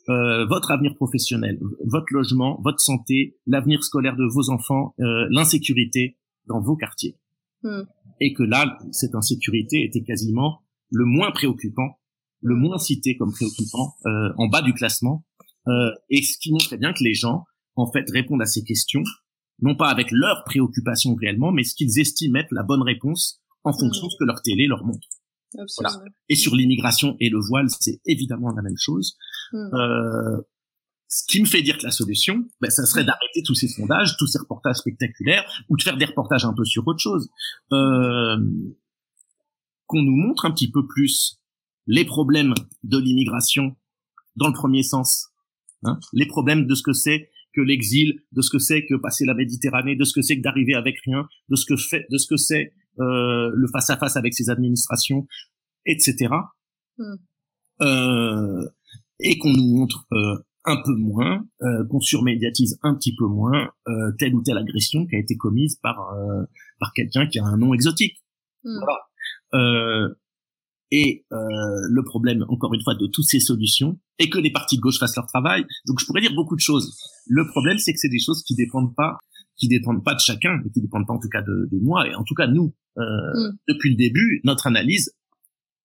euh, 0.08 0.46
votre 0.46 0.70
avenir 0.70 0.94
professionnel, 0.94 1.58
votre 1.84 2.06
logement, 2.12 2.60
votre 2.62 2.80
santé, 2.80 3.36
l'avenir 3.46 3.82
scolaire 3.82 4.16
de 4.16 4.24
vos 4.24 4.50
enfants, 4.50 4.94
euh, 5.00 5.26
l'insécurité 5.30 6.16
dans 6.46 6.60
vos 6.60 6.76
quartiers. 6.76 7.16
Hmm. 7.62 7.82
Et 8.20 8.32
que 8.32 8.42
là, 8.42 8.78
cette 8.92 9.14
insécurité 9.14 9.82
était 9.84 10.02
quasiment 10.02 10.62
le 10.90 11.04
moins 11.04 11.32
préoccupant, 11.32 11.98
le 12.40 12.54
moins 12.54 12.78
cité 12.78 13.16
comme 13.16 13.32
préoccupant 13.32 13.94
euh, 14.06 14.32
en 14.38 14.48
bas 14.48 14.62
du 14.62 14.72
classement, 14.74 15.24
euh, 15.68 15.90
et 16.10 16.22
ce 16.22 16.38
qui 16.38 16.52
montrait 16.52 16.78
bien 16.78 16.92
que 16.92 17.02
les 17.02 17.14
gens, 17.14 17.44
en 17.74 17.90
fait, 17.90 18.08
répondent 18.10 18.42
à 18.42 18.46
ces 18.46 18.62
questions, 18.62 19.02
non 19.60 19.74
pas 19.74 19.88
avec 19.88 20.10
leurs 20.12 20.44
préoccupations 20.44 21.14
réellement, 21.14 21.50
mais 21.50 21.64
ce 21.64 21.74
qu'ils 21.74 21.98
estiment 21.98 22.38
être 22.38 22.52
la 22.52 22.62
bonne 22.62 22.82
réponse 22.82 23.40
en 23.64 23.72
fonction 23.72 24.04
hmm. 24.04 24.08
de 24.08 24.12
ce 24.12 24.16
que 24.18 24.24
leur 24.24 24.42
télé 24.42 24.66
leur 24.66 24.84
montre. 24.84 25.08
Et 26.28 26.36
sur 26.36 26.54
l'immigration 26.54 27.16
et 27.20 27.30
le 27.30 27.38
voile, 27.40 27.68
c'est 27.70 28.00
évidemment 28.06 28.50
la 28.50 28.62
même 28.62 28.76
chose. 28.76 29.16
Hmm. 29.52 29.74
Euh, 29.74 30.40
ce 31.08 31.24
qui 31.28 31.40
me 31.40 31.46
fait 31.46 31.62
dire 31.62 31.78
que 31.78 31.84
la 31.84 31.90
solution, 31.90 32.44
ben, 32.60 32.70
ça 32.70 32.84
serait 32.84 33.04
d'arrêter 33.04 33.42
tous 33.44 33.54
ces 33.54 33.68
sondages, 33.68 34.16
tous 34.18 34.26
ces 34.26 34.38
reportages 34.38 34.76
spectaculaires, 34.76 35.44
ou 35.68 35.76
de 35.76 35.82
faire 35.82 35.96
des 35.96 36.04
reportages 36.04 36.44
un 36.44 36.52
peu 36.52 36.64
sur 36.64 36.86
autre 36.86 36.98
chose. 36.98 37.28
Euh, 37.72 38.36
qu'on 39.86 40.02
nous 40.02 40.16
montre 40.16 40.46
un 40.46 40.50
petit 40.50 40.70
peu 40.70 40.86
plus 40.86 41.40
les 41.86 42.04
problèmes 42.04 42.54
de 42.82 42.98
l'immigration 42.98 43.76
dans 44.34 44.48
le 44.48 44.52
premier 44.52 44.82
sens, 44.82 45.28
hein, 45.84 45.98
les 46.12 46.26
problèmes 46.26 46.66
de 46.66 46.74
ce 46.74 46.82
que 46.82 46.92
c'est 46.92 47.30
que 47.54 47.60
l'exil, 47.60 48.20
de 48.32 48.42
ce 48.42 48.50
que 48.50 48.58
c'est 48.58 48.84
que 48.84 48.94
passer 48.96 49.24
la 49.24 49.34
Méditerranée, 49.34 49.96
de 49.96 50.04
ce 50.04 50.12
que 50.12 50.20
c'est 50.20 50.36
que 50.36 50.42
d'arriver 50.42 50.74
avec 50.74 50.96
rien, 51.06 51.26
de 51.48 51.56
ce 51.56 51.64
que 51.64 51.76
fait, 51.76 52.04
de 52.10 52.18
ce 52.18 52.26
que 52.26 52.36
c'est 52.36 52.74
euh, 52.98 53.50
le 53.54 53.68
face 53.72 53.88
à 53.90 53.96
face 53.96 54.16
avec 54.16 54.34
ses 54.34 54.50
administrations, 54.50 55.26
etc. 55.86 56.34
Hmm. 56.98 57.14
Euh, 57.80 58.68
et 59.20 59.38
qu'on 59.38 59.52
nous 59.52 59.76
montre 59.76 60.06
euh, 60.12 60.36
un 60.64 60.76
peu 60.84 60.94
moins, 60.94 61.44
euh, 61.62 61.86
qu'on 61.88 62.00
surmédiatise 62.00 62.78
un 62.82 62.94
petit 62.94 63.14
peu 63.14 63.26
moins 63.26 63.70
euh, 63.88 64.12
telle 64.18 64.34
ou 64.34 64.42
telle 64.42 64.58
agression 64.58 65.06
qui 65.06 65.16
a 65.16 65.18
été 65.18 65.36
commise 65.36 65.76
par 65.82 65.96
par 66.80 66.92
quelqu'un 66.92 67.26
qui 67.26 67.38
a 67.38 67.44
un 67.44 67.56
nom 67.56 67.72
exotique. 67.74 68.22
Hmm. 68.64 68.78
Voilà. 68.78 70.08
et 70.90 71.24
le 71.30 72.02
problème, 72.02 72.44
encore 72.48 72.74
une 72.74 72.82
fois, 72.82 72.94
de 72.94 73.06
toutes 73.06 73.24
ces 73.26 73.40
solutions, 73.40 73.98
est 74.18 74.28
que 74.28 74.38
les 74.38 74.50
partis 74.50 74.76
de 74.76 74.80
gauche 74.80 74.98
fassent 74.98 75.16
leur 75.16 75.26
travail. 75.26 75.64
Donc, 75.86 76.00
je 76.00 76.06
pourrais 76.06 76.20
dire 76.20 76.34
beaucoup 76.34 76.56
de 76.56 76.60
choses. 76.60 76.98
Le 77.26 77.46
problème, 77.46 77.78
c'est 77.78 77.92
que 77.92 77.98
c'est 77.98 78.08
des 78.08 78.20
choses 78.20 78.42
qui 78.42 78.54
dépendent 78.54 78.94
pas 78.94 79.18
qui 79.56 79.68
dépendent 79.68 80.04
pas 80.04 80.14
de 80.14 80.20
chacun 80.20 80.60
et 80.64 80.70
qui 80.70 80.80
dépendent 80.80 81.06
pas 81.06 81.14
en 81.14 81.18
tout 81.18 81.28
cas 81.28 81.42
de, 81.42 81.68
de 81.70 81.78
moi 81.80 82.06
et 82.06 82.14
en 82.14 82.24
tout 82.24 82.34
cas 82.34 82.46
nous 82.46 82.74
euh, 82.98 83.02
mm. 83.02 83.58
depuis 83.68 83.90
le 83.90 83.96
début 83.96 84.40
notre 84.44 84.66
analyse 84.66 85.14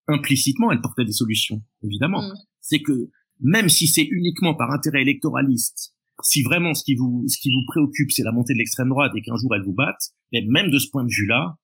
implicitement 0.09 0.72
elle 0.72 0.81
portait 0.81 1.05
des 1.05 1.12
solutions 1.12 1.62
évidemment 1.83 2.22
mm. 2.22 2.35
c'est 2.61 2.83
que 2.83 3.11
même 3.43 3.68
si 3.68 3.86
c'est 3.86 4.07
uniquement 4.11 4.55
par 4.55 4.70
intérêt 4.70 5.03
électoraliste 5.03 5.95
si 6.22 6.43
vraiment 6.43 6.74
ce 6.74 6.84
qui 6.84 6.95
vous 6.95 7.24
ce 7.28 7.38
qui 7.41 7.51
vous 7.51 7.64
préoccupe 7.66 8.11
c'est 8.11 8.22
la 8.22 8.32
montée 8.32 8.53
de 8.53 8.59
l'extrême 8.59 8.88
droite 8.88 9.12
et 9.16 9.22
qu'un 9.22 9.36
jour 9.36 9.55
elle 9.55 9.62
vous 9.62 9.72
batte 9.72 10.11
et 10.32 10.45
même 10.47 10.70
de 10.70 10.78
ce 10.78 10.88
point 10.91 11.05
de 11.05 11.11
vue 11.11 11.26
là 11.26 11.57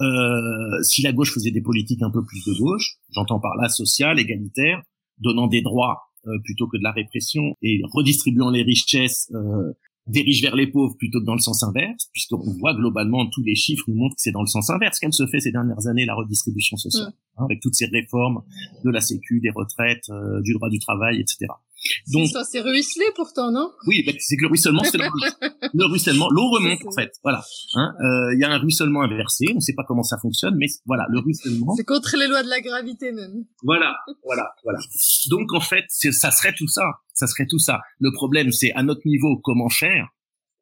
euh, 0.00 0.82
si 0.82 1.02
la 1.02 1.12
gauche 1.12 1.32
faisait 1.34 1.50
des 1.50 1.60
politiques 1.60 2.02
un 2.02 2.10
peu 2.10 2.24
plus 2.24 2.44
de 2.44 2.58
gauche 2.58 2.96
j'entends 3.10 3.40
par 3.40 3.56
là 3.56 3.68
sociale 3.68 4.18
égalitaire 4.18 4.82
donnant 5.18 5.46
des 5.46 5.62
droits 5.62 6.10
euh, 6.26 6.38
plutôt 6.44 6.66
que 6.68 6.76
de 6.76 6.82
la 6.82 6.92
répression 6.92 7.56
et 7.62 7.80
redistribuant 7.92 8.50
les 8.50 8.62
richesses 8.62 9.30
euh, 9.34 9.72
dirige 10.10 10.42
vers 10.42 10.56
les 10.56 10.66
pauvres 10.66 10.96
plutôt 10.96 11.20
que 11.20 11.24
dans 11.24 11.34
le 11.34 11.40
sens 11.40 11.62
inverse, 11.62 12.08
puisqu'on 12.12 12.52
voit 12.58 12.74
globalement 12.74 13.26
tous 13.26 13.42
les 13.42 13.54
chiffres 13.54 13.84
nous 13.88 13.94
montrent 13.94 14.16
que 14.16 14.22
c'est 14.22 14.32
dans 14.32 14.42
le 14.42 14.46
sens 14.46 14.70
inverse 14.70 14.98
qu'elle 14.98 15.12
se 15.12 15.26
fait 15.26 15.40
ces 15.40 15.52
dernières 15.52 15.86
années 15.86 16.04
la 16.04 16.14
redistribution 16.14 16.76
sociale, 16.76 17.08
mm. 17.08 17.40
hein, 17.40 17.44
avec 17.44 17.60
toutes 17.60 17.74
ces 17.74 17.86
réformes 17.86 18.42
de 18.84 18.90
la 18.90 19.00
Sécu, 19.00 19.40
des 19.40 19.50
retraites, 19.50 20.08
euh, 20.10 20.40
du 20.42 20.52
droit 20.54 20.68
du 20.68 20.78
travail, 20.78 21.20
etc. 21.20 21.46
Donc 22.12 22.28
ça 22.28 22.44
c'est 22.44 22.60
ruisselé 22.60 23.06
pourtant, 23.14 23.50
non? 23.50 23.70
Oui, 23.86 24.02
bah, 24.06 24.12
c'est 24.18 24.36
que 24.36 24.42
le 24.42 24.48
ruissellement, 24.48 24.84
c'est 24.84 24.98
le, 24.98 25.84
ruissellement, 25.86 26.28
l'eau 26.30 26.50
remonte 26.50 26.84
en 26.86 26.92
fait. 26.92 27.12
Voilà, 27.22 27.42
hein, 27.74 27.94
euh, 28.00 28.34
il 28.34 28.40
y 28.40 28.44
a 28.44 28.50
un 28.50 28.58
ruissellement 28.58 29.02
inversé. 29.02 29.46
On 29.52 29.56
ne 29.56 29.60
sait 29.60 29.74
pas 29.74 29.84
comment 29.86 30.02
ça 30.02 30.18
fonctionne, 30.18 30.56
mais 30.56 30.66
voilà, 30.86 31.06
le 31.08 31.20
ruissellement. 31.20 31.74
C'est 31.76 31.84
contre 31.84 32.16
les 32.18 32.26
lois 32.26 32.42
de 32.42 32.48
la 32.48 32.60
gravité 32.60 33.12
même. 33.12 33.44
Voilà, 33.62 33.94
voilà, 34.24 34.50
voilà. 34.64 34.78
Donc 35.30 35.52
en 35.52 35.60
fait, 35.60 35.84
ça 35.88 36.30
serait 36.30 36.54
tout 36.56 36.68
ça. 36.68 36.84
Ça 37.14 37.26
serait 37.26 37.46
tout 37.46 37.58
ça. 37.58 37.80
Le 37.98 38.12
problème, 38.12 38.50
c'est 38.52 38.72
à 38.72 38.82
notre 38.82 39.02
niveau 39.04 39.38
comment 39.42 39.68
faire 39.68 40.08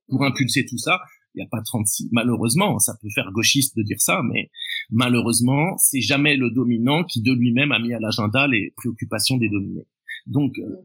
pour 0.08 0.24
impulser 0.24 0.66
tout 0.66 0.78
ça? 0.78 1.00
Il 1.34 1.38
n'y 1.38 1.44
a 1.44 1.48
pas 1.50 1.62
36. 1.62 2.08
Malheureusement, 2.10 2.78
ça 2.78 2.94
peut 3.00 3.08
faire 3.14 3.30
gauchiste 3.32 3.76
de 3.76 3.82
dire 3.82 4.00
ça, 4.00 4.22
mais 4.32 4.50
malheureusement, 4.90 5.76
c'est 5.78 6.00
jamais 6.00 6.36
le 6.36 6.50
dominant 6.50 7.04
qui 7.04 7.22
de 7.22 7.32
lui-même 7.32 7.70
a 7.70 7.78
mis 7.78 7.92
à 7.92 8.00
l'agenda 8.00 8.48
les 8.48 8.72
préoccupations 8.76 9.36
des 9.36 9.48
dominés. 9.48 9.86
Donc, 10.26 10.58
euh, 10.58 10.84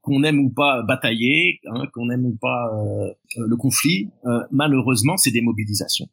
qu'on 0.00 0.22
aime 0.24 0.40
ou 0.40 0.50
pas 0.50 0.82
batailler, 0.82 1.60
hein, 1.66 1.86
qu'on 1.92 2.10
aime 2.10 2.26
ou 2.26 2.36
pas 2.40 2.70
euh, 2.74 3.08
euh, 3.38 3.46
le 3.46 3.56
conflit, 3.56 4.10
euh, 4.26 4.40
malheureusement, 4.50 5.16
c'est 5.16 5.30
des 5.30 5.40
mobilisations. 5.40 6.08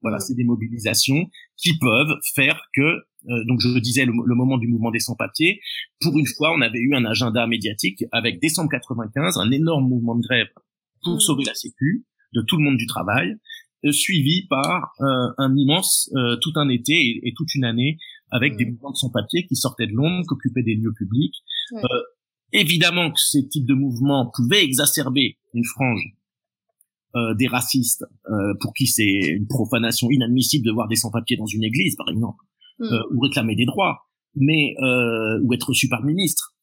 Voilà, 0.00 0.18
c'est 0.18 0.34
des 0.34 0.44
mobilisations 0.44 1.30
qui 1.56 1.78
peuvent 1.78 2.16
faire 2.34 2.60
que, 2.74 3.04
donc 3.46 3.60
je 3.60 3.78
disais 3.78 4.04
le, 4.04 4.34
moment 4.34 4.58
du 4.58 4.66
mouvement 4.66 4.90
des 4.90 4.98
sans-papiers, 4.98 5.60
pour 6.00 6.18
une 6.18 6.26
fois, 6.26 6.52
on 6.56 6.60
avait 6.60 6.80
eu 6.80 6.96
un 6.96 7.04
agenda 7.04 7.46
médiatique 7.46 8.04
avec 8.10 8.40
décembre 8.40 8.68
95, 8.70 9.38
un 9.38 9.50
énorme 9.52 9.88
mouvement 9.88 10.16
de 10.16 10.22
grève 10.22 10.48
pour 11.04 11.22
sauver 11.22 11.44
la 11.44 11.54
Sécu 11.54 12.04
de 12.34 12.42
tout 12.42 12.56
le 12.56 12.64
monde 12.64 12.78
du 12.78 12.86
travail, 12.86 13.36
suivi 13.92 14.48
par 14.48 14.92
un 14.98 15.54
immense 15.56 16.12
tout 16.40 16.52
un 16.56 16.68
été 16.68 16.94
et, 16.94 17.20
et 17.28 17.32
toute 17.36 17.54
une 17.54 17.64
année 17.64 17.98
avec 18.32 18.56
des 18.56 18.64
mouvements 18.64 18.90
de 18.90 18.96
sans-papiers 18.96 19.46
qui 19.46 19.54
sortaient 19.54 19.86
de 19.86 19.92
l'ombre, 19.92 20.24
qui 20.26 20.34
occupaient 20.34 20.64
des 20.64 20.74
lieux 20.74 20.94
publics 20.98 21.44
Évidemment 22.52 23.10
que 23.10 23.18
ces 23.18 23.48
types 23.48 23.66
de 23.66 23.74
mouvements 23.74 24.30
pouvaient 24.34 24.62
exacerber 24.62 25.38
une 25.54 25.64
frange 25.64 26.02
euh, 27.14 27.34
des 27.34 27.46
racistes 27.46 28.06
euh, 28.30 28.54
pour 28.58 28.72
qui 28.72 28.86
c'est 28.86 29.04
une 29.04 29.46
profanation 29.46 30.10
inadmissible 30.10 30.64
de 30.64 30.72
voir 30.72 30.88
des 30.88 30.96
sans-papiers 30.96 31.36
dans 31.36 31.44
une 31.44 31.62
église, 31.62 31.94
par 31.94 32.08
exemple, 32.08 32.42
hmm. 32.78 32.84
euh, 32.84 33.02
ou 33.12 33.20
réclamer 33.20 33.54
des 33.54 33.66
droits, 33.66 34.06
mais 34.34 34.74
ou 35.42 35.52
être 35.52 35.68
reçu 35.68 35.90
par 35.90 36.00
le 36.00 36.06
ministre. 36.06 36.54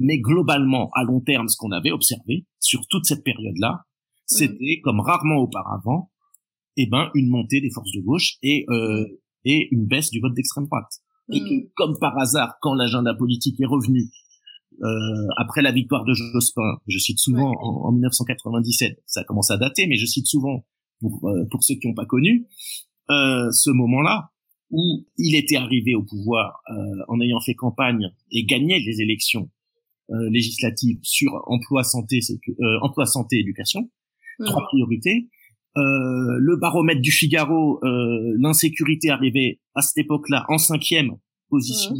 mais 0.00 0.18
globalement, 0.18 0.90
à 0.94 1.04
long 1.04 1.20
terme, 1.20 1.48
ce 1.48 1.56
qu'on 1.56 1.70
avait 1.70 1.92
observé 1.92 2.46
sur 2.58 2.80
toute 2.88 3.04
cette 3.04 3.22
période-là, 3.22 3.74
hmm. 3.74 3.80
c'était 4.26 4.80
comme 4.82 4.98
rarement 4.98 5.36
auparavant, 5.36 6.10
eh 6.76 6.88
ben 6.88 7.10
une 7.14 7.28
montée 7.28 7.60
des 7.60 7.70
forces 7.70 7.92
de 7.92 8.00
gauche 8.00 8.38
et 8.42 8.66
et 9.44 9.68
une 9.70 9.86
baisse 9.86 10.10
du 10.10 10.18
vote 10.18 10.34
d'extrême 10.34 10.66
droite. 10.66 11.00
Et 11.32 11.38
que, 11.38 11.54
hmm. 11.54 11.68
comme 11.76 11.96
par 12.00 12.18
hasard, 12.18 12.54
quand 12.60 12.74
l'agenda 12.74 13.14
politique 13.14 13.60
est 13.60 13.66
revenu 13.66 14.10
euh, 14.82 15.26
après 15.38 15.62
la 15.62 15.72
victoire 15.72 16.04
de 16.04 16.12
Jospin, 16.12 16.76
je 16.86 16.98
cite 16.98 17.18
souvent 17.18 17.52
en, 17.60 17.92
1997, 17.92 19.02
ça 19.06 19.24
commence 19.24 19.50
à 19.50 19.56
dater, 19.56 19.86
mais 19.86 19.96
je 19.96 20.06
cite 20.06 20.26
souvent 20.26 20.66
pour 21.00 21.28
euh, 21.28 21.44
pour 21.50 21.64
ceux 21.64 21.74
qui 21.74 21.88
n'ont 21.88 21.94
pas 21.94 22.06
connu 22.06 22.46
euh, 23.10 23.50
ce 23.52 23.70
moment-là 23.70 24.30
où 24.70 25.06
il 25.16 25.36
était 25.36 25.56
arrivé 25.56 25.94
au 25.94 26.02
pouvoir 26.02 26.60
euh, 26.70 26.74
en 27.06 27.20
ayant 27.20 27.40
fait 27.40 27.54
campagne 27.54 28.10
et 28.32 28.44
gagné 28.44 28.80
les 28.80 29.00
élections 29.00 29.48
euh, 30.10 30.28
législatives 30.30 30.98
sur 31.02 31.30
emploi, 31.46 31.84
santé, 31.84 32.18
emploi, 32.82 33.06
santé, 33.06 33.38
éducation, 33.38 33.88
trois 34.44 34.64
priorités. 34.64 35.28
le 35.76 36.56
baromètre 36.56 37.00
du 37.00 37.12
Figaro, 37.12 37.80
l'insécurité 37.82 39.10
arrivait 39.10 39.60
à 39.74 39.82
cette 39.82 39.98
époque-là 39.98 40.44
en 40.48 40.58
cinquième 40.58 41.12
position 41.48 41.94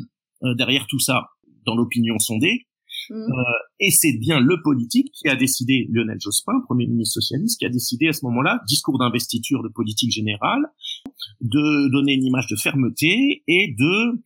derrière 0.57 0.87
tout 0.89 0.99
ça 0.99 1.29
dans 1.67 1.75
l'opinion 1.75 2.19
sondée. 2.19 2.67
Mmh. 3.11 3.15
Euh, 3.15 3.43
et 3.81 3.91
c'est 3.91 4.17
bien 4.19 4.41
le 4.41 4.63
politique 4.63 5.13
qui 5.13 5.29
a 5.29 5.37
décidé, 5.37 5.87
Lionel 5.91 6.19
Jospin, 6.21 6.55
premier 6.65 6.87
ministre 6.87 7.15
socialiste, 7.15 7.59
qui 7.59 7.67
a 7.67 7.69
décidé 7.69 8.09
à 8.09 8.13
ce 8.13 8.25
moment-là, 8.25 8.61
discours 8.67 8.99
d'investiture 8.99 9.63
de 9.63 9.69
politique 9.69 10.11
générale, 10.11 10.63
de 11.41 11.91
donner 11.91 12.15
une 12.15 12.25
image 12.25 12.47
de 12.47 12.57
fermeté 12.57 13.43
et 13.47 13.75
de 13.79 14.23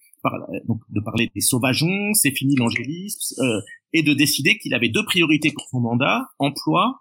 donc 0.69 0.81
de 0.91 1.01
parler 1.01 1.31
des 1.35 1.41
sauvageons, 1.41 2.13
c'est 2.15 2.31
fini 2.31 2.55
l'angélisme, 2.57 3.43
euh, 3.43 3.61
et 3.93 4.03
de 4.03 4.13
décider 4.13 4.59
qu'il 4.59 4.75
avait 4.75 4.89
deux 4.89 5.05
priorités 5.05 5.51
pour 5.51 5.67
son 5.71 5.81
mandat, 5.81 6.29
emploi, 6.39 7.01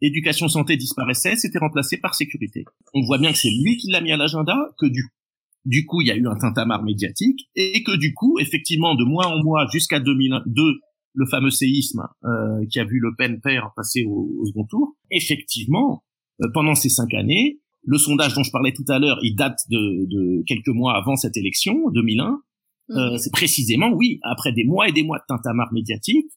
éducation 0.00 0.48
santé 0.48 0.76
disparaissait, 0.76 1.36
c'était 1.36 1.58
remplacé 1.58 1.96
par 1.98 2.14
sécurité. 2.14 2.64
On 2.92 3.02
voit 3.02 3.18
bien 3.18 3.32
que 3.32 3.38
c'est 3.38 3.50
lui 3.50 3.76
qui 3.76 3.90
l'a 3.90 4.00
mis 4.00 4.12
à 4.12 4.16
l'agenda, 4.16 4.56
que 4.78 4.86
du 4.86 5.08
du 5.64 5.86
coup, 5.86 6.00
il 6.02 6.08
y 6.08 6.10
a 6.10 6.16
eu 6.16 6.26
un 6.26 6.36
tintamarre 6.36 6.82
médiatique 6.82 7.48
et 7.54 7.82
que 7.82 7.96
du 7.96 8.12
coup, 8.12 8.38
effectivement, 8.38 8.94
de 8.94 9.04
mois 9.04 9.26
en 9.28 9.42
mois 9.42 9.66
jusqu'à 9.72 10.00
2002, 10.00 10.62
le 11.14 11.26
fameux 11.26 11.50
séisme 11.50 12.06
euh, 12.24 12.66
qui 12.70 12.80
a 12.80 12.84
vu 12.84 12.98
Le 12.98 13.14
Pen 13.16 13.40
père 13.40 13.70
passer 13.76 14.04
au, 14.04 14.44
second 14.46 14.64
tour, 14.64 14.96
effectivement, 15.10 16.04
euh, 16.42 16.48
pendant 16.52 16.74
ces 16.74 16.88
cinq 16.88 17.14
années, 17.14 17.60
le 17.84 17.98
sondage 17.98 18.34
dont 18.34 18.42
je 18.42 18.50
parlais 18.50 18.72
tout 18.72 18.84
à 18.88 18.98
l'heure, 18.98 19.18
il 19.22 19.36
date 19.36 19.60
de, 19.70 20.42
quelques 20.46 20.68
mois 20.68 20.96
avant 20.96 21.16
cette 21.16 21.36
élection, 21.36 21.90
2001. 21.90 22.40
Euh, 22.90 23.12
mhm. 23.12 23.18
c'est 23.18 23.32
précisément, 23.32 23.90
oui, 23.94 24.18
après 24.22 24.52
des 24.52 24.64
mois 24.64 24.88
et 24.88 24.92
des 24.92 25.02
mois 25.02 25.18
de 25.18 25.24
tintamarre 25.28 25.72
médiatique, 25.72 26.30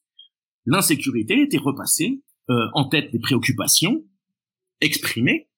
l'insécurité 0.66 1.42
était 1.42 1.58
repassée 1.58 2.22
en 2.74 2.88
tête 2.88 3.12
des 3.12 3.20
préoccupations 3.20 4.06
exprimées 4.80 5.50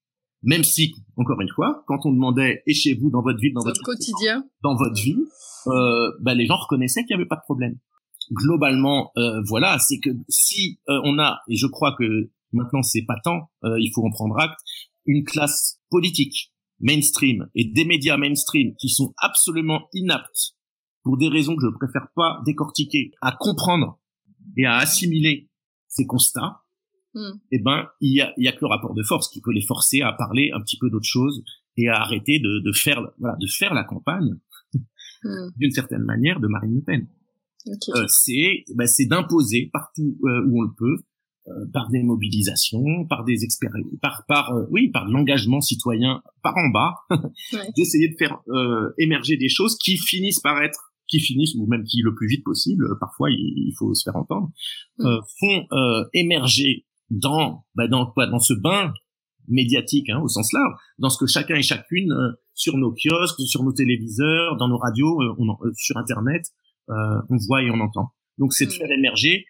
même 0.43 0.63
si, 0.63 0.93
encore 1.17 1.41
une 1.41 1.49
fois, 1.49 1.83
quand 1.87 2.05
on 2.05 2.11
demandait 2.11 2.63
et 2.65 2.73
chez 2.73 2.93
vous, 2.93 3.09
dans 3.09 3.21
votre 3.21 3.39
vie, 3.39 3.51
dans 3.51 3.63
votre, 3.63 3.81
quotidien, 3.81 4.43
dans 4.63 4.75
votre 4.75 4.95
vie, 4.95 5.17
euh, 5.67 6.11
bah, 6.21 6.33
les 6.33 6.45
gens 6.45 6.57
reconnaissaient 6.57 7.03
qu'il 7.03 7.15
n'y 7.15 7.21
avait 7.21 7.27
pas 7.27 7.35
de 7.35 7.41
problème. 7.41 7.77
Globalement, 8.31 9.11
euh, 9.17 9.41
voilà, 9.47 9.79
c'est 9.79 9.99
que 9.99 10.11
si 10.29 10.79
euh, 10.87 11.01
on 11.03 11.19
a, 11.19 11.39
et 11.49 11.55
je 11.55 11.67
crois 11.67 11.95
que 11.97 12.29
maintenant 12.53 12.83
c'est 12.83 13.03
pas 13.05 13.17
tant, 13.23 13.49
euh, 13.63 13.79
il 13.79 13.91
faut 13.93 14.05
en 14.05 14.11
prendre 14.11 14.37
acte, 14.39 14.59
une 15.05 15.23
classe 15.23 15.79
politique 15.89 16.53
mainstream 16.79 17.47
et 17.55 17.65
des 17.65 17.85
médias 17.85 18.17
mainstream 18.17 18.75
qui 18.79 18.89
sont 18.89 19.13
absolument 19.17 19.87
inaptes 19.93 20.55
pour 21.03 21.17
des 21.17 21.27
raisons 21.27 21.55
que 21.55 21.63
je 21.65 21.75
préfère 21.75 22.07
pas 22.15 22.41
décortiquer, 22.45 23.11
à 23.21 23.31
comprendre 23.31 23.99
et 24.57 24.65
à 24.65 24.77
assimiler 24.77 25.49
ces 25.87 26.05
constats, 26.05 26.61
Hmm. 27.19 27.37
eh 27.51 27.59
ben 27.59 27.87
il 27.99 28.15
y 28.15 28.21
a, 28.21 28.31
y 28.37 28.47
a 28.47 28.53
que 28.53 28.59
le 28.61 28.67
rapport 28.67 28.93
de 28.93 29.03
force 29.03 29.27
qui 29.27 29.41
peut 29.41 29.51
les 29.51 29.65
forcer 29.65 30.01
à 30.01 30.13
parler 30.13 30.51
un 30.53 30.61
petit 30.61 30.77
peu 30.77 30.89
d'autre 30.89 31.07
chose 31.07 31.43
et 31.75 31.89
à 31.89 31.99
arrêter 31.99 32.39
de, 32.39 32.63
de 32.63 32.71
faire 32.71 33.01
voilà 33.19 33.35
de 33.41 33.47
faire 33.47 33.73
la 33.73 33.83
campagne 33.83 34.35
hmm. 35.23 35.49
d'une 35.57 35.71
certaine 35.71 36.03
manière 36.03 36.39
de 36.39 36.47
Marine 36.47 36.75
Le 36.75 36.81
Pen. 36.81 37.07
Euh, 37.67 38.05
c'est 38.07 38.63
ben, 38.75 38.87
c'est 38.87 39.05
d'imposer 39.05 39.69
partout 39.73 40.17
euh, 40.23 40.45
où 40.47 40.59
on 40.59 40.61
le 40.61 40.73
peut 40.77 41.03
euh, 41.47 41.65
par 41.73 41.89
des 41.89 42.03
mobilisations, 42.03 43.05
par 43.09 43.25
des 43.25 43.43
expériences, 43.43 43.85
par 44.01 44.23
par 44.27 44.51
euh, 44.53 44.65
oui 44.69 44.89
par 44.89 45.05
l'engagement 45.09 45.59
citoyen 45.59 46.21
par 46.41 46.53
en 46.55 46.69
bas, 46.69 46.95
d'essayer 47.75 48.07
de 48.07 48.15
faire 48.17 48.39
émerger 48.97 49.35
des 49.35 49.49
choses 49.49 49.77
qui 49.77 49.97
finissent 49.97 50.39
par 50.39 50.61
être 50.61 50.93
qui 51.07 51.19
finissent 51.19 51.55
ou 51.55 51.65
même 51.65 51.83
qui 51.83 52.01
le 52.01 52.13
plus 52.13 52.27
vite 52.27 52.43
possible, 52.43 52.97
parfois 52.99 53.31
il, 53.31 53.73
faut 53.77 53.93
se 53.95 54.03
faire 54.03 54.15
entendre, 54.15 54.51
hmm. 54.99 55.17
font 55.39 55.67
émerger 56.13 56.85
dans 57.09 57.65
bah 57.75 57.87
dans 57.87 58.05
quoi? 58.05 58.27
Dans 58.27 58.39
ce 58.39 58.53
bain 58.53 58.93
médiatique 59.49 60.09
hein, 60.09 60.21
au 60.21 60.27
sens 60.27 60.53
large, 60.53 60.73
dans 60.99 61.09
ce 61.09 61.17
que 61.17 61.25
chacun 61.25 61.55
et 61.55 61.63
chacune 61.63 62.11
euh, 62.11 62.31
sur 62.53 62.77
nos 62.77 62.93
kiosques, 62.93 63.41
sur 63.47 63.63
nos 63.63 63.73
téléviseurs, 63.73 64.55
dans 64.57 64.67
nos 64.67 64.77
radios, 64.77 65.21
euh, 65.21 65.35
on 65.39 65.49
euh, 65.49 65.71
sur 65.75 65.97
internet, 65.97 66.45
on 66.87 67.37
voit 67.47 67.61
et 67.63 67.69
on 67.69 67.79
entend. 67.79 68.09
Donc 68.37 68.53
c'est 68.53 68.65
de 68.65 68.71
mm. 68.71 68.75
faire 68.75 68.91
émerger 68.91 69.45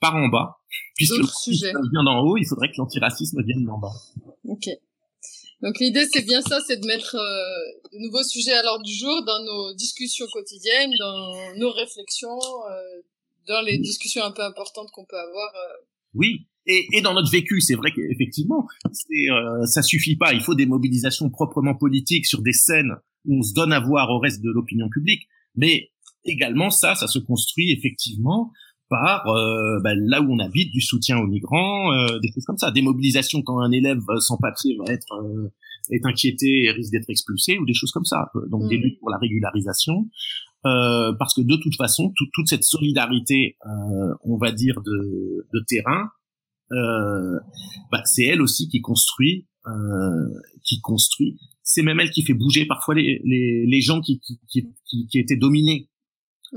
par 0.00 0.16
en 0.16 0.28
bas, 0.28 0.56
puisque 0.96 1.16
le 1.16 1.24
racisme 1.24 1.80
vient 1.92 2.04
d'en 2.04 2.20
haut, 2.20 2.36
il 2.36 2.46
faudrait 2.46 2.68
que 2.68 2.76
l'antiracisme 2.78 3.42
vienne 3.44 3.64
d'en 3.64 3.78
bas. 3.78 3.92
Ok. 4.44 4.68
Donc 5.62 5.78
l'idée 5.78 6.06
c'est 6.12 6.26
bien 6.26 6.42
ça, 6.42 6.58
c'est 6.66 6.78
de 6.78 6.86
mettre 6.86 7.14
de 7.14 7.98
nouveaux 8.04 8.24
sujets 8.24 8.52
à 8.52 8.62
l'ordre 8.64 8.84
du 8.84 8.92
jour 8.92 9.22
dans 9.24 9.44
nos 9.44 9.74
discussions 9.74 10.26
quotidiennes, 10.32 10.90
dans 10.98 11.54
nos 11.56 11.70
réflexions, 11.70 12.40
dans 13.46 13.62
les 13.62 13.78
discussions 13.78 14.24
un 14.24 14.32
peu 14.32 14.42
importantes 14.42 14.90
qu'on 14.90 15.04
peut 15.04 15.18
avoir. 15.18 15.52
Oui, 16.14 16.46
et, 16.66 16.86
et, 16.92 17.00
dans 17.00 17.14
notre 17.14 17.30
vécu, 17.30 17.60
c'est 17.60 17.74
vrai 17.74 17.92
qu'effectivement, 17.92 18.66
euh, 18.86 19.66
ça 19.66 19.82
suffit 19.82 20.16
pas. 20.16 20.32
Il 20.32 20.40
faut 20.40 20.54
des 20.54 20.66
mobilisations 20.66 21.28
proprement 21.28 21.74
politiques 21.74 22.26
sur 22.26 22.40
des 22.40 22.52
scènes 22.52 22.92
où 23.24 23.38
on 23.38 23.42
se 23.42 23.52
donne 23.52 23.72
à 23.72 23.80
voir 23.80 24.10
au 24.10 24.18
reste 24.18 24.42
de 24.42 24.50
l'opinion 24.50 24.88
publique. 24.88 25.26
Mais 25.56 25.90
également, 26.24 26.70
ça, 26.70 26.94
ça 26.94 27.08
se 27.08 27.18
construit 27.18 27.72
effectivement 27.72 28.52
par 28.88 29.26
euh, 29.28 29.80
bah, 29.82 29.94
là 29.94 30.20
où 30.20 30.32
on 30.32 30.38
habite, 30.38 30.70
du 30.70 30.80
soutien 30.80 31.18
aux 31.18 31.26
migrants, 31.26 31.92
euh, 31.92 32.18
des 32.18 32.30
choses 32.32 32.44
comme 32.44 32.58
ça, 32.58 32.70
des 32.70 32.82
mobilisations 32.82 33.42
quand 33.42 33.60
un 33.60 33.72
élève 33.72 34.02
sans 34.20 34.36
papier 34.36 34.76
va 34.76 34.92
être 34.92 35.14
euh, 35.14 35.50
est 35.90 36.04
inquiété 36.04 36.64
et 36.64 36.70
risque 36.70 36.92
d'être 36.92 37.08
expulsé 37.08 37.58
ou 37.58 37.64
des 37.64 37.74
choses 37.74 37.90
comme 37.90 38.04
ça. 38.04 38.30
Donc 38.50 38.68
des 38.68 38.78
mmh. 38.78 38.82
luttes 38.82 39.00
pour 39.00 39.10
la 39.10 39.18
régularisation, 39.18 40.08
euh, 40.64 41.12
parce 41.18 41.34
que 41.34 41.40
de 41.40 41.56
toute 41.56 41.76
façon, 41.76 42.12
toute 42.16 42.48
cette 42.48 42.64
solidarité, 42.64 43.56
euh, 43.66 44.14
on 44.24 44.36
va 44.36 44.52
dire 44.52 44.80
de, 44.82 45.46
de 45.52 45.64
terrain, 45.66 46.10
euh, 46.72 47.38
bah, 47.90 48.02
c'est 48.04 48.24
elle 48.24 48.40
aussi 48.40 48.68
qui 48.68 48.80
construit, 48.80 49.46
euh, 49.66 49.70
qui 50.64 50.80
construit. 50.80 51.38
C'est 51.62 51.82
même 51.82 52.00
elle 52.00 52.10
qui 52.10 52.22
fait 52.22 52.34
bouger 52.34 52.66
parfois 52.66 52.94
les, 52.94 53.20
les, 53.24 53.66
les 53.66 53.80
gens 53.80 54.00
qui, 54.00 54.20
qui, 54.20 54.40
qui, 54.48 54.66
qui, 55.06 55.18
étaient 55.18 55.36
dominés 55.36 55.88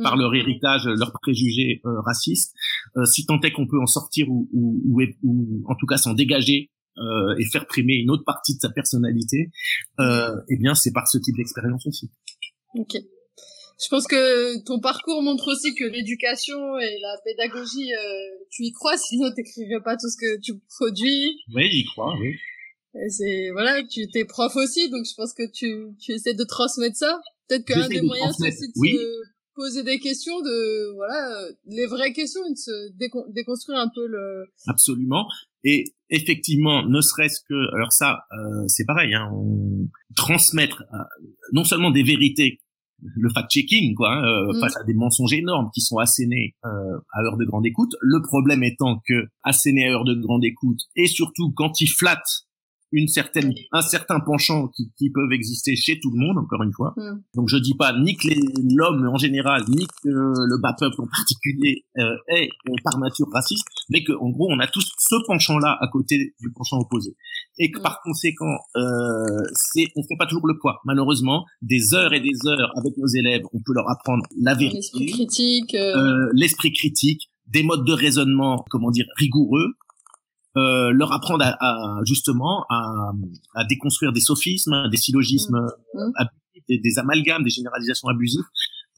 par 0.01 0.15
mm. 0.15 0.19
leur 0.19 0.35
héritage, 0.35 0.85
leurs 0.85 1.11
préjugés 1.13 1.81
euh, 1.85 1.99
racistes. 2.01 2.53
Euh, 2.97 3.05
si 3.05 3.25
tant 3.25 3.39
est 3.41 3.51
qu'on 3.51 3.67
peut 3.67 3.79
en 3.79 3.87
sortir 3.87 4.29
ou, 4.29 4.49
ou, 4.53 4.85
ou, 4.85 5.03
ou 5.23 5.63
en 5.67 5.75
tout 5.75 5.85
cas 5.85 5.97
s'en 5.97 6.13
dégager 6.13 6.71
euh, 6.97 7.35
et 7.37 7.45
faire 7.45 7.67
primer 7.67 7.95
une 7.95 8.09
autre 8.09 8.23
partie 8.23 8.55
de 8.55 8.59
sa 8.59 8.69
personnalité, 8.69 9.51
euh, 9.99 10.35
eh 10.49 10.57
bien 10.57 10.75
c'est 10.75 10.93
par 10.93 11.07
ce 11.07 11.17
type 11.17 11.35
d'expérience 11.35 11.85
aussi. 11.87 12.09
Ok. 12.73 12.95
Je 13.83 13.89
pense 13.89 14.07
que 14.07 14.63
ton 14.63 14.79
parcours 14.79 15.21
montre 15.21 15.51
aussi 15.51 15.75
que 15.75 15.83
l'éducation 15.83 16.77
et 16.79 16.97
la 17.01 17.17
pédagogie, 17.23 17.93
euh, 17.93 18.45
tu 18.49 18.63
y 18.63 18.71
crois, 18.71 18.97
sinon 18.97 19.31
t'écrirais 19.33 19.81
pas 19.83 19.97
tout 19.97 20.09
ce 20.09 20.17
que 20.17 20.39
tu 20.39 20.53
produis. 20.69 21.41
Oui, 21.53 21.69
j'y 21.69 21.83
crois, 21.83 22.15
oui. 22.19 22.35
Et 22.95 23.09
c'est 23.09 23.49
voilà, 23.51 23.83
tu 23.83 24.07
t'es 24.07 24.23
prof 24.23 24.55
aussi, 24.55 24.89
donc 24.89 25.05
je 25.05 25.13
pense 25.15 25.33
que 25.33 25.43
tu, 25.51 25.93
tu 25.99 26.13
essaies 26.13 26.33
de 26.33 26.45
transmettre 26.45 26.95
ça. 26.95 27.19
Peut-être 27.49 27.65
qu'un 27.65 27.87
des 27.89 28.01
moyens 28.01 28.33
c'est 28.39 28.47
aussi 28.47 28.67
de 28.67 28.73
se 28.73 29.21
poser 29.53 29.83
des 29.83 29.99
questions, 29.99 30.39
de 30.39 30.93
voilà, 30.95 31.49
les 31.65 31.85
vraies 31.87 32.13
questions, 32.13 32.41
de 32.49 32.55
se 32.55 32.91
déconstruire 33.33 33.79
un 33.79 33.89
peu 33.93 34.07
le. 34.07 34.45
Absolument. 34.67 35.27
Et 35.65 35.83
effectivement, 36.09 36.83
ne 36.87 37.01
serait-ce 37.01 37.41
que, 37.41 37.75
alors 37.75 37.91
ça, 37.91 38.19
euh, 38.31 38.67
c'est 38.67 38.85
pareil, 38.85 39.13
hein, 39.15 39.29
on 39.33 39.89
transmettre 40.15 40.83
euh, 40.93 40.97
non 41.51 41.63
seulement 41.63 41.91
des 41.91 42.03
vérités 42.03 42.61
le 43.15 43.29
fact-checking, 43.29 43.93
quoi, 43.95 44.13
hein, 44.13 44.23
euh, 44.23 44.53
mm. 44.53 44.59
face 44.59 44.77
à 44.77 44.83
des 44.83 44.93
mensonges 44.93 45.33
énormes 45.33 45.69
qui 45.73 45.81
sont 45.81 45.97
assénés 45.97 46.55
euh, 46.65 46.69
à 47.13 47.21
heure 47.21 47.37
de 47.37 47.45
grande 47.45 47.65
écoute. 47.65 47.95
Le 48.01 48.21
problème 48.21 48.63
étant 48.63 49.01
que 49.07 49.27
assénés 49.43 49.87
à 49.87 49.91
heure 49.91 50.05
de 50.05 50.15
grande 50.15 50.43
écoute, 50.43 50.79
et 50.95 51.07
surtout 51.07 51.51
quand 51.55 51.81
ils 51.81 51.89
flattent 51.89 52.45
une 52.91 53.07
certaine, 53.07 53.53
un 53.71 53.81
certain 53.81 54.19
penchant 54.19 54.69
qui, 54.69 54.91
qui 54.97 55.09
peuvent 55.09 55.31
exister 55.31 55.75
chez 55.75 55.99
tout 55.99 56.11
le 56.11 56.19
monde, 56.19 56.37
encore 56.37 56.63
une 56.63 56.71
fois. 56.71 56.93
Mm. 56.95 57.21
Donc 57.35 57.49
je 57.49 57.57
dis 57.57 57.75
pas 57.75 57.97
ni 57.99 58.15
que 58.15 58.27
l'homme 58.75 59.07
en 59.07 59.17
général, 59.17 59.63
ni 59.67 59.85
que 59.85 60.09
le 60.09 60.61
bas 60.61 60.75
peuple 60.79 61.01
en 61.01 61.07
particulier 61.07 61.85
euh, 61.97 62.15
est 62.29 62.49
par 62.83 62.97
nature 62.99 63.27
raciste, 63.33 63.67
mais 63.89 64.03
que 64.03 64.13
en 64.13 64.29
gros 64.29 64.47
on 64.49 64.59
a 64.59 64.67
tous 64.67 64.89
ce 64.97 65.15
penchant-là 65.27 65.77
à 65.79 65.87
côté 65.87 66.33
du 66.39 66.51
penchant 66.53 66.77
opposé, 66.77 67.15
et 67.57 67.71
que 67.71 67.79
mm. 67.79 67.83
par 67.83 68.01
conséquent, 68.01 68.57
euh, 68.75 68.81
c'est 69.53 69.85
on 69.95 70.03
fait 70.03 70.17
pas 70.17 70.25
toujours 70.25 70.47
le 70.47 70.57
poids. 70.59 70.81
Malheureusement, 70.85 71.45
des 71.61 71.93
heures 71.93 72.13
et 72.13 72.19
des 72.19 72.47
heures 72.47 72.71
avec 72.77 72.97
nos 72.97 73.07
élèves, 73.07 73.43
on 73.53 73.59
peut 73.59 73.73
leur 73.73 73.89
apprendre 73.89 74.23
la 74.41 74.55
vérité, 74.55 74.77
l'esprit 74.77 75.05
critique, 75.07 75.75
euh... 75.75 75.95
euh 75.95 76.29
l'esprit 76.33 76.71
critique, 76.71 77.29
des 77.47 77.63
modes 77.63 77.85
de 77.85 77.93
raisonnement, 77.93 78.63
comment 78.69 78.91
dire, 78.91 79.05
rigoureux, 79.17 79.73
euh, 80.57 80.91
leur 80.91 81.11
apprendre 81.11 81.43
à, 81.43 81.57
à 81.59 81.99
justement 82.05 82.65
à, 82.69 83.11
à, 83.55 83.65
déconstruire 83.65 84.13
des 84.13 84.21
sophismes, 84.21 84.89
des 84.89 84.97
syllogismes 84.97 85.67
mmh. 85.93 85.99
mmh. 85.99 86.11
abusifs, 86.15 86.81
des, 86.81 86.99
amalgames, 86.99 87.43
des 87.43 87.49
généralisations 87.49 88.07
abusives, 88.07 88.45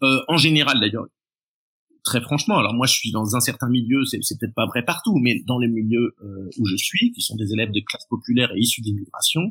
euh, 0.03 0.19
en 0.27 0.37
général 0.37 0.79
d'ailleurs. 0.79 1.05
Très 2.07 2.21
franchement, 2.21 2.57
alors 2.57 2.73
moi 2.73 2.87
je 2.87 2.93
suis 2.93 3.11
dans 3.11 3.35
un 3.35 3.41
certain 3.41 3.67
milieu, 3.67 4.05
c'est, 4.05 4.19
peut-être 4.39 4.53
pas 4.55 4.65
vrai 4.65 4.81
partout, 4.81 5.17
mais 5.21 5.43
dans 5.45 5.59
les 5.59 5.67
milieux 5.67 6.15
euh, 6.23 6.49
où 6.57 6.65
je 6.65 6.77
suis, 6.77 7.11
qui 7.11 7.19
sont 7.19 7.35
des 7.35 7.51
élèves 7.51 7.71
de 7.73 7.81
classe 7.85 8.05
populaire 8.09 8.49
et 8.55 8.59
issus 8.59 8.79
d'immigration, 8.79 9.41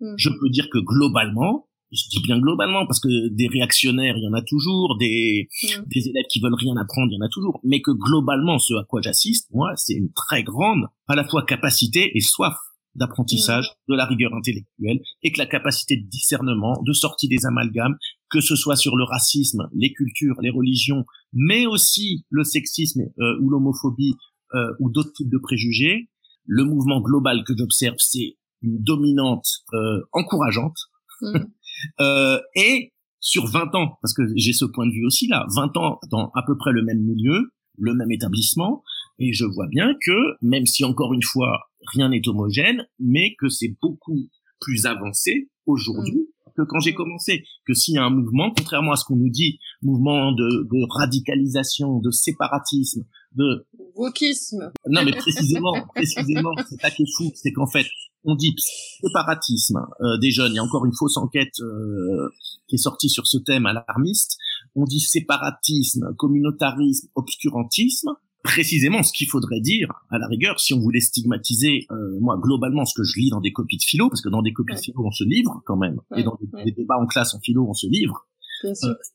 mmh. 0.00 0.14
je 0.16 0.28
peux 0.28 0.50
dire 0.50 0.68
que 0.72 0.78
globalement, 0.78 1.68
je 1.92 2.08
dis 2.10 2.20
bien 2.20 2.40
globalement 2.40 2.84
parce 2.84 2.98
que 2.98 3.28
des 3.28 3.46
réactionnaires 3.46 4.16
il 4.16 4.24
y 4.24 4.28
en 4.28 4.32
a 4.32 4.42
toujours 4.42 4.96
des 4.98 5.48
mm. 5.62 5.82
des 5.86 6.08
élèves 6.08 6.26
qui 6.30 6.40
veulent 6.40 6.54
rien 6.54 6.76
apprendre 6.76 7.08
il 7.10 7.16
y 7.16 7.18
en 7.18 7.26
a 7.26 7.28
toujours 7.28 7.60
mais 7.64 7.80
que 7.80 7.90
globalement 7.90 8.58
ce 8.58 8.74
à 8.74 8.84
quoi 8.84 9.00
j'assiste 9.02 9.48
moi 9.52 9.72
c'est 9.76 9.94
une 9.94 10.12
très 10.12 10.44
grande 10.44 10.86
à 11.08 11.16
la 11.16 11.24
fois 11.24 11.44
capacité 11.44 12.16
et 12.16 12.20
soif 12.20 12.54
d'apprentissage 12.94 13.66
mm. 13.66 13.92
de 13.92 13.96
la 13.96 14.06
rigueur 14.06 14.32
intellectuelle 14.34 15.00
et 15.24 15.32
que 15.32 15.38
la 15.38 15.46
capacité 15.46 15.96
de 15.96 16.08
discernement 16.08 16.80
de 16.86 16.92
sortie 16.92 17.28
des 17.28 17.44
amalgames 17.44 17.96
que 18.30 18.40
ce 18.40 18.56
soit 18.56 18.76
sur 18.76 18.96
le 18.96 19.04
racisme 19.04 19.68
les 19.74 19.92
cultures 19.92 20.36
les 20.40 20.50
religions 20.50 21.04
mais 21.32 21.66
aussi 21.66 22.24
le 22.30 22.44
sexisme 22.44 23.02
euh, 23.20 23.40
ou 23.40 23.50
l'homophobie 23.50 24.14
euh, 24.54 24.72
ou 24.80 24.90
d'autres 24.90 25.12
types 25.12 25.30
de 25.30 25.38
préjugés 25.38 26.08
le 26.46 26.64
mouvement 26.64 27.00
global 27.00 27.44
que 27.44 27.54
j'observe 27.56 27.96
c'est 27.98 28.36
une 28.62 28.82
dominante 28.82 29.46
euh, 29.74 30.00
encourageante 30.12 30.76
mm. 31.22 31.38
Euh, 32.00 32.38
et 32.54 32.92
sur 33.20 33.46
20 33.46 33.74
ans, 33.74 33.98
parce 34.02 34.14
que 34.14 34.22
j'ai 34.36 34.52
ce 34.52 34.64
point 34.64 34.86
de 34.86 34.92
vue 34.92 35.06
aussi 35.06 35.28
là, 35.28 35.46
20 35.54 35.76
ans 35.76 35.98
dans 36.10 36.30
à 36.34 36.42
peu 36.46 36.56
près 36.56 36.72
le 36.72 36.82
même 36.82 37.00
milieu, 37.00 37.52
le 37.78 37.94
même 37.94 38.10
établissement, 38.10 38.82
et 39.18 39.32
je 39.32 39.44
vois 39.44 39.66
bien 39.68 39.94
que, 40.04 40.36
même 40.42 40.66
si 40.66 40.84
encore 40.84 41.12
une 41.12 41.22
fois, 41.22 41.70
rien 41.92 42.08
n'est 42.08 42.26
homogène, 42.26 42.86
mais 42.98 43.34
que 43.38 43.48
c'est 43.48 43.76
beaucoup 43.82 44.28
plus 44.60 44.86
avancé 44.86 45.50
aujourd'hui 45.66 46.20
mm. 46.20 46.39
Que 46.56 46.62
quand 46.62 46.80
j'ai 46.80 46.94
commencé, 46.94 47.44
que 47.66 47.74
s'il 47.74 47.94
y 47.94 47.98
a 47.98 48.04
un 48.04 48.10
mouvement, 48.10 48.52
contrairement 48.56 48.92
à 48.92 48.96
ce 48.96 49.04
qu'on 49.04 49.16
nous 49.16 49.30
dit, 49.30 49.58
mouvement 49.82 50.32
de, 50.32 50.64
de 50.64 50.86
radicalisation, 50.98 51.98
de 51.98 52.10
séparatisme, 52.10 53.04
de 53.34 53.66
wokisme. 53.94 54.72
Non, 54.88 55.04
mais 55.04 55.12
précisément, 55.12 55.74
précisément, 55.94 56.52
c'est 56.68 56.80
ça 56.80 56.90
qui 56.90 57.02
est 57.02 57.12
fou, 57.16 57.30
c'est 57.34 57.52
qu'en 57.52 57.66
fait, 57.66 57.86
on 58.24 58.34
dit 58.34 58.54
séparatisme 59.02 59.86
euh, 60.00 60.18
des 60.18 60.30
jeunes. 60.30 60.52
Il 60.52 60.56
y 60.56 60.58
a 60.58 60.64
encore 60.64 60.84
une 60.84 60.94
fausse 60.94 61.16
enquête 61.16 61.60
euh, 61.60 62.28
qui 62.68 62.74
est 62.76 62.78
sortie 62.78 63.08
sur 63.08 63.26
ce 63.26 63.38
thème 63.38 63.66
alarmiste. 63.66 64.36
On 64.74 64.84
dit 64.84 65.00
séparatisme, 65.00 66.14
communautarisme, 66.16 67.08
obscurantisme. 67.14 68.10
Précisément, 68.42 69.02
ce 69.02 69.12
qu'il 69.12 69.28
faudrait 69.28 69.60
dire, 69.60 69.88
à 70.10 70.18
la 70.18 70.26
rigueur, 70.26 70.60
si 70.60 70.72
on 70.72 70.80
voulait 70.80 71.00
stigmatiser, 71.00 71.86
euh, 71.90 72.18
moi, 72.20 72.38
globalement, 72.38 72.86
ce 72.86 72.94
que 72.94 73.04
je 73.04 73.20
lis 73.20 73.30
dans 73.30 73.40
des 73.40 73.52
copies 73.52 73.76
de 73.76 73.82
philo, 73.82 74.08
parce 74.08 74.22
que 74.22 74.30
dans 74.30 74.40
des 74.40 74.52
copies 74.52 74.74
de 74.74 74.80
philo, 74.80 75.04
on 75.04 75.10
se 75.10 75.24
livre 75.24 75.62
quand 75.66 75.76
même, 75.76 76.00
et 76.16 76.22
dans 76.22 76.38
des, 76.64 76.72
débats 76.72 76.98
en 76.98 77.06
classe 77.06 77.34
en 77.34 77.40
philo, 77.40 77.66
on 77.68 77.74
se 77.74 77.86
livre. 77.86 78.26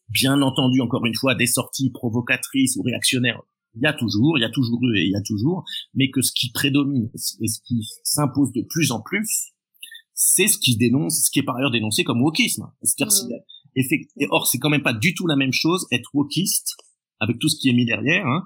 bien 0.09 0.41
entendu, 0.41 0.80
encore 0.82 1.05
une 1.05 1.15
fois, 1.15 1.34
des 1.34 1.47
sorties 1.47 1.89
provocatrices 1.89 2.76
ou 2.78 2.84
réactionnaires, 2.84 3.41
il 3.76 3.82
y 3.82 3.88
a 3.88 3.93
toujours, 3.93 4.38
il 4.38 4.41
y 4.41 4.45
a 4.45 4.49
toujours 4.49 4.80
eu 4.84 4.97
et 4.97 5.05
il 5.05 5.11
y 5.11 5.15
a 5.15 5.21
toujours, 5.21 5.65
mais 5.93 6.09
que 6.09 6.21
ce 6.21 6.32
qui 6.32 6.51
prédomine 6.51 7.09
et 7.13 7.47
ce 7.47 7.59
qui 7.61 7.82
s'impose 8.03 8.51
de 8.53 8.61
plus 8.61 8.91
en 8.91 9.01
plus, 9.01 9.53
c'est 10.13 10.47
ce 10.47 10.57
qui 10.57 10.78
dénonce, 10.78 11.26
ce 11.26 11.32
qui 11.32 11.39
est 11.39 11.43
par 11.43 11.57
ailleurs 11.57 11.71
dénoncé 11.71 12.03
comme 12.03 12.21
wokisme. 12.21 12.71
C'est-à-dire, 12.82 13.13
mm. 13.76 14.26
or, 14.30 14.47
c'est 14.47 14.59
quand 14.59 14.69
même 14.69 14.84
pas 14.84 14.93
du 14.93 15.13
tout 15.13 15.28
la 15.28 15.36
même 15.36 15.51
chose 15.51 15.86
être 15.91 16.09
wokiste 16.13 16.78
avec 17.19 17.39
tout 17.39 17.49
ce 17.49 17.57
qui 17.59 17.69
est 17.69 17.73
mis 17.73 17.86
derrière, 17.86 18.26
hein, 18.26 18.45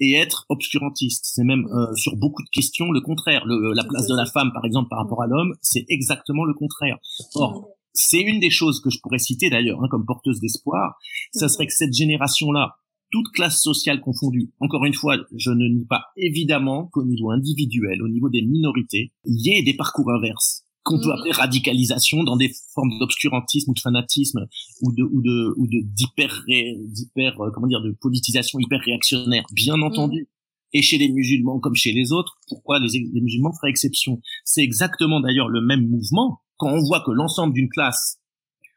et 0.00 0.14
être 0.14 0.46
obscurantiste. 0.48 1.24
C'est 1.26 1.44
même 1.44 1.66
euh, 1.66 1.94
sur 1.94 2.16
beaucoup 2.16 2.42
de 2.42 2.48
questions 2.50 2.90
le 2.90 3.00
contraire. 3.00 3.44
Le, 3.46 3.72
la 3.72 3.84
place 3.84 4.06
de 4.06 4.16
la 4.16 4.26
femme, 4.26 4.52
par 4.52 4.64
exemple, 4.64 4.88
par 4.88 4.98
rapport 4.98 5.22
à 5.22 5.26
l'homme, 5.26 5.54
c'est 5.62 5.84
exactement 5.88 6.44
le 6.44 6.54
contraire. 6.54 6.98
Or, 7.34 7.68
c'est 7.92 8.20
une 8.20 8.40
des 8.40 8.50
choses 8.50 8.80
que 8.80 8.90
je 8.90 8.98
pourrais 9.02 9.18
citer 9.18 9.48
d'ailleurs 9.48 9.82
hein, 9.82 9.88
comme 9.90 10.04
porteuse 10.04 10.40
d'espoir, 10.40 10.98
ça 11.32 11.48
serait 11.48 11.66
que 11.66 11.72
cette 11.72 11.94
génération-là, 11.94 12.76
toute 13.10 13.28
classe 13.32 13.62
sociale 13.62 14.00
confondue. 14.00 14.52
Encore 14.60 14.84
une 14.84 14.94
fois, 14.94 15.16
je 15.34 15.50
ne 15.50 15.68
nie 15.68 15.86
pas 15.86 16.06
évidemment 16.16 16.88
qu'au 16.92 17.04
niveau 17.04 17.30
individuel, 17.30 18.02
au 18.02 18.08
niveau 18.08 18.28
des 18.28 18.42
minorités, 18.42 19.12
il 19.24 19.40
y 19.46 19.58
ait 19.58 19.62
des 19.62 19.76
parcours 19.76 20.10
inverses 20.10 20.65
qu'on 20.86 21.00
peut 21.00 21.08
mm. 21.08 21.18
appeler 21.18 21.32
radicalisation 21.32 22.22
dans 22.22 22.36
des 22.36 22.52
formes 22.72 22.96
d'obscurantisme 22.98 23.72
ou 23.72 23.74
de 23.74 23.80
fanatisme 23.80 24.46
ou 24.82 24.92
de 24.92 25.02
ou 25.02 25.20
de 25.20 25.54
ou 25.56 25.66
de 25.66 25.80
d'hyper 25.82 26.44
d'hyper 26.46 27.40
euh, 27.40 27.50
comment 27.52 27.66
dire 27.66 27.82
de 27.82 27.90
politisation 28.00 28.58
hyper 28.60 28.80
réactionnaire 28.80 29.44
bien 29.52 29.82
entendu. 29.82 30.28
Et 30.72 30.82
chez 30.82 30.98
les 30.98 31.08
musulmans 31.08 31.58
comme 31.58 31.74
chez 31.74 31.92
les 31.92 32.12
autres 32.12 32.38
pourquoi 32.48 32.78
les, 32.78 32.88
les 33.12 33.20
musulmans 33.20 33.52
feraient 33.52 33.70
exception? 33.70 34.20
C'est 34.44 34.62
exactement 34.62 35.20
d'ailleurs 35.20 35.48
le 35.48 35.60
même 35.60 35.86
mouvement 35.88 36.40
quand 36.56 36.70
on 36.70 36.80
voit 36.80 37.02
que 37.04 37.10
l'ensemble 37.10 37.52
d'une 37.52 37.68
classe 37.68 38.18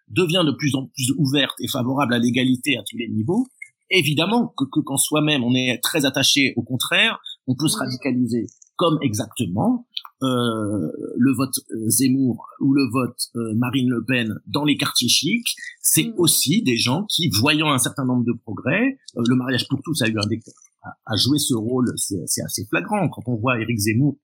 devient 0.10 0.44
de 0.46 0.52
plus 0.52 0.76
en 0.76 0.88
plus 0.88 1.14
ouverte 1.18 1.56
et 1.60 1.68
favorable 1.68 2.16
à 2.16 2.18
l'égalité 2.18 2.76
à 2.78 2.84
tous 2.90 2.98
les 2.98 3.08
niveaux. 3.08 3.48
Évidemment 3.92 4.48
que, 4.58 4.66
que 4.66 4.80
qu'en 4.80 4.98
soi-même 4.98 5.44
on 5.44 5.54
est 5.54 5.80
très 5.84 6.06
attaché 6.06 6.54
au 6.56 6.64
contraire, 6.64 7.20
on 7.46 7.56
peut 7.56 7.68
se 7.68 7.78
radicaliser 7.78 8.48
comme 8.80 8.98
exactement 9.02 9.86
euh, 10.24 10.90
le 11.18 11.36
vote 11.36 11.54
euh, 11.72 11.90
Zemmour 11.90 12.48
ou 12.62 12.74
le 12.74 12.90
vote 12.92 13.18
euh, 13.36 13.54
Marine 13.56 13.90
Le 13.90 14.06
Pen 14.06 14.40
dans 14.48 14.64
les 14.64 14.78
quartiers 14.78 15.10
chics, 15.10 15.54
c'est 15.82 16.06
mm. 16.06 16.14
aussi 16.18 16.64
des 16.64 16.78
gens 16.78 17.06
qui, 17.10 17.30
voyant 17.30 17.72
un 17.72 17.78
certain 17.78 18.06
nombre 18.06 18.24
de 18.24 18.32
progrès, 18.32 18.98
euh, 19.18 19.22
le 19.28 19.36
mariage 19.36 19.68
pour 19.68 19.82
tous 19.84 20.02
a 20.02 20.08
eu 20.08 20.18
un 20.18 20.90
a, 21.06 21.16
joué 21.18 21.40
ce 21.40 21.54
rôle, 21.54 21.92
c'est, 21.98 22.42
assez 22.42 22.66
flagrant 22.70 23.10
quand 23.10 23.24
on 23.28 23.36
voit 23.36 23.60
Éric 23.60 23.78
Zemmour, 23.78 24.16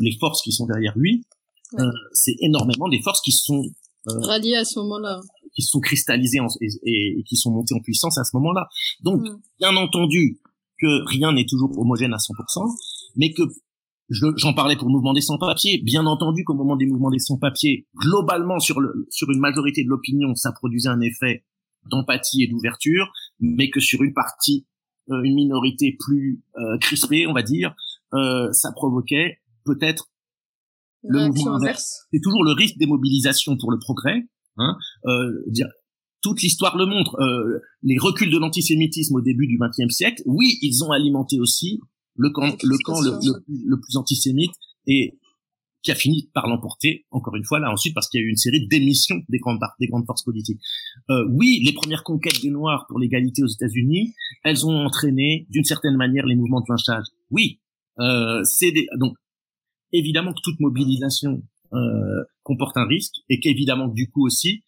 les 0.00 0.16
forces 0.20 0.40
qui 0.42 0.52
sont 0.52 0.66
derrière 0.66 0.96
lui, 0.96 1.26
c'est 2.12 2.36
énormément 2.38 2.88
des 2.88 3.02
forces 3.02 3.20
qui 3.20 3.32
sont 3.32 3.64
ralliées 4.06 4.54
à 4.54 4.64
ce 4.64 4.78
moment-là 4.78 5.20
qui 5.52 5.62
sont 5.62 5.80
cristallisés 5.80 6.38
et, 6.84 7.24
qui 7.26 7.36
sont 7.36 7.50
montés 7.50 7.74
en 7.74 7.80
puissance 7.80 8.16
à 8.18 8.22
ce 8.22 8.36
moment-là. 8.36 8.68
Donc, 9.02 9.22
mm. 9.22 9.40
bien 9.58 9.74
entendu 9.74 10.38
que 10.78 11.04
rien 11.08 11.32
n'est 11.32 11.46
toujours 11.46 11.76
homogène 11.76 12.14
à 12.14 12.18
100%, 12.18 12.76
mais 13.18 13.32
que 13.32 13.42
j'en 14.08 14.54
parlais 14.54 14.76
pour 14.76 14.88
le 14.88 14.92
mouvement 14.92 15.12
des 15.12 15.20
sans-papiers, 15.20 15.82
bien 15.84 16.06
entendu 16.06 16.44
qu'au 16.44 16.54
moment 16.54 16.76
des 16.76 16.86
mouvements 16.86 17.10
des 17.10 17.18
sans-papiers, 17.18 17.86
globalement 17.96 18.58
sur, 18.58 18.80
le, 18.80 19.06
sur 19.10 19.30
une 19.30 19.38
majorité 19.38 19.84
de 19.84 19.88
l'opinion, 19.88 20.34
ça 20.34 20.52
produisait 20.52 20.88
un 20.88 21.00
effet 21.00 21.44
d'empathie 21.90 22.42
et 22.42 22.46
d'ouverture, 22.46 23.12
mais 23.38 23.68
que 23.68 23.80
sur 23.80 24.02
une 24.02 24.14
partie, 24.14 24.66
euh, 25.10 25.22
une 25.22 25.34
minorité 25.34 25.96
plus 25.98 26.42
euh, 26.56 26.78
crispée, 26.78 27.26
on 27.26 27.34
va 27.34 27.42
dire, 27.42 27.74
euh, 28.14 28.50
ça 28.52 28.72
provoquait 28.72 29.38
peut-être 29.64 30.10
le 31.02 31.26
mouvement 31.26 31.56
inverse. 31.56 32.06
C'est 32.10 32.20
toujours 32.22 32.44
le 32.44 32.52
risque 32.52 32.78
des 32.78 32.86
mobilisations 32.86 33.56
pour 33.58 33.70
le 33.70 33.78
progrès, 33.78 34.24
Hein 34.58 34.76
euh, 35.06 35.42
dire, 35.46 35.68
toute 36.20 36.42
l'histoire 36.42 36.76
le 36.76 36.86
montre. 36.86 37.16
Euh, 37.20 37.60
les 37.82 37.96
reculs 37.98 38.30
de 38.30 38.38
l'antisémitisme 38.38 39.14
au 39.14 39.20
début 39.20 39.46
du 39.46 39.58
XXe 39.58 39.94
siècle, 39.94 40.22
oui, 40.26 40.58
ils 40.62 40.84
ont 40.84 40.90
alimenté 40.90 41.38
aussi 41.38 41.80
le 42.18 42.30
camp, 42.30 42.56
le 42.62 42.76
camp 42.84 43.00
le, 43.00 43.12
le, 43.48 43.80
plus 43.80 43.96
antisémite 43.96 44.52
et 44.86 45.18
qui 45.82 45.92
a 45.92 45.94
fini 45.94 46.28
par 46.34 46.48
l'emporter 46.48 47.06
encore 47.10 47.36
une 47.36 47.44
fois 47.44 47.60
là 47.60 47.70
ensuite 47.70 47.94
parce 47.94 48.08
qu'il 48.08 48.20
y 48.20 48.24
a 48.24 48.26
eu 48.26 48.30
une 48.30 48.36
série 48.36 48.66
d'émissions 48.66 49.22
des 49.28 49.38
grandes 49.38 49.60
des 49.80 49.86
grandes 49.86 50.04
forces 50.04 50.24
politiques. 50.24 50.60
Euh, 51.10 51.24
oui, 51.30 51.62
les 51.64 51.72
premières 51.72 52.02
conquêtes 52.02 52.42
des 52.42 52.50
Noirs 52.50 52.86
pour 52.88 52.98
l'égalité 52.98 53.42
aux 53.42 53.48
États-Unis, 53.48 54.14
elles 54.44 54.66
ont 54.66 54.84
entraîné 54.84 55.46
d'une 55.50 55.64
certaine 55.64 55.96
manière 55.96 56.26
les 56.26 56.34
mouvements 56.34 56.60
de 56.60 56.66
lynchage. 56.68 57.06
Oui, 57.30 57.60
euh, 58.00 58.42
c'est 58.44 58.72
donc 58.98 59.16
évidemment 59.92 60.32
que 60.32 60.40
toute 60.42 60.60
mobilisation 60.60 61.42
euh, 61.72 62.24
comporte 62.42 62.76
un 62.76 62.86
risque 62.86 63.14
et 63.28 63.40
qu'évidemment 63.40 63.88
du 63.88 64.10
coup 64.10 64.26
aussi 64.26 64.64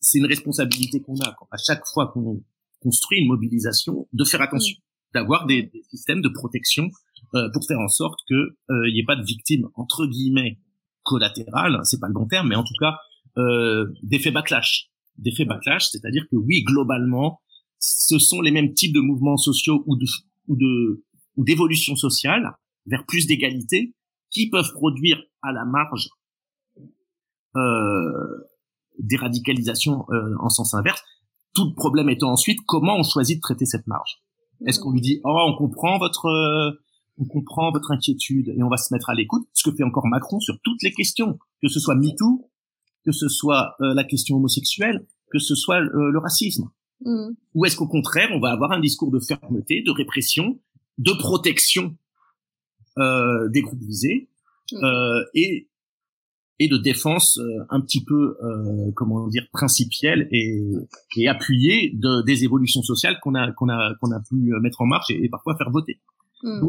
c'est 0.00 0.18
une 0.18 0.26
responsabilité 0.26 1.00
qu'on 1.00 1.18
a 1.20 1.34
à 1.50 1.56
chaque 1.56 1.84
fois 1.86 2.08
qu'on 2.08 2.42
construit 2.80 3.20
une 3.20 3.28
mobilisation 3.28 4.08
de 4.12 4.24
faire 4.24 4.40
attention, 4.40 4.76
mm. 4.76 4.87
D'avoir 5.14 5.46
des, 5.46 5.64
des, 5.64 5.82
systèmes 5.90 6.20
de 6.20 6.28
protection 6.28 6.90
euh, 7.34 7.48
pour 7.52 7.64
faire 7.66 7.78
en 7.78 7.88
sorte 7.88 8.18
que 8.28 8.34
euh, 8.34 8.88
il 8.88 8.94
n'y 8.94 9.00
ait 9.00 9.06
pas 9.06 9.16
de 9.16 9.24
victimes 9.24 9.68
entre 9.74 10.06
guillemets 10.06 10.58
collatérales, 11.02 11.80
c'est 11.84 12.00
pas 12.00 12.08
le 12.08 12.14
bon 12.14 12.26
terme, 12.26 12.48
mais 12.48 12.56
en 12.56 12.64
tout 12.64 12.74
cas 12.80 12.98
euh, 13.38 13.86
d'effets 14.02 14.30
backlash, 14.30 14.90
d'effets 15.16 15.44
backlash, 15.44 15.88
c'est-à-dire 15.90 16.26
que 16.30 16.36
oui 16.36 16.62
globalement 16.64 17.40
ce 17.78 18.18
sont 18.18 18.40
les 18.40 18.50
mêmes 18.50 18.74
types 18.74 18.94
de 18.94 19.00
mouvements 19.00 19.36
sociaux 19.36 19.84
ou 19.86 19.96
de 19.96 21.04
ou 21.36 21.44
d'évolution 21.44 21.94
sociale 21.94 22.56
vers 22.86 23.04
plus 23.06 23.26
d'égalité 23.26 23.94
qui 24.30 24.50
peuvent 24.50 24.72
produire 24.72 25.22
à 25.42 25.52
la 25.52 25.64
marge 25.64 26.08
euh, 27.56 28.48
déradicalisation 28.98 30.04
euh, 30.10 30.34
en 30.40 30.48
sens 30.48 30.74
inverse. 30.74 31.02
Tout 31.54 31.66
le 31.66 31.74
problème 31.74 32.10
étant 32.10 32.32
ensuite 32.32 32.58
comment 32.66 32.96
on 32.96 33.02
choisit 33.02 33.38
de 33.38 33.40
traiter 33.40 33.64
cette 33.64 33.86
marge. 33.86 34.20
Est-ce 34.66 34.80
qu'on 34.80 34.92
lui 34.92 35.00
dit 35.00 35.20
oh 35.24 35.38
on 35.46 35.56
comprend 35.56 35.98
votre 35.98 36.26
euh, 36.26 36.70
on 37.18 37.24
comprend 37.24 37.72
votre 37.72 37.90
inquiétude 37.90 38.54
et 38.56 38.62
on 38.62 38.68
va 38.68 38.76
se 38.76 38.92
mettre 38.94 39.10
à 39.10 39.14
l'écoute, 39.14 39.46
ce 39.52 39.68
que 39.68 39.76
fait 39.76 39.82
encore 39.82 40.06
Macron 40.06 40.40
sur 40.40 40.58
toutes 40.62 40.82
les 40.82 40.92
questions, 40.92 41.38
que 41.60 41.68
ce 41.68 41.80
soit 41.80 41.94
MeToo, 41.94 42.48
que 43.04 43.12
ce 43.12 43.28
soit 43.28 43.74
euh, 43.80 43.94
la 43.94 44.04
question 44.04 44.36
homosexuelle, 44.36 45.06
que 45.30 45.38
ce 45.38 45.54
soit 45.54 45.80
euh, 45.80 46.10
le 46.10 46.18
racisme. 46.18 46.70
Mm. 47.04 47.30
Ou 47.54 47.64
est-ce 47.64 47.76
qu'au 47.76 47.88
contraire, 47.88 48.28
on 48.32 48.40
va 48.40 48.52
avoir 48.52 48.72
un 48.72 48.80
discours 48.80 49.10
de 49.10 49.18
fermeté, 49.18 49.82
de 49.82 49.90
répression, 49.90 50.60
de 50.98 51.12
protection 51.12 51.96
euh, 52.98 53.48
des 53.48 53.62
groupes 53.62 53.82
visés 53.82 54.28
mm. 54.72 54.78
et 55.34 55.68
et 56.60 56.68
de 56.68 56.76
défense 56.76 57.40
un 57.70 57.80
petit 57.80 58.04
peu 58.04 58.36
comment 58.94 59.28
dire 59.28 59.46
principielle 59.52 60.28
et, 60.32 60.60
et 61.16 61.28
appuyée 61.28 61.92
de, 61.94 62.22
des 62.22 62.44
évolutions 62.44 62.82
sociales 62.82 63.18
qu'on 63.22 63.34
a 63.34 63.52
qu'on 63.52 63.68
a 63.68 63.94
qu'on 64.00 64.10
a 64.10 64.20
pu 64.20 64.52
mettre 64.60 64.80
en 64.80 64.86
marche 64.86 65.10
et, 65.10 65.28
parfois 65.28 65.56
faire 65.56 65.70
voter. 65.70 66.00
Mm. 66.42 66.68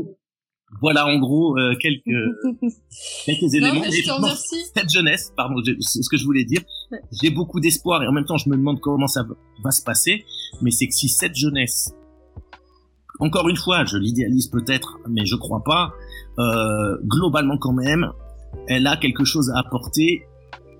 Voilà 0.81 1.07
en 1.07 1.17
gros 1.17 1.57
euh, 1.57 1.73
quelques 1.79 2.03
quelques 3.25 3.53
éléments. 3.53 3.81
Non, 4.19 4.27
cette 4.73 4.89
jeunesse, 4.89 5.33
pardon, 5.35 5.55
c'est 5.79 6.03
ce 6.03 6.09
que 6.09 6.17
je 6.17 6.23
voulais 6.23 6.45
dire. 6.45 6.61
J'ai 7.21 7.31
beaucoup 7.31 7.59
d'espoir 7.59 8.03
et 8.03 8.07
en 8.07 8.11
même 8.11 8.25
temps 8.25 8.37
je 8.37 8.49
me 8.49 8.55
demande 8.55 8.79
comment 8.79 9.07
ça 9.07 9.23
va 9.63 9.71
se 9.71 9.83
passer. 9.83 10.25
Mais 10.61 10.71
c'est 10.71 10.87
que 10.87 10.93
si 10.93 11.09
cette 11.09 11.35
jeunesse, 11.35 11.95
encore 13.19 13.49
une 13.49 13.57
fois, 13.57 13.83
je 13.85 13.97
l'idéalise 13.97 14.47
peut-être, 14.47 14.99
mais 15.09 15.25
je 15.25 15.35
crois 15.35 15.63
pas. 15.63 15.91
Euh, 16.37 16.97
globalement 17.03 17.57
quand 17.57 17.73
même, 17.73 18.11
elle 18.67 18.87
a 18.87 18.97
quelque 18.97 19.23
chose 19.23 19.51
à 19.51 19.59
apporter, 19.59 20.23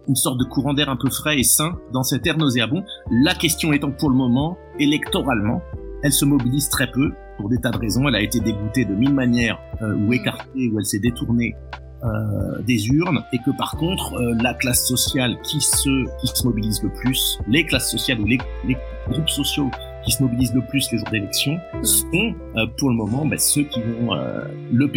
une 0.08 0.16
sorte 0.16 0.40
de 0.40 0.44
courant 0.44 0.74
d'air 0.74 0.90
un 0.90 0.96
peu 0.96 1.10
frais 1.10 1.40
et 1.40 1.44
sain 1.44 1.78
dans 1.94 2.04
cette 2.04 2.26
ère 2.26 2.38
nauséabond. 2.38 2.84
La 3.12 3.36
question 3.36 3.74
étant 3.74 3.92
pour 3.92 4.10
le 4.10 4.16
moment, 4.16 4.58
électoralement, 4.80 5.62
elle 6.04 6.14
se 6.14 6.26
mobilise 6.26 6.70
très 6.70 6.90
peu 6.90 7.12
pour 7.38 7.50
des 7.50 7.58
tas 7.58 7.72
de 7.72 7.78
raisons. 7.78 8.08
Elle 8.08 8.16
a 8.16 8.22
été 8.22 8.40
dégoûtée 8.40 8.86
de 8.86 8.96
mille 8.96 9.14
manières 9.14 9.60
euh, 9.82 9.96
ou 9.96 10.14
écartée, 10.14 10.70
ou 10.70 10.80
elle 10.80 10.86
s'est 10.86 11.00
détournée 11.00 11.56
euh, 12.04 12.62
des 12.66 12.88
urnes, 12.88 13.24
et 13.34 13.38
que 13.46 13.52
par 13.52 13.76
contre, 13.76 14.14
euh, 14.14 14.34
la 14.42 14.54
classe 14.54 14.88
sociale 14.88 15.38
qui 15.44 15.60
se, 15.60 16.06
qui 16.22 16.28
se 16.28 16.46
mobilise 16.46 16.82
le 16.82 16.90
plus, 16.90 17.38
les 17.48 17.66
classes 17.66 17.92
sociales 17.92 18.22
ou 18.22 18.26
les, 18.26 18.38
les 18.66 18.78
groupes 19.10 19.30
sociaux 19.30 19.70
qui 20.04 20.12
se 20.12 20.24
mobilisent 20.24 20.54
le 20.54 20.62
plus 20.62 20.90
les 20.92 20.98
jours 20.98 21.10
d'élection, 21.12 21.54
mm. 21.54 21.84
sont 21.84 22.36
euh, 22.56 22.66
pour 22.78 22.90
le 22.90 22.96
moment 22.96 23.26
bah, 23.26 23.38
ceux 23.38 23.64
qui 23.64 23.82
vont 23.82 24.14
euh, 24.14 24.46
le 24.72 24.88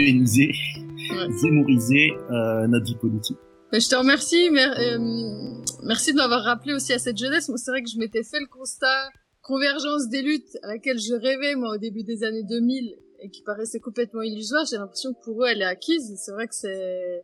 pérenniser, 1.08 1.38
zémoriser 1.38 2.10
notre 2.68 2.84
vie 2.86 2.96
politique. 2.96 3.38
Bah, 3.70 3.78
je 3.78 3.88
te 3.88 3.94
remercie, 3.94 4.50
merci 5.82 6.12
de 6.12 6.16
m'avoir 6.16 6.42
rappelé 6.42 6.74
aussi 6.74 6.92
à 6.92 6.98
cette 6.98 7.16
jeunesse. 7.16 7.48
Moi, 7.48 7.58
c'est 7.58 7.70
vrai 7.70 7.82
que 7.82 7.90
je 7.90 7.98
m'étais 7.98 8.22
fait 8.22 8.40
le 8.40 8.46
constat 8.46 9.08
convergence 9.42 10.08
des 10.08 10.22
luttes 10.22 10.56
à 10.62 10.68
laquelle 10.68 10.98
je 10.98 11.14
rêvais 11.14 11.56
moi 11.56 11.74
au 11.74 11.78
début 11.78 12.04
des 12.04 12.24
années 12.24 12.44
2000 12.44 12.94
et 13.20 13.30
qui 13.30 13.42
paraissait 13.42 13.80
complètement 13.80 14.22
illusoire, 14.22 14.64
j'ai 14.68 14.76
l'impression 14.76 15.12
que 15.12 15.22
pour 15.22 15.42
eux 15.42 15.46
elle 15.48 15.62
est 15.62 15.66
acquise. 15.66 16.14
C'est 16.16 16.32
vrai 16.32 16.48
que 16.48 16.54
c'est, 16.54 17.22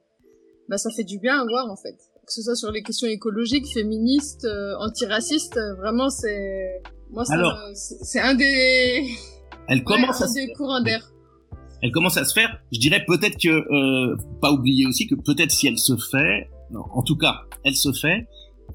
bah 0.68 0.78
ça 0.78 0.90
fait 0.90 1.04
du 1.04 1.18
bien 1.18 1.40
à 1.40 1.44
voir 1.44 1.70
en 1.70 1.76
fait. 1.76 1.96
Que 2.26 2.32
ce 2.32 2.42
soit 2.42 2.56
sur 2.56 2.70
les 2.70 2.82
questions 2.82 3.08
écologiques, 3.08 3.66
féministes, 3.72 4.44
euh, 4.44 4.74
antiracistes, 4.78 5.56
euh, 5.56 5.74
vraiment 5.74 6.10
c'est, 6.10 6.82
moi 7.10 7.24
c'est 7.74 8.20
un 8.20 8.34
des, 8.34 9.08
elle 9.68 9.82
commence 9.82 10.22
à 10.22 10.26
des 10.32 10.52
courants 10.52 10.82
d'air. 10.82 11.10
Elle 11.82 11.92
commence 11.92 12.16
à 12.16 12.24
se 12.24 12.32
faire. 12.32 12.58
Je 12.72 12.78
dirais 12.78 13.04
peut-être 13.06 13.38
que, 13.40 13.48
euh, 13.48 14.16
pas 14.40 14.52
oublier 14.52 14.86
aussi 14.86 15.06
que 15.06 15.14
peut-être 15.14 15.50
si 15.50 15.66
elle 15.66 15.78
se 15.78 15.96
fait, 16.10 16.48
en 16.74 17.02
tout 17.02 17.16
cas, 17.16 17.42
elle 17.64 17.76
se 17.76 17.92
fait, 17.92 18.26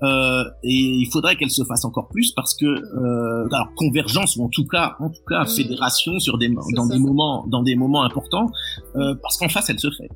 euh, 0.02 0.44
et 0.64 0.74
il 0.74 1.06
faudrait 1.12 1.36
qu'elle 1.36 1.52
se 1.52 1.64
fasse 1.64 1.86
encore 1.86 2.10
plus 2.10 2.32
parce 2.32 2.56
que 2.56 2.66
euh, 2.66 3.48
alors 3.52 3.68
convergence 3.76 4.36
ou 4.36 4.44
en 4.44 4.50
tout 4.50 4.66
cas 4.66 4.96
en 5.00 5.10
tout 5.10 5.22
cas 5.30 5.46
fédération 5.46 6.20
sur 6.20 6.40
des 6.40 6.50
dans 6.76 6.88
des 6.88 6.98
moments 6.98 7.46
dans 7.48 7.62
des 7.62 7.76
moments 7.76 8.04
importants 8.04 8.50
euh, 8.96 9.14
parce 9.22 9.38
qu'en 9.38 9.50
face 9.50 9.70
elle 9.70 9.80
se 9.80 9.92
fait. 9.92 10.10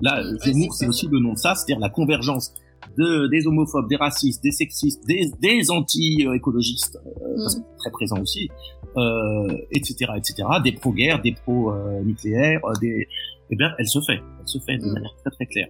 Là 0.00 0.22
Zemmour 0.44 0.74
c'est 0.74 0.86
aussi 0.86 1.08
le 1.10 1.18
nom 1.18 1.32
de 1.32 1.38
ça, 1.38 1.54
c'est-à-dire 1.54 1.80
la 1.80 1.88
convergence 1.88 2.52
de 2.96 3.28
des 3.28 3.46
homophobes, 3.46 3.88
des 3.88 3.96
racistes, 3.96 4.42
des 4.42 4.50
sexistes, 4.50 5.02
des, 5.06 5.30
des 5.40 5.70
anti-écologistes 5.70 6.98
euh, 7.06 7.44
mm. 7.44 7.64
très 7.78 7.90
présents 7.90 8.20
aussi, 8.20 8.48
euh, 8.96 9.56
etc., 9.70 10.12
etc., 10.16 10.48
des 10.62 10.72
pro-guerre, 10.72 11.20
des 11.22 11.32
pro-nucléaires, 11.32 12.60
des 12.80 13.08
eh 13.50 13.56
bien 13.56 13.70
elle 13.78 13.88
se 13.88 14.00
fait, 14.00 14.20
elle 14.40 14.48
se 14.48 14.58
fait 14.58 14.78
de 14.78 14.86
mm. 14.86 14.92
manière 14.92 15.14
très 15.24 15.30
très 15.30 15.46
claire. 15.46 15.68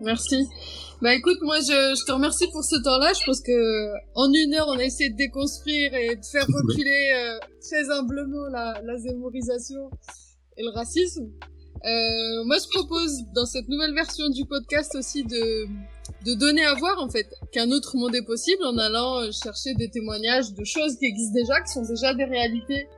Merci. 0.00 0.46
Bah 1.02 1.14
écoute, 1.14 1.38
moi 1.42 1.58
je, 1.60 1.96
je 1.98 2.04
te 2.04 2.12
remercie 2.12 2.46
pour 2.52 2.62
ce 2.62 2.76
temps-là. 2.82 3.12
Je 3.18 3.24
pense 3.24 3.40
que 3.40 3.92
en 4.14 4.32
une 4.32 4.54
heure, 4.54 4.66
on 4.68 4.78
a 4.78 4.84
essayé 4.84 5.10
de 5.10 5.16
déconstruire 5.16 5.94
et 5.94 6.16
de 6.16 6.24
faire 6.24 6.46
reculer 6.48 7.12
euh, 7.14 7.38
très 7.60 7.90
humblement 7.90 8.46
la, 8.50 8.80
la 8.84 8.96
zémorisation 8.96 9.90
et 10.56 10.62
le 10.62 10.70
racisme. 10.70 11.30
Euh, 11.84 12.44
moi, 12.44 12.56
je 12.58 12.68
propose 12.68 13.24
dans 13.34 13.46
cette 13.46 13.68
nouvelle 13.68 13.94
version 13.94 14.28
du 14.30 14.44
podcast 14.44 14.94
aussi 14.96 15.24
de, 15.24 15.66
de 16.24 16.34
donner 16.34 16.64
à 16.64 16.74
voir 16.74 17.00
en 17.02 17.08
fait 17.08 17.26
qu'un 17.52 17.70
autre 17.70 17.96
monde 17.96 18.14
est 18.14 18.24
possible 18.24 18.64
en 18.64 18.76
allant 18.78 19.20
euh, 19.20 19.30
chercher 19.32 19.74
des 19.74 19.88
témoignages 19.88 20.52
de 20.52 20.64
choses 20.64 20.96
qui 20.96 21.06
existent 21.06 21.34
déjà, 21.34 21.60
qui 21.60 21.72
sont 21.72 21.84
déjà 21.84 22.14
des 22.14 22.24
réalités 22.24 22.88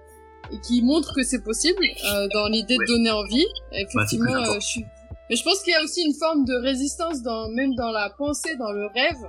et 0.52 0.60
qui 0.60 0.82
montrent 0.82 1.14
que 1.14 1.22
c'est 1.22 1.42
possible 1.42 1.82
euh, 1.82 2.28
dans 2.32 2.48
l'idée 2.48 2.76
de 2.76 2.86
donner 2.86 3.10
envie. 3.10 3.46
Effectivement, 3.72 4.34
euh, 4.34 4.54
je 4.54 4.66
suis 4.66 4.84
mais 5.30 5.36
je 5.36 5.44
pense 5.44 5.62
qu'il 5.62 5.72
y 5.72 5.76
a 5.76 5.82
aussi 5.82 6.02
une 6.02 6.14
forme 6.14 6.44
de 6.44 6.54
résistance 6.54 7.22
dans, 7.22 7.48
même 7.50 7.76
dans 7.76 7.92
la 7.92 8.10
pensée, 8.10 8.56
dans 8.56 8.72
le 8.72 8.86
rêve, 8.86 9.24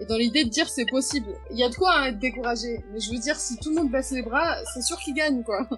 et 0.00 0.04
dans 0.06 0.16
l'idée 0.16 0.42
de 0.42 0.48
dire 0.48 0.68
c'est 0.68 0.86
possible. 0.90 1.28
Il 1.52 1.58
y 1.58 1.62
a 1.62 1.68
de 1.68 1.74
quoi 1.76 1.92
hein, 1.94 2.06
être 2.06 2.18
découragé. 2.18 2.84
Mais 2.92 2.98
je 2.98 3.12
veux 3.12 3.18
dire, 3.18 3.36
si 3.36 3.56
tout 3.58 3.70
le 3.70 3.76
monde 3.76 3.92
baisse 3.92 4.10
les 4.10 4.22
bras, 4.22 4.56
c'est 4.74 4.82
sûr 4.82 4.98
qu'il 4.98 5.14
gagne, 5.14 5.44
quoi. 5.44 5.68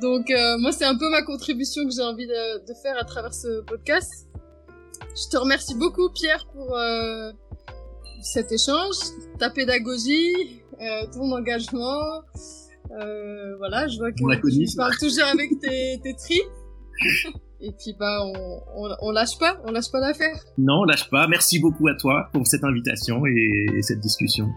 Donc, 0.00 0.30
euh, 0.30 0.56
moi, 0.58 0.70
c'est 0.70 0.84
un 0.84 0.96
peu 0.96 1.08
ma 1.10 1.22
contribution 1.22 1.84
que 1.84 1.92
j'ai 1.92 2.02
envie 2.02 2.26
de, 2.26 2.64
de, 2.64 2.74
faire 2.74 2.96
à 2.96 3.04
travers 3.04 3.34
ce 3.34 3.60
podcast. 3.62 4.28
Je 5.10 5.28
te 5.30 5.36
remercie 5.36 5.74
beaucoup, 5.74 6.08
Pierre, 6.10 6.46
pour 6.52 6.76
euh, 6.76 7.30
cet 8.22 8.52
échange, 8.52 8.96
ta 9.38 9.50
pédagogie, 9.50 10.62
euh, 10.80 11.06
ton 11.12 11.30
engagement. 11.32 12.22
Euh, 13.00 13.56
voilà, 13.58 13.86
je 13.88 13.98
vois 13.98 14.12
que 14.12 14.70
tu 14.70 14.76
parles 14.76 14.96
toujours 14.98 15.26
avec 15.32 15.50
tes, 15.60 16.00
tes 16.02 16.14
tripes. 16.14 16.42
Et 17.60 17.72
puis 17.72 17.94
bah 17.98 18.18
on, 18.22 18.88
on, 19.00 19.10
lâche 19.10 19.38
pas, 19.38 19.58
on 19.64 19.72
lâche 19.72 19.90
pas 19.90 20.00
l'affaire. 20.00 20.36
Non, 20.58 20.80
on 20.80 20.84
lâche 20.84 21.08
pas. 21.08 21.26
Merci 21.28 21.58
beaucoup 21.60 21.88
à 21.88 21.94
toi 21.94 22.28
pour 22.32 22.46
cette 22.46 22.62
invitation 22.62 23.24
et 23.24 23.80
cette 23.80 24.00
discussion. 24.00 24.50